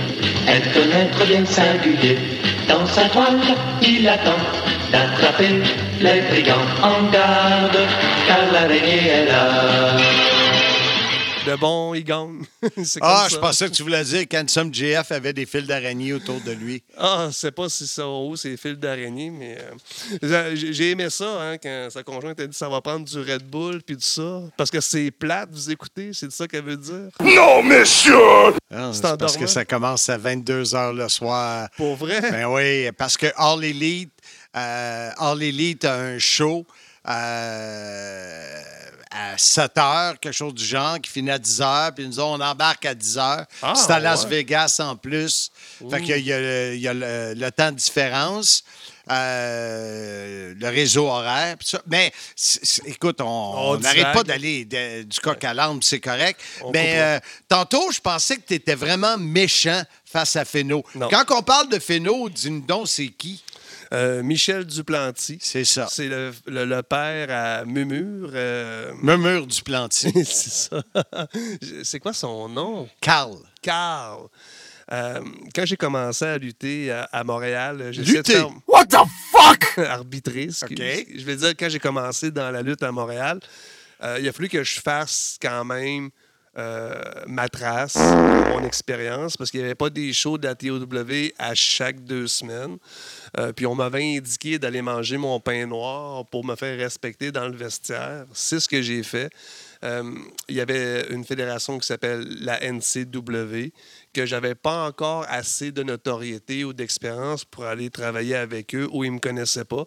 elle 0.48 0.72
connaît 0.72 1.08
très 1.12 1.26
bien 1.26 1.46
singulier. 1.46 2.18
Dans 2.68 2.84
sa 2.86 3.08
toile, 3.10 3.38
il 3.80 4.08
attend 4.08 4.42
d'attraper 4.90 5.62
les 6.00 6.20
brigands 6.22 6.68
en 6.82 7.10
garde, 7.12 7.78
car 8.26 8.52
l'araignée 8.52 9.06
est 9.06 9.26
là. 9.26 10.23
De 11.46 11.56
bon, 11.56 11.92
il 11.94 12.04
gagne. 12.04 12.42
Ah, 13.00 13.26
ça. 13.28 13.28
je 13.28 13.36
pensais 13.36 13.68
que 13.68 13.74
tu 13.74 13.82
voulais 13.82 14.02
dire 14.04 14.26
qu'Ansome 14.28 14.72
GF 14.72 15.12
avait 15.12 15.32
des 15.32 15.44
fils 15.46 15.66
d'araignée 15.66 16.12
autour 16.14 16.40
de 16.40 16.52
lui. 16.52 16.82
Ah, 16.96 17.26
je 17.30 17.34
sais 17.34 17.50
pas 17.50 17.68
si 17.68 17.86
ça 17.86 18.06
haut, 18.06 18.34
c'est 18.36 18.56
fils 18.56 18.78
d'araignée, 18.78 19.30
mais 19.30 19.58
euh, 20.22 20.54
j'ai 20.54 20.90
aimé 20.92 21.10
ça 21.10 21.26
hein, 21.42 21.58
quand 21.58 21.88
sa 21.90 22.02
conjointe 22.02 22.40
a 22.40 22.46
dit 22.46 22.56
ça 22.56 22.68
va 22.68 22.80
prendre 22.80 23.04
du 23.04 23.18
Red 23.18 23.42
Bull 23.44 23.82
puis 23.82 23.96
tout 23.96 24.02
ça. 24.02 24.42
Parce 24.56 24.70
que 24.70 24.80
c'est 24.80 25.10
plate, 25.10 25.50
vous 25.52 25.70
écoutez, 25.70 26.10
c'est 26.14 26.32
ça 26.32 26.48
qu'elle 26.48 26.64
veut 26.64 26.76
dire. 26.76 27.10
Non, 27.22 27.62
monsieur! 27.62 28.16
Ah, 28.72 28.90
C'est 28.92 29.16
parce 29.18 29.36
que 29.36 29.46
ça 29.46 29.64
commence 29.64 30.08
à 30.08 30.16
22 30.16 30.62
h 30.62 30.94
le 30.94 31.08
soir. 31.08 31.68
Pour 31.76 31.96
vrai? 31.96 32.20
Ben 32.22 32.46
oui, 32.46 32.90
parce 32.96 33.16
que 33.16 33.26
All 33.36 33.62
Elite, 33.64 34.12
euh, 34.56 35.10
All 35.18 35.42
Elite 35.42 35.84
a 35.84 35.94
un 35.94 36.18
show 36.18 36.64
euh, 37.08 38.60
à 39.10 39.38
7 39.38 39.72
h, 39.76 40.16
quelque 40.18 40.32
chose 40.32 40.54
du 40.54 40.64
genre, 40.64 41.00
qui 41.00 41.10
finit 41.10 41.30
à 41.30 41.38
10 41.38 41.60
h, 41.60 41.92
puis 41.94 42.08
nous, 42.08 42.18
on 42.20 42.40
embarque 42.40 42.84
à 42.86 42.94
10 42.94 43.16
h. 43.16 43.44
Ah, 43.62 43.72
c'est 43.76 43.90
à 43.92 44.00
Las 44.00 44.24
ouais. 44.24 44.30
Vegas 44.30 44.80
en 44.80 44.96
plus. 44.96 45.50
Fait 45.90 46.00
qu'il 46.00 46.08
y 46.08 46.12
a, 46.12 46.16
il 46.16 46.26
y 46.26 46.32
a 46.32 46.40
le, 46.40 46.72
il 46.74 46.80
y 46.80 46.88
a 46.88 46.94
le- 46.94 47.34
le 47.34 47.50
temps 47.52 47.70
de 47.70 47.76
différence. 47.76 48.64
euh, 49.10 50.54
le 50.58 50.68
réseau 50.68 51.06
horaire, 51.08 51.56
ça. 51.62 51.80
Mais 51.86 52.10
écoute, 52.86 53.20
on 53.20 53.76
n'arrête 53.78 54.12
pas 54.14 54.22
d'aller 54.24 54.64
du 54.64 55.20
coq 55.20 55.44
à 55.44 55.52
l'âne, 55.52 55.78
c'est 55.82 56.00
correct. 56.00 56.40
On 56.62 56.70
Mais 56.70 56.94
euh, 56.96 57.20
tantôt, 57.46 57.90
je 57.92 58.00
pensais 58.00 58.36
que 58.36 58.42
tu 58.46 58.54
étais 58.54 58.74
vraiment 58.74 59.18
méchant 59.18 59.82
face 60.06 60.36
à 60.36 60.44
Féno. 60.46 60.82
Quand 61.10 61.24
on 61.32 61.42
parle 61.42 61.68
de 61.68 61.78
Féno, 61.78 62.30
dis-nous 62.30 62.62
donc, 62.62 62.88
c'est 62.88 63.08
qui? 63.08 63.44
Euh, 63.94 64.22
Michel 64.22 64.64
Duplanty. 64.64 65.38
C'est 65.40 65.64
ça. 65.64 65.86
C'est 65.90 66.08
le, 66.08 66.32
le- 66.46 66.64
le 66.64 66.82
père 66.82 67.28
à 67.30 67.64
Mumur. 67.64 68.30
euh, 68.34 68.92
Murmure 69.02 69.46
du 69.46 69.62
Planty. 69.62 70.10
c'est 70.24 70.50
ça. 70.50 70.82
c'est 71.84 72.00
quoi 72.00 72.12
son 72.12 72.48
nom? 72.48 72.88
Carl. 73.00 73.36
Carl. 73.62 74.26
Euh, 74.92 75.20
quand 75.54 75.64
j'ai 75.64 75.76
commencé 75.76 76.24
à 76.24 76.36
lutter 76.38 76.90
à, 76.90 77.04
à 77.04 77.24
Montréal, 77.24 77.88
j'ai 77.92 78.02
Lutter? 78.02 78.32
faire- 78.34 78.50
What 78.66 78.86
the 78.86 78.96
fuck? 79.30 79.78
OK. 80.64 81.06
Je 81.16 81.24
vais 81.24 81.36
dire, 81.36 81.52
quand 81.58 81.68
j'ai 81.68 81.78
commencé 81.78 82.30
dans 82.30 82.50
la 82.50 82.62
lutte 82.62 82.82
à 82.82 82.92
Montréal, 82.92 83.40
euh, 84.02 84.18
il 84.20 84.28
a 84.28 84.32
fallu 84.32 84.48
que 84.48 84.62
je 84.62 84.80
fasse 84.80 85.38
quand 85.40 85.64
même 85.64 86.10
euh, 86.56 86.94
ma 87.26 87.48
trace, 87.48 87.96
mon 87.96 88.62
expérience, 88.62 89.36
parce 89.36 89.50
qu'il 89.50 89.58
n'y 89.58 89.66
avait 89.66 89.74
pas 89.74 89.90
des 89.90 90.12
shows 90.12 90.38
de 90.38 90.46
la 90.46 90.54
TOW 90.54 90.86
à 91.36 91.54
chaque 91.54 92.04
deux 92.04 92.28
semaines. 92.28 92.78
Euh, 93.38 93.52
puis 93.52 93.66
on 93.66 93.74
m'avait 93.74 94.16
indiqué 94.16 94.60
d'aller 94.60 94.80
manger 94.80 95.16
mon 95.16 95.40
pain 95.40 95.66
noir 95.66 96.24
pour 96.26 96.44
me 96.44 96.54
faire 96.54 96.78
respecter 96.78 97.32
dans 97.32 97.48
le 97.48 97.56
vestiaire. 97.56 98.26
C'est 98.32 98.60
ce 98.60 98.68
que 98.68 98.82
j'ai 98.82 99.02
fait. 99.02 99.30
Euh, 99.82 100.14
il 100.48 100.54
y 100.54 100.60
avait 100.60 101.08
une 101.10 101.24
fédération 101.24 101.76
qui 101.78 101.86
s'appelle 101.88 102.24
la 102.40 102.60
NCW, 102.60 103.72
que 104.12 104.24
j'avais 104.24 104.54
pas 104.54 104.86
encore 104.86 105.26
assez 105.28 105.72
de 105.72 105.82
notoriété 105.82 106.64
ou 106.64 106.72
d'expérience 106.72 107.44
pour 107.44 107.64
aller 107.64 107.90
travailler 107.90 108.36
avec 108.36 108.76
eux, 108.76 108.88
où 108.92 109.02
ils 109.02 109.10
ne 109.10 109.16
me 109.16 109.20
connaissaient 109.20 109.64
pas. 109.64 109.86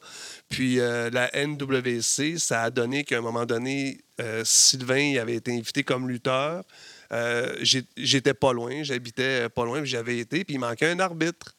Puis 0.50 0.76
la 0.76 1.32
NWC, 1.34 2.38
ça 2.38 2.64
a 2.64 2.70
donné 2.70 3.06
qu'à 3.06 3.18
un 3.18 3.22
moment 3.22 3.46
donné, 3.46 4.02
euh, 4.20 4.44
Sylvain 4.44 5.18
avait 5.18 5.36
été 5.36 5.52
invité 5.56 5.84
comme 5.84 6.10
lutteur. 6.10 6.64
Euh, 7.12 7.56
J'étais 7.96 8.34
pas 8.34 8.54
loin, 8.54 8.84
j'habitais 8.84 9.50
pas 9.50 9.66
loin, 9.66 9.82
puis 9.82 9.90
j'avais 9.90 10.20
été, 10.20 10.44
puis 10.44 10.56
il 10.56 10.60
manquait 10.60 10.90
un 10.90 11.00
arbitre. 11.00 11.56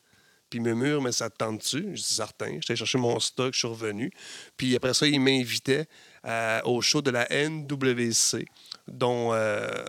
Puis 0.51 0.61
il 0.61 0.63
me 0.63 0.73
murmure, 0.73 1.03
mais 1.03 1.13
ça 1.13 1.29
te 1.29 1.37
tente-tu? 1.37 1.91
Je 1.95 2.01
dis 2.01 2.03
certain. 2.03 2.55
J'étais 2.55 2.75
chercher 2.75 2.97
mon 2.97 3.21
stock, 3.21 3.53
je 3.53 3.59
suis 3.59 3.69
revenu. 3.69 4.11
Puis 4.57 4.75
après 4.77 4.95
ça, 4.95 5.07
il 5.07 5.21
m'invitait 5.21 5.87
euh, 6.25 6.61
au 6.65 6.81
show 6.81 7.03
de 7.03 7.11
la 7.11 7.29
NWC, 7.31 8.47
dont 8.87 9.35
euh, 9.35 9.85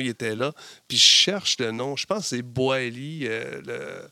il 0.00 0.08
était 0.08 0.34
là. 0.34 0.52
Puis 0.88 0.98
je 0.98 1.04
cherche 1.04 1.58
le 1.60 1.70
nom. 1.70 1.94
Je 1.94 2.06
pense 2.06 2.30
que 2.30 2.36
c'est 2.36 2.42
euh, 3.28 4.08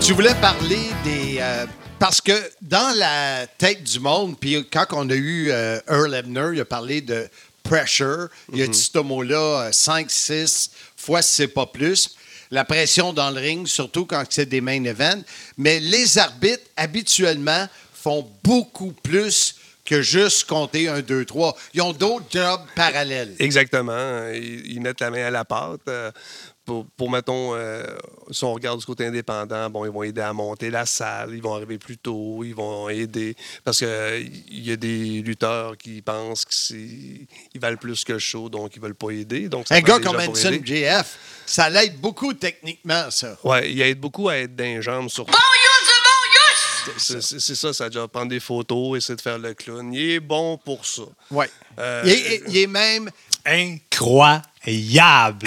Tu 0.00 0.12
voulais 0.12 0.34
parler 0.40 0.78
des. 1.02 1.38
euh, 1.40 1.66
parce 1.98 2.20
que 2.20 2.32
dans 2.60 2.94
la 2.96 3.46
tête 3.58 3.82
du 3.84 4.00
monde, 4.00 4.38
puis 4.38 4.66
quand 4.70 4.86
on 4.92 5.08
a 5.10 5.14
eu 5.14 5.50
euh, 5.50 5.78
Earl 5.88 6.14
Ebner, 6.14 6.50
il 6.54 6.60
a 6.60 6.64
parlé 6.64 7.00
de 7.00 7.28
pressure. 7.62 8.28
Il 8.52 8.60
a 8.62 8.66
dit 8.66 8.78
ce 8.78 8.98
mot-là 8.98 9.70
5, 9.72 10.10
6 10.10 10.70
fois 10.96 11.22
si 11.22 11.34
c'est 11.34 11.48
pas 11.48 11.66
plus. 11.66 12.10
la 12.50 12.64
pression 12.64 13.12
dans 13.12 13.30
le 13.30 13.40
ring, 13.40 13.66
surtout 13.66 14.04
quand 14.04 14.22
c'est 14.28 14.46
des 14.46 14.60
main 14.60 14.84
events. 14.84 15.22
Mais 15.56 15.80
les 15.80 16.18
arbitres, 16.18 16.64
habituellement, 16.76 17.66
font 17.94 18.28
beaucoup 18.42 18.92
plus 18.92 19.56
que 19.84 20.02
juste 20.02 20.44
compter 20.46 20.88
un, 20.88 21.00
deux, 21.00 21.24
trois. 21.24 21.56
Ils 21.74 21.82
ont 21.82 21.92
d'autres 21.92 22.26
jobs 22.30 22.60
parallèles. 22.74 23.34
Exactement. 23.38 24.28
Ils, 24.32 24.72
ils 24.72 24.80
mettent 24.80 25.00
la 25.00 25.10
main 25.10 25.24
à 25.26 25.30
la 25.30 25.44
pâte. 25.44 25.80
euh, 25.88 26.10
pour, 26.64 26.86
pour, 26.96 27.10
mettons, 27.10 27.54
euh, 27.54 27.84
si 28.30 28.42
on 28.44 28.54
regarde 28.54 28.78
du 28.80 28.86
côté 28.86 29.04
indépendant, 29.06 29.68
bon, 29.70 29.84
ils 29.84 29.90
vont 29.90 30.02
aider 30.02 30.20
à 30.22 30.32
monter 30.32 30.70
la 30.70 30.86
salle, 30.86 31.34
ils 31.34 31.42
vont 31.42 31.54
arriver 31.54 31.78
plus 31.78 31.98
tôt, 31.98 32.42
ils 32.44 32.54
vont 32.54 32.88
aider. 32.88 33.36
Parce 33.64 33.78
qu'il 33.78 34.64
y 34.64 34.72
a 34.72 34.76
des 34.76 35.20
lutteurs 35.22 35.76
qui 35.76 36.00
pensent 36.02 36.44
qu'ils 36.44 37.26
valent 37.60 37.76
plus 37.76 38.02
que 38.04 38.18
show, 38.18 38.48
donc 38.48 38.74
ils 38.76 38.78
ne 38.80 38.84
veulent 38.86 38.94
pas 38.94 39.10
aider. 39.10 39.48
Donc 39.48 39.68
ça 39.68 39.74
Un 39.74 39.80
gars 39.80 39.98
comme 40.00 40.16
Anson 40.16 40.52
aider. 40.52 40.86
JF, 40.86 41.18
ça 41.46 41.68
l'aide 41.68 41.98
beaucoup 42.00 42.32
techniquement, 42.32 43.10
ça. 43.10 43.36
Ouais, 43.44 43.70
il 43.70 43.80
aide 43.82 44.00
beaucoup 44.00 44.28
à 44.28 44.36
être 44.38 44.56
d'un 44.56 44.80
jambes 44.80 45.08
sur. 45.10 45.24
Bon 45.26 45.32
use, 45.32 45.90
bon 46.96 47.00
use! 47.00 47.20
C'est 47.38 47.54
ça, 47.54 47.72
ça 47.74 47.88
doit 47.90 48.08
prendre 48.08 48.28
des 48.30 48.40
photos, 48.40 48.96
essayer 48.98 49.16
de 49.16 49.20
faire 49.20 49.38
le 49.38 49.52
clown. 49.54 49.92
Il 49.92 50.10
est 50.12 50.20
bon 50.20 50.56
pour 50.58 50.84
ça. 50.86 51.02
Ouais. 51.30 51.50
Euh, 51.78 52.02
Il, 52.06 52.10
est, 52.12 52.42
il 52.48 52.56
est 52.58 52.66
même 52.66 53.10
Incroyable. 53.44 54.44
incroyable. 54.66 55.46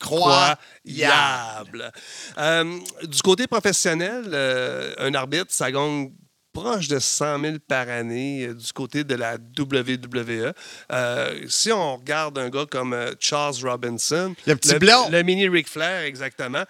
Incroyable. 0.00 1.92
Euh, 2.38 2.78
du 3.04 3.22
côté 3.22 3.46
professionnel, 3.46 4.24
euh, 4.32 4.94
un 4.98 5.14
arbitre, 5.14 5.46
ça 5.48 5.70
gagne 5.70 6.10
proche 6.58 6.88
de 6.88 6.98
100 6.98 7.40
000 7.40 7.56
par 7.66 7.88
année 7.88 8.46
euh, 8.46 8.54
du 8.54 8.72
côté 8.72 9.04
de 9.04 9.14
la 9.14 9.36
WWE. 9.36 10.52
Euh, 10.92 11.40
si 11.48 11.70
on 11.70 11.96
regarde 11.96 12.38
un 12.38 12.48
gars 12.48 12.66
comme 12.68 12.92
euh, 12.94 13.12
Charles 13.20 13.54
Robinson, 13.62 14.34
Le 14.46 14.56
petit 14.56 14.74
blond. 14.74 15.08
le 15.10 15.22
mini 15.22 15.48
Ric 15.48 15.68
Flair, 15.68 16.02
exactement, 16.02 16.64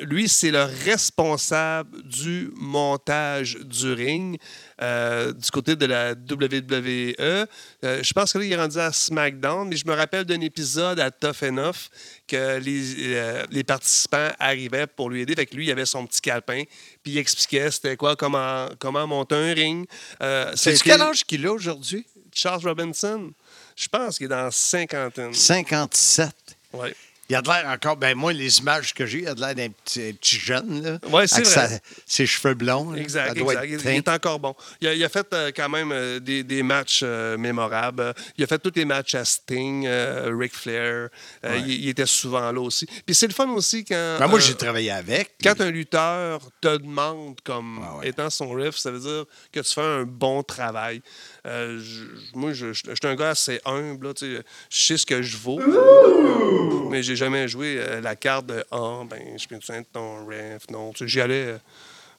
lui, 0.00 0.28
c'est 0.28 0.50
le 0.50 0.64
responsable 0.84 2.02
du 2.02 2.50
montage 2.56 3.56
du 3.62 3.92
ring. 3.92 4.38
du 4.80 5.50
côté 5.52 5.76
de 5.76 5.86
la 5.86 6.12
WWE. 6.12 7.46
Je 7.82 8.12
pense 8.12 8.32
que 8.32 8.38
là, 8.38 8.44
il 8.44 8.52
est 8.52 8.56
rendu 8.56 8.78
à 8.78 8.92
SmackDown, 8.92 9.68
mais 9.68 9.76
je 9.76 9.86
me 9.86 9.94
rappelle 9.94 10.24
d'un 10.24 10.40
épisode 10.40 11.00
à 11.00 11.10
Tough 11.10 11.42
Enough 11.42 11.88
que 12.30 12.58
les, 12.58 13.14
euh, 13.16 13.44
les 13.50 13.64
participants 13.64 14.28
arrivaient 14.38 14.86
pour 14.86 15.10
lui 15.10 15.22
aider. 15.22 15.34
Fait 15.34 15.46
que 15.46 15.56
lui, 15.56 15.66
il 15.66 15.70
avait 15.70 15.86
son 15.86 16.06
petit 16.06 16.20
calepin, 16.20 16.62
puis 17.02 17.12
il 17.12 17.18
expliquait 17.18 17.70
c'était 17.70 17.96
quoi, 17.96 18.14
comment, 18.16 18.68
comment 18.78 19.06
monter 19.06 19.34
un 19.34 19.52
ring. 19.52 19.86
Euh, 20.22 20.52
C'est 20.54 20.80
quel 20.82 21.02
âge 21.02 21.24
qu'il 21.24 21.44
a 21.46 21.52
aujourd'hui? 21.52 22.06
Charles 22.32 22.62
Robinson. 22.64 23.32
Je 23.74 23.88
pense 23.88 24.16
qu'il 24.16 24.26
est 24.26 24.28
dans 24.28 24.44
la 24.44 24.50
cinquantaine. 24.50 25.34
57. 25.34 26.30
Ouais. 26.72 26.94
Il 27.30 27.36
a 27.36 27.42
de 27.42 27.48
l'air 27.48 27.66
encore, 27.68 27.96
ben 27.96 28.14
moi, 28.16 28.32
les 28.32 28.58
images 28.58 28.92
que 28.92 29.06
j'ai, 29.06 29.20
il 29.20 29.28
a 29.28 29.34
de 29.34 29.40
l'air 29.40 29.54
d'un 29.54 29.68
petit, 29.68 30.12
petit 30.14 30.36
jeune, 30.36 30.82
là. 30.82 30.98
Ouais, 31.10 31.26
c'est 31.28 31.36
avec 31.36 31.46
vrai. 31.46 31.68
sa- 31.68 31.78
ses 32.04 32.26
cheveux 32.26 32.54
blonds. 32.54 32.90
là. 32.90 32.98
Exact, 33.00 33.34
Il, 33.36 33.86
est 33.88 34.08
encore 34.08 34.40
bon. 34.40 34.54
Il 34.80 34.88
a, 34.88 34.94
il 34.94 35.04
a 35.04 35.08
fait 35.08 35.26
euh, 35.32 35.52
quand 35.54 35.68
même 35.68 35.92
euh, 35.92 36.18
des, 36.18 36.42
des 36.42 36.62
matchs 36.64 37.02
euh, 37.04 37.38
mémorables. 37.38 38.12
Il 38.36 38.42
a 38.42 38.46
fait 38.48 38.58
tous 38.58 38.72
les 38.74 38.84
matchs 38.84 39.14
à 39.14 39.24
Sting, 39.24 39.86
euh, 39.86 40.34
Ric 40.36 40.52
Flair. 40.54 41.08
Euh, 41.44 41.56
il, 41.66 41.84
il 41.84 41.88
était 41.90 42.04
souvent 42.06 42.50
là 42.50 42.60
aussi. 42.60 42.86
Puis 43.06 43.14
c'est 43.14 43.28
le 43.28 43.32
fun 43.32 43.48
aussi 43.50 43.84
quand. 43.84 44.16
Ben, 44.18 44.26
moi, 44.26 44.38
euh, 44.38 44.42
j'ai 44.42 44.54
travaillé 44.56 44.90
avec. 44.90 45.30
Quand 45.42 45.60
un 45.60 45.70
lutteur 45.70 46.40
te 46.60 46.76
demande 46.78 47.36
comme 47.44 47.80
Ah 47.84 47.98
ouais. 47.98 48.08
étant 48.08 48.28
son 48.28 48.50
riff, 48.50 48.76
ça 48.76 48.90
veut 48.90 48.98
dire 48.98 49.24
que 49.52 49.60
tu 49.60 49.72
fais 49.72 49.80
un 49.80 50.02
bon 50.02 50.42
travail. 50.42 51.00
Euh, 51.46 51.78
je- 51.80 52.36
moi, 52.36 52.52
je, 52.52 52.72
je- 52.72 52.82
je 52.88 52.94
suis 52.94 53.06
un 53.06 53.14
gars 53.14 53.30
assez 53.30 53.60
humble. 53.64 54.08
là, 54.08 54.14
tu 54.14 54.36
sais, 54.36 54.42
je 54.68 54.78
sais 54.84 54.96
ce 54.96 55.06
que 55.06 55.22
je 55.22 55.36
vaux. 55.36 55.60
Mais 56.90 57.02
j'ai 57.04 57.14
jamais 57.20 57.46
joué 57.48 57.76
euh, 57.78 58.00
la 58.00 58.16
carte 58.16 58.46
de 58.46 58.64
Ah, 58.70 59.02
ben, 59.08 59.20
je 59.38 59.46
peux 59.46 59.56
être 59.56 59.92
ton 59.92 60.26
ref. 60.26 60.62
Non, 60.70 60.92
j'y 61.00 61.20
allais. 61.20 61.34
euh, 61.54 61.58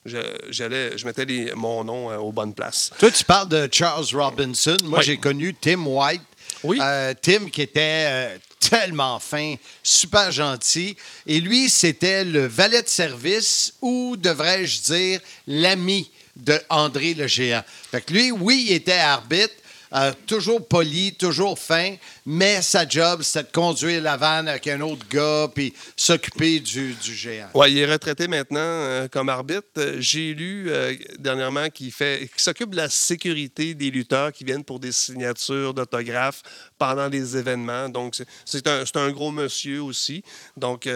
je- 0.06 0.18
J'allais, 0.50 0.98
je 0.98 1.06
mettais 1.06 1.26
les- 1.26 1.54
mon 1.56 1.84
nom 1.84 2.10
euh, 2.12 2.18
aux 2.18 2.32
bonnes 2.32 2.54
places. 2.54 2.92
Toi, 3.00 3.12
tu 3.12 3.24
parles 3.24 3.50
de 3.50 3.68
Charles 3.72 4.06
Robinson. 4.14 4.78
Moi, 4.84 5.00
Oui. 5.00 5.06
j'ai 5.06 5.18
connu 5.18 5.54
Tim 5.60 5.86
White. 5.86 6.22
Oui. 6.64 6.78
Euh, 6.82 7.14
Tim 7.22 7.50
qui 7.50 7.62
était 7.64 8.06
euh, 8.08 8.38
tellement 8.60 9.20
fin, 9.20 9.56
super 9.82 10.32
gentil. 10.32 10.96
Et 11.26 11.40
lui, 11.40 11.70
c'était 11.70 12.24
le 12.24 12.46
valet 12.46 12.84
de 12.84 12.88
service 12.88 13.74
ou, 13.82 14.16
devrais-je 14.18 14.82
dire, 14.82 15.20
l'ami 15.48 16.10
de 16.36 16.60
André 16.70 17.14
le 17.14 17.28
Géant. 17.28 17.64
Fait 17.92 18.02
que 18.02 18.14
lui, 18.14 18.32
oui, 18.32 18.66
il 18.70 18.74
était 18.76 18.94
arbitre. 19.00 19.54
Euh, 19.94 20.12
toujours 20.26 20.66
poli, 20.68 21.14
toujours 21.16 21.58
fin, 21.60 21.96
mais 22.26 22.62
sa 22.62 22.88
job, 22.88 23.22
c'était 23.24 23.44
de 23.44 23.52
conduire 23.52 24.02
la 24.02 24.16
vanne 24.18 24.48
avec 24.48 24.68
un 24.68 24.80
autre 24.82 25.06
gars 25.10 25.48
puis 25.54 25.74
s'occuper 25.98 26.60
du, 26.60 26.94
du 26.94 27.14
géant. 27.14 27.50
Ouais, 27.54 27.72
il 27.72 27.78
est 27.78 27.92
retraité 27.92 28.28
maintenant 28.28 28.60
euh, 28.60 29.08
comme 29.08 29.30
arbitre. 29.30 29.68
Euh, 29.78 29.98
J'ai 30.00 30.34
lu 30.34 30.72
dernièrement 31.20 31.70
qu'il 31.70 31.92
fait, 31.92 32.30
qu'il 32.32 32.42
s'occupe 32.42 32.70
de 32.72 32.78
la 32.78 32.90
sécurité 32.90 33.74
des 33.74 33.92
lutteurs 33.92 34.32
qui 34.32 34.44
viennent 34.44 34.64
pour 34.64 34.80
des 34.80 34.92
signatures 34.92 35.74
d'autographes 35.74 36.42
pendant 36.78 37.10
des 37.10 37.36
événements. 37.38 37.90
Donc, 37.90 38.16
c'est- 38.46 38.68
un, 38.68 38.84
un 38.96 39.12
gros 39.12 39.32
monsieur 39.32 39.82
aussi. 39.82 40.24
Donc, 40.56 40.88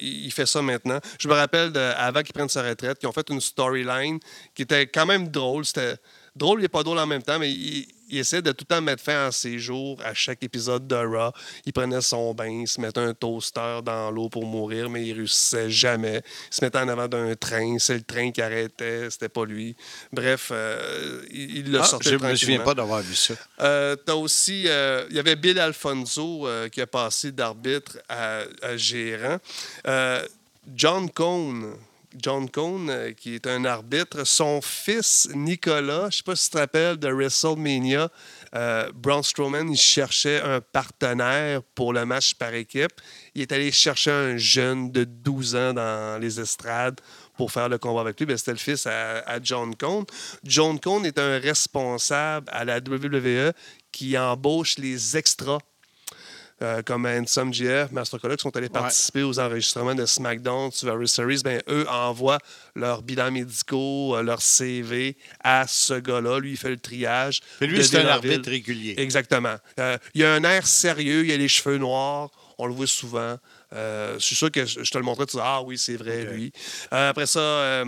il 0.00 0.30
fait 0.32 0.46
ça 0.46 0.62
maintenant. 0.62 0.98
Je 1.18 1.28
me 1.28 1.34
rappelle, 1.34 1.76
avant 1.76 2.22
qu'il 2.22 2.32
prenne 2.32 2.48
sa 2.48 2.62
retraite, 2.62 2.98
qu'ils 2.98 3.08
ont 3.08 3.12
fait 3.12 3.28
une 3.30 3.40
storyline 3.40 4.18
qui 4.54 4.62
était 4.62 4.86
quand 4.86 5.06
même 5.06 5.28
drôle. 5.28 5.64
C'était 5.64 5.96
drôle 6.34 6.64
et 6.64 6.68
pas 6.68 6.82
drôle 6.82 6.98
en 6.98 7.06
même 7.06 7.22
temps, 7.22 7.38
mais 7.38 7.50
il, 7.50 7.86
il 8.12 8.18
essaie 8.18 8.42
de 8.42 8.52
tout 8.52 8.64
le 8.68 8.74
temps 8.74 8.82
mettre 8.82 9.02
fin 9.02 9.26
à 9.26 9.32
ses 9.32 9.58
jours 9.58 9.98
à 10.04 10.12
chaque 10.12 10.42
épisode 10.44 10.86
de 10.86 10.94
Raw. 10.94 11.32
Il 11.64 11.72
prenait 11.72 12.00
son 12.02 12.34
bain, 12.34 12.46
il 12.46 12.68
se 12.68 12.80
mettait 12.80 13.00
un 13.00 13.14
toaster 13.14 13.80
dans 13.82 14.10
l'eau 14.10 14.28
pour 14.28 14.44
mourir, 14.44 14.90
mais 14.90 15.04
il 15.06 15.14
réussissait 15.14 15.70
jamais. 15.70 16.22
Il 16.50 16.54
se 16.54 16.64
mettait 16.64 16.78
en 16.78 16.88
avant 16.88 17.08
d'un 17.08 17.34
train, 17.34 17.78
c'est 17.78 17.94
le 17.94 18.02
train 18.02 18.30
qui 18.30 18.42
arrêtait, 18.42 19.08
c'était 19.10 19.30
pas 19.30 19.46
lui. 19.46 19.74
Bref, 20.12 20.50
euh, 20.52 21.22
il 21.30 21.58
il 21.58 21.72
l'a 21.72 21.80
Ah, 21.82 21.86
sorti 21.86 22.10
je 22.10 22.16
me 22.16 22.36
souviens 22.36 22.60
pas 22.60 22.74
d'avoir 22.74 23.00
vu 23.00 23.14
ça. 23.14 23.34
Euh, 23.60 23.96
T'as 23.96 24.14
aussi, 24.14 24.64
euh, 24.66 25.06
il 25.10 25.16
y 25.16 25.18
avait 25.18 25.36
Bill 25.36 25.58
Alfonso 25.58 26.46
qui 26.70 26.80
a 26.80 26.86
passé 26.86 27.32
d'arbitre 27.32 27.98
à, 28.08 28.42
à 28.62 28.76
gérant. 28.76 29.38
John 30.74 31.10
Cone. 31.10 31.74
John 32.16 32.48
Cone, 32.50 32.90
euh, 32.90 33.12
qui 33.12 33.34
est 33.34 33.46
un 33.46 33.64
arbitre, 33.64 34.24
son 34.24 34.60
fils 34.60 35.28
Nicolas, 35.34 36.02
je 36.02 36.06
ne 36.06 36.10
sais 36.10 36.22
pas 36.24 36.36
si 36.36 36.44
tu 36.46 36.50
te 36.52 36.58
rappelles 36.58 36.96
de 36.96 37.08
WrestleMania, 37.08 38.10
euh, 38.54 38.90
Braun 38.94 39.22
Strowman, 39.22 39.68
il 39.70 39.76
cherchait 39.76 40.40
un 40.42 40.60
partenaire 40.60 41.62
pour 41.74 41.92
le 41.92 42.04
match 42.04 42.34
par 42.34 42.54
équipe. 42.54 42.92
Il 43.34 43.42
est 43.42 43.52
allé 43.52 43.72
chercher 43.72 44.10
un 44.10 44.36
jeune 44.36 44.90
de 44.90 45.04
12 45.04 45.56
ans 45.56 45.72
dans 45.72 46.20
les 46.20 46.40
estrades 46.40 47.00
pour 47.36 47.50
faire 47.50 47.68
le 47.68 47.78
combat 47.78 48.02
avec 48.02 48.18
lui. 48.18 48.26
Ben, 48.26 48.36
C'était 48.36 48.52
le 48.52 48.58
fils 48.58 48.86
à, 48.86 49.20
à 49.20 49.42
John 49.42 49.74
Cone. 49.74 50.04
John 50.44 50.78
Cone 50.78 51.06
est 51.06 51.18
un 51.18 51.38
responsable 51.38 52.46
à 52.52 52.64
la 52.64 52.78
WWE 52.78 53.52
qui 53.90 54.16
embauche 54.18 54.78
les 54.78 55.16
extras. 55.16 55.58
Euh, 56.60 56.82
comme 56.82 57.06
Handsome 57.06 57.52
GF, 57.52 57.90
Master 57.92 58.20
Color, 58.20 58.36
qui 58.36 58.42
sont 58.42 58.56
allés 58.56 58.68
participer 58.68 59.22
aux 59.22 59.38
enregistrements 59.38 59.94
de 59.94 60.06
SmackDown, 60.06 60.70
Survivor 60.70 61.08
Series, 61.08 61.40
ben, 61.42 61.60
eux 61.68 61.86
envoient 61.88 62.38
leurs 62.74 63.02
bilans 63.02 63.30
médicaux, 63.30 64.16
euh, 64.16 64.22
leur 64.22 64.42
CV 64.42 65.16
à 65.42 65.66
ce 65.66 65.94
gars-là. 65.94 66.38
Lui, 66.38 66.52
il 66.52 66.56
fait 66.56 66.70
le 66.70 66.78
triage. 66.78 67.40
Puis 67.58 67.68
lui, 67.68 67.84
c'est 67.84 67.98
un 67.98 68.06
arbitre 68.06 68.50
régulier. 68.50 68.94
Exactement. 68.98 69.56
Euh, 69.78 69.98
il 70.14 70.24
a 70.24 70.34
un 70.34 70.44
air 70.44 70.66
sérieux, 70.66 71.24
il 71.24 71.32
a 71.32 71.36
les 71.36 71.48
cheveux 71.48 71.78
noirs, 71.78 72.30
on 72.58 72.66
le 72.66 72.74
voit 72.74 72.86
souvent. 72.86 73.38
Euh, 73.72 74.14
je 74.18 74.24
suis 74.24 74.36
sûr 74.36 74.50
que 74.50 74.64
je 74.66 74.90
te 74.90 74.98
le 74.98 75.04
montrais, 75.04 75.26
tu 75.26 75.36
dis 75.36 75.42
Ah 75.42 75.62
oui, 75.62 75.78
c'est 75.78 75.96
vrai, 75.96 76.24
lui. 76.24 76.52
Euh, 76.92 77.10
après 77.10 77.26
ça, 77.26 77.40
euh, 77.40 77.84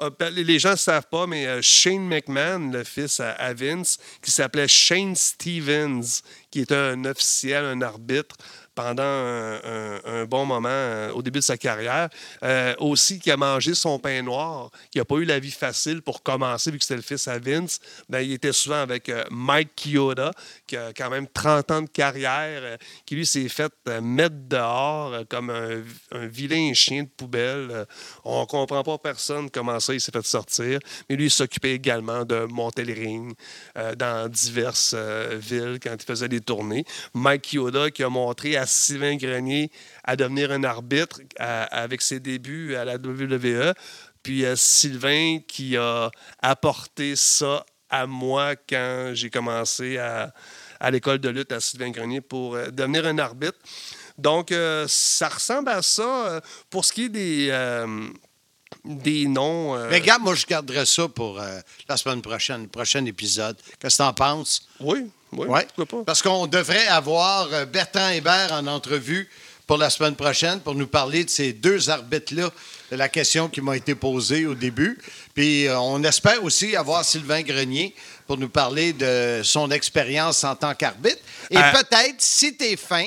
euh, 0.00 0.30
les 0.30 0.58
gens 0.58 0.72
ne 0.72 0.76
savent 0.76 1.08
pas, 1.10 1.26
mais 1.26 1.46
euh, 1.46 1.60
Shane 1.60 2.06
McMahon, 2.06 2.70
le 2.70 2.84
fils 2.84 3.20
à, 3.20 3.32
à 3.32 3.52
Vince, 3.52 3.98
qui 4.22 4.30
s'appelait 4.30 4.68
Shane 4.68 5.16
Stevens, 5.16 6.22
qui 6.50 6.60
était 6.60 6.76
un 6.76 7.04
officiel, 7.04 7.64
un 7.64 7.82
arbitre 7.82 8.36
pendant 8.74 9.02
un, 9.02 10.24
bon 10.26 10.46
moment 10.46 10.68
euh, 10.70 11.12
au 11.12 11.22
début 11.22 11.38
de 11.38 11.44
sa 11.44 11.56
carrière. 11.56 12.08
Euh, 12.42 12.74
aussi, 12.78 13.18
qui 13.18 13.30
a 13.30 13.36
mangé 13.36 13.74
son 13.74 13.98
pain 13.98 14.22
noir, 14.22 14.70
qui 14.90 14.98
n'a 14.98 15.04
pas 15.04 15.16
eu 15.16 15.24
la 15.24 15.38
vie 15.38 15.50
facile 15.50 16.02
pour 16.02 16.22
commencer, 16.22 16.70
vu 16.70 16.78
que 16.78 16.84
c'était 16.84 16.96
le 16.96 17.02
fils 17.02 17.28
à 17.28 17.38
Vince. 17.38 17.80
Ben, 18.08 18.20
il 18.20 18.32
était 18.32 18.52
souvent 18.52 18.80
avec 18.80 19.08
euh, 19.08 19.24
Mike 19.30 19.70
Chioda, 19.76 20.32
qui 20.66 20.76
a 20.76 20.92
quand 20.92 21.10
même 21.10 21.26
30 21.26 21.70
ans 21.70 21.82
de 21.82 21.88
carrière, 21.88 22.78
qui 23.06 23.14
lui 23.14 23.26
s'est 23.26 23.48
fait 23.48 23.72
mettre 24.02 24.36
dehors 24.48 25.24
comme 25.28 25.50
un, 25.50 25.82
vilain 26.26 26.72
chien 26.74 27.04
de 27.04 27.08
poubelle. 27.08 27.86
On 28.24 28.44
comprend 28.46 28.82
pas 28.82 28.98
personne 28.98 29.50
comment 29.50 29.78
ça 29.80 29.94
il 29.94 30.00
s'est 30.00 30.12
fait 30.12 30.26
sortir. 30.26 30.78
Mais 31.08 31.16
lui, 31.16 31.26
il 31.26 31.30
s'occupait 31.30 31.74
également 31.74 32.24
de 32.24 32.46
monter 32.46 32.84
le 32.84 32.94
ring 32.94 33.34
euh, 33.76 33.94
dans 33.94 34.28
diverses 34.28 34.94
villes 34.94 35.78
quand 35.82 35.94
il 35.98 36.04
faisait 36.04 36.28
des 36.28 36.40
tournées. 36.40 36.84
Mike 37.12 37.48
Chioda 37.48 37.90
qui 37.90 38.02
a 38.02 38.08
montré 38.08 38.56
à 38.56 38.63
Sylvain 38.66 39.16
Grenier 39.16 39.70
à 40.04 40.16
devenir 40.16 40.50
un 40.52 40.64
arbitre 40.64 41.20
à- 41.38 41.64
avec 41.64 42.02
ses 42.02 42.20
débuts 42.20 42.74
à 42.74 42.84
la 42.84 42.94
WWE. 42.96 43.72
Puis 44.22 44.44
euh, 44.44 44.56
Sylvain 44.56 45.38
qui 45.46 45.76
a 45.76 46.10
apporté 46.40 47.16
ça 47.16 47.64
à 47.90 48.06
moi 48.06 48.56
quand 48.56 49.10
j'ai 49.12 49.30
commencé 49.30 49.98
à, 49.98 50.32
à 50.80 50.90
l'école 50.90 51.18
de 51.18 51.28
lutte 51.28 51.52
à 51.52 51.60
Sylvain 51.60 51.90
Grenier 51.90 52.20
pour 52.20 52.56
euh, 52.56 52.70
devenir 52.70 53.06
un 53.06 53.18
arbitre. 53.18 53.58
Donc, 54.16 54.52
euh, 54.52 54.86
ça 54.88 55.28
ressemble 55.28 55.68
à 55.68 55.82
ça. 55.82 56.40
Pour 56.70 56.84
ce 56.84 56.92
qui 56.92 57.04
est 57.06 57.08
des, 57.08 57.50
des 58.84 59.26
noms. 59.26 59.76
euh, 59.76 59.88
Mais 59.90 59.98
regarde, 59.98 60.22
moi, 60.22 60.34
je 60.34 60.46
garderai 60.46 60.86
ça 60.86 61.08
pour 61.08 61.40
euh, 61.40 61.60
la 61.88 61.96
semaine 61.96 62.22
prochaine, 62.22 62.62
le 62.62 62.68
prochain 62.68 63.04
épisode. 63.06 63.56
Qu'est-ce 63.80 63.98
que 63.98 64.02
tu 64.02 64.08
en 64.08 64.12
penses? 64.12 64.66
Oui, 64.80 65.06
oui. 65.32 65.46
Ouais. 65.46 65.66
pourquoi 65.74 65.98
pas. 66.00 66.04
Parce 66.04 66.22
qu'on 66.22 66.46
devrait 66.46 66.86
avoir 66.86 67.48
euh, 67.52 67.64
Bertrand 67.66 68.08
Hébert 68.10 68.52
en 68.52 68.66
entrevue 68.66 69.28
pour 69.66 69.78
la 69.78 69.88
semaine 69.90 70.14
prochaine 70.16 70.60
pour 70.60 70.74
nous 70.74 70.86
parler 70.86 71.24
de 71.24 71.30
ces 71.30 71.52
deux 71.54 71.88
arbitres-là, 71.88 72.50
de 72.90 72.96
la 72.96 73.08
question 73.08 73.48
qui 73.48 73.60
m'a 73.62 73.76
été 73.76 73.94
posée 73.94 74.44
au 74.46 74.54
début. 74.54 74.98
Puis 75.34 75.66
euh, 75.66 75.78
on 75.80 76.02
espère 76.04 76.44
aussi 76.44 76.76
avoir 76.76 77.04
Sylvain 77.04 77.40
Grenier 77.42 77.94
pour 78.26 78.36
nous 78.38 78.48
parler 78.50 78.92
de 78.92 79.40
son 79.42 79.70
expérience 79.70 80.44
en 80.44 80.54
tant 80.56 80.74
qu'arbitre. 80.74 81.20
Et 81.50 81.56
Euh, 81.56 81.72
peut-être, 81.72 82.16
si 82.18 82.56
tu 82.56 82.64
es 82.64 82.76
fin, 82.76 83.06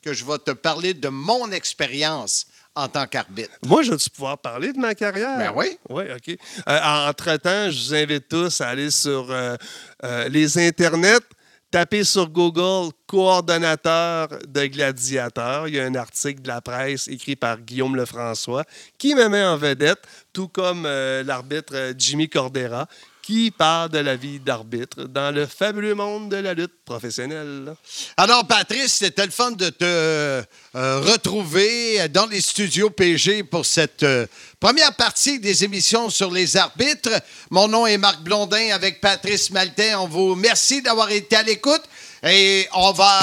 que 0.00 0.12
je 0.12 0.24
vais 0.24 0.38
te 0.38 0.52
parler 0.52 0.94
de 0.94 1.08
mon 1.08 1.50
expérience 1.50 2.46
en 2.78 2.88
tant 2.88 3.06
qu'arbitre. 3.06 3.50
Moi, 3.66 3.82
je 3.82 3.90
vais 3.90 3.96
pouvoir 4.14 4.38
parler 4.38 4.72
de 4.72 4.78
ma 4.78 4.94
carrière? 4.94 5.36
Ben 5.36 5.52
oui. 5.54 5.78
Oui, 5.88 6.04
OK. 6.14 6.38
Euh, 6.68 7.08
Entre-temps, 7.08 7.70
je 7.70 7.88
vous 7.88 7.94
invite 7.94 8.28
tous 8.28 8.60
à 8.60 8.68
aller 8.68 8.90
sur 8.92 9.30
euh, 9.30 9.56
euh, 10.04 10.28
les 10.28 10.58
internets, 10.58 11.26
taper 11.72 12.04
sur 12.04 12.28
Google 12.28 12.92
coordonnateur 13.08 14.28
de 14.46 14.66
gladiateurs. 14.66 15.66
Il 15.66 15.74
y 15.74 15.80
a 15.80 15.84
un 15.86 15.94
article 15.96 16.40
de 16.40 16.48
la 16.48 16.60
presse 16.60 17.08
écrit 17.08 17.34
par 17.34 17.58
Guillaume 17.58 17.96
Lefrançois 17.96 18.64
qui 18.96 19.16
me 19.16 19.28
met 19.28 19.42
en 19.42 19.56
vedette, 19.56 20.02
tout 20.32 20.48
comme 20.48 20.84
l'arbitre 20.84 21.94
Jimmy 21.98 22.28
Cordera, 22.28 22.86
qui 23.28 23.50
parle 23.50 23.90
de 23.90 23.98
la 23.98 24.16
vie 24.16 24.40
d'arbitre 24.40 25.04
dans 25.04 25.34
le 25.34 25.44
fabuleux 25.44 25.94
monde 25.94 26.30
de 26.30 26.36
la 26.36 26.54
lutte 26.54 26.82
professionnelle. 26.86 27.74
Alors, 28.16 28.46
Patrice, 28.46 28.94
c'était 28.94 29.26
le 29.26 29.30
fun 29.30 29.50
de 29.50 29.68
te 29.68 29.84
euh, 29.84 30.44
retrouver 30.74 32.08
dans 32.08 32.24
les 32.24 32.40
studios 32.40 32.88
PG 32.88 33.42
pour 33.42 33.66
cette 33.66 34.02
euh, 34.02 34.26
première 34.58 34.94
partie 34.94 35.40
des 35.40 35.62
émissions 35.62 36.08
sur 36.08 36.30
les 36.30 36.56
arbitres. 36.56 37.10
Mon 37.50 37.68
nom 37.68 37.86
est 37.86 37.98
Marc 37.98 38.22
Blondin 38.22 38.70
avec 38.72 39.02
Patrice 39.02 39.50
Maltais. 39.50 39.94
On 39.94 40.08
vous 40.08 40.30
remercie 40.30 40.80
d'avoir 40.80 41.10
été 41.10 41.36
à 41.36 41.42
l'écoute 41.42 41.82
et 42.22 42.66
on 42.72 42.92
va. 42.92 43.20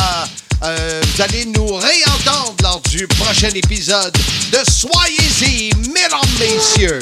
euh, 0.66 1.02
vous 1.04 1.22
allez 1.24 1.46
nous 1.46 1.74
réentendre 1.74 2.56
lors 2.62 2.82
du 2.92 3.08
prochain 3.08 3.50
épisode 3.56 4.14
de 4.52 4.60
Soyez-y, 4.70 5.72
mesdames, 5.92 6.20
messieurs. 6.40 7.00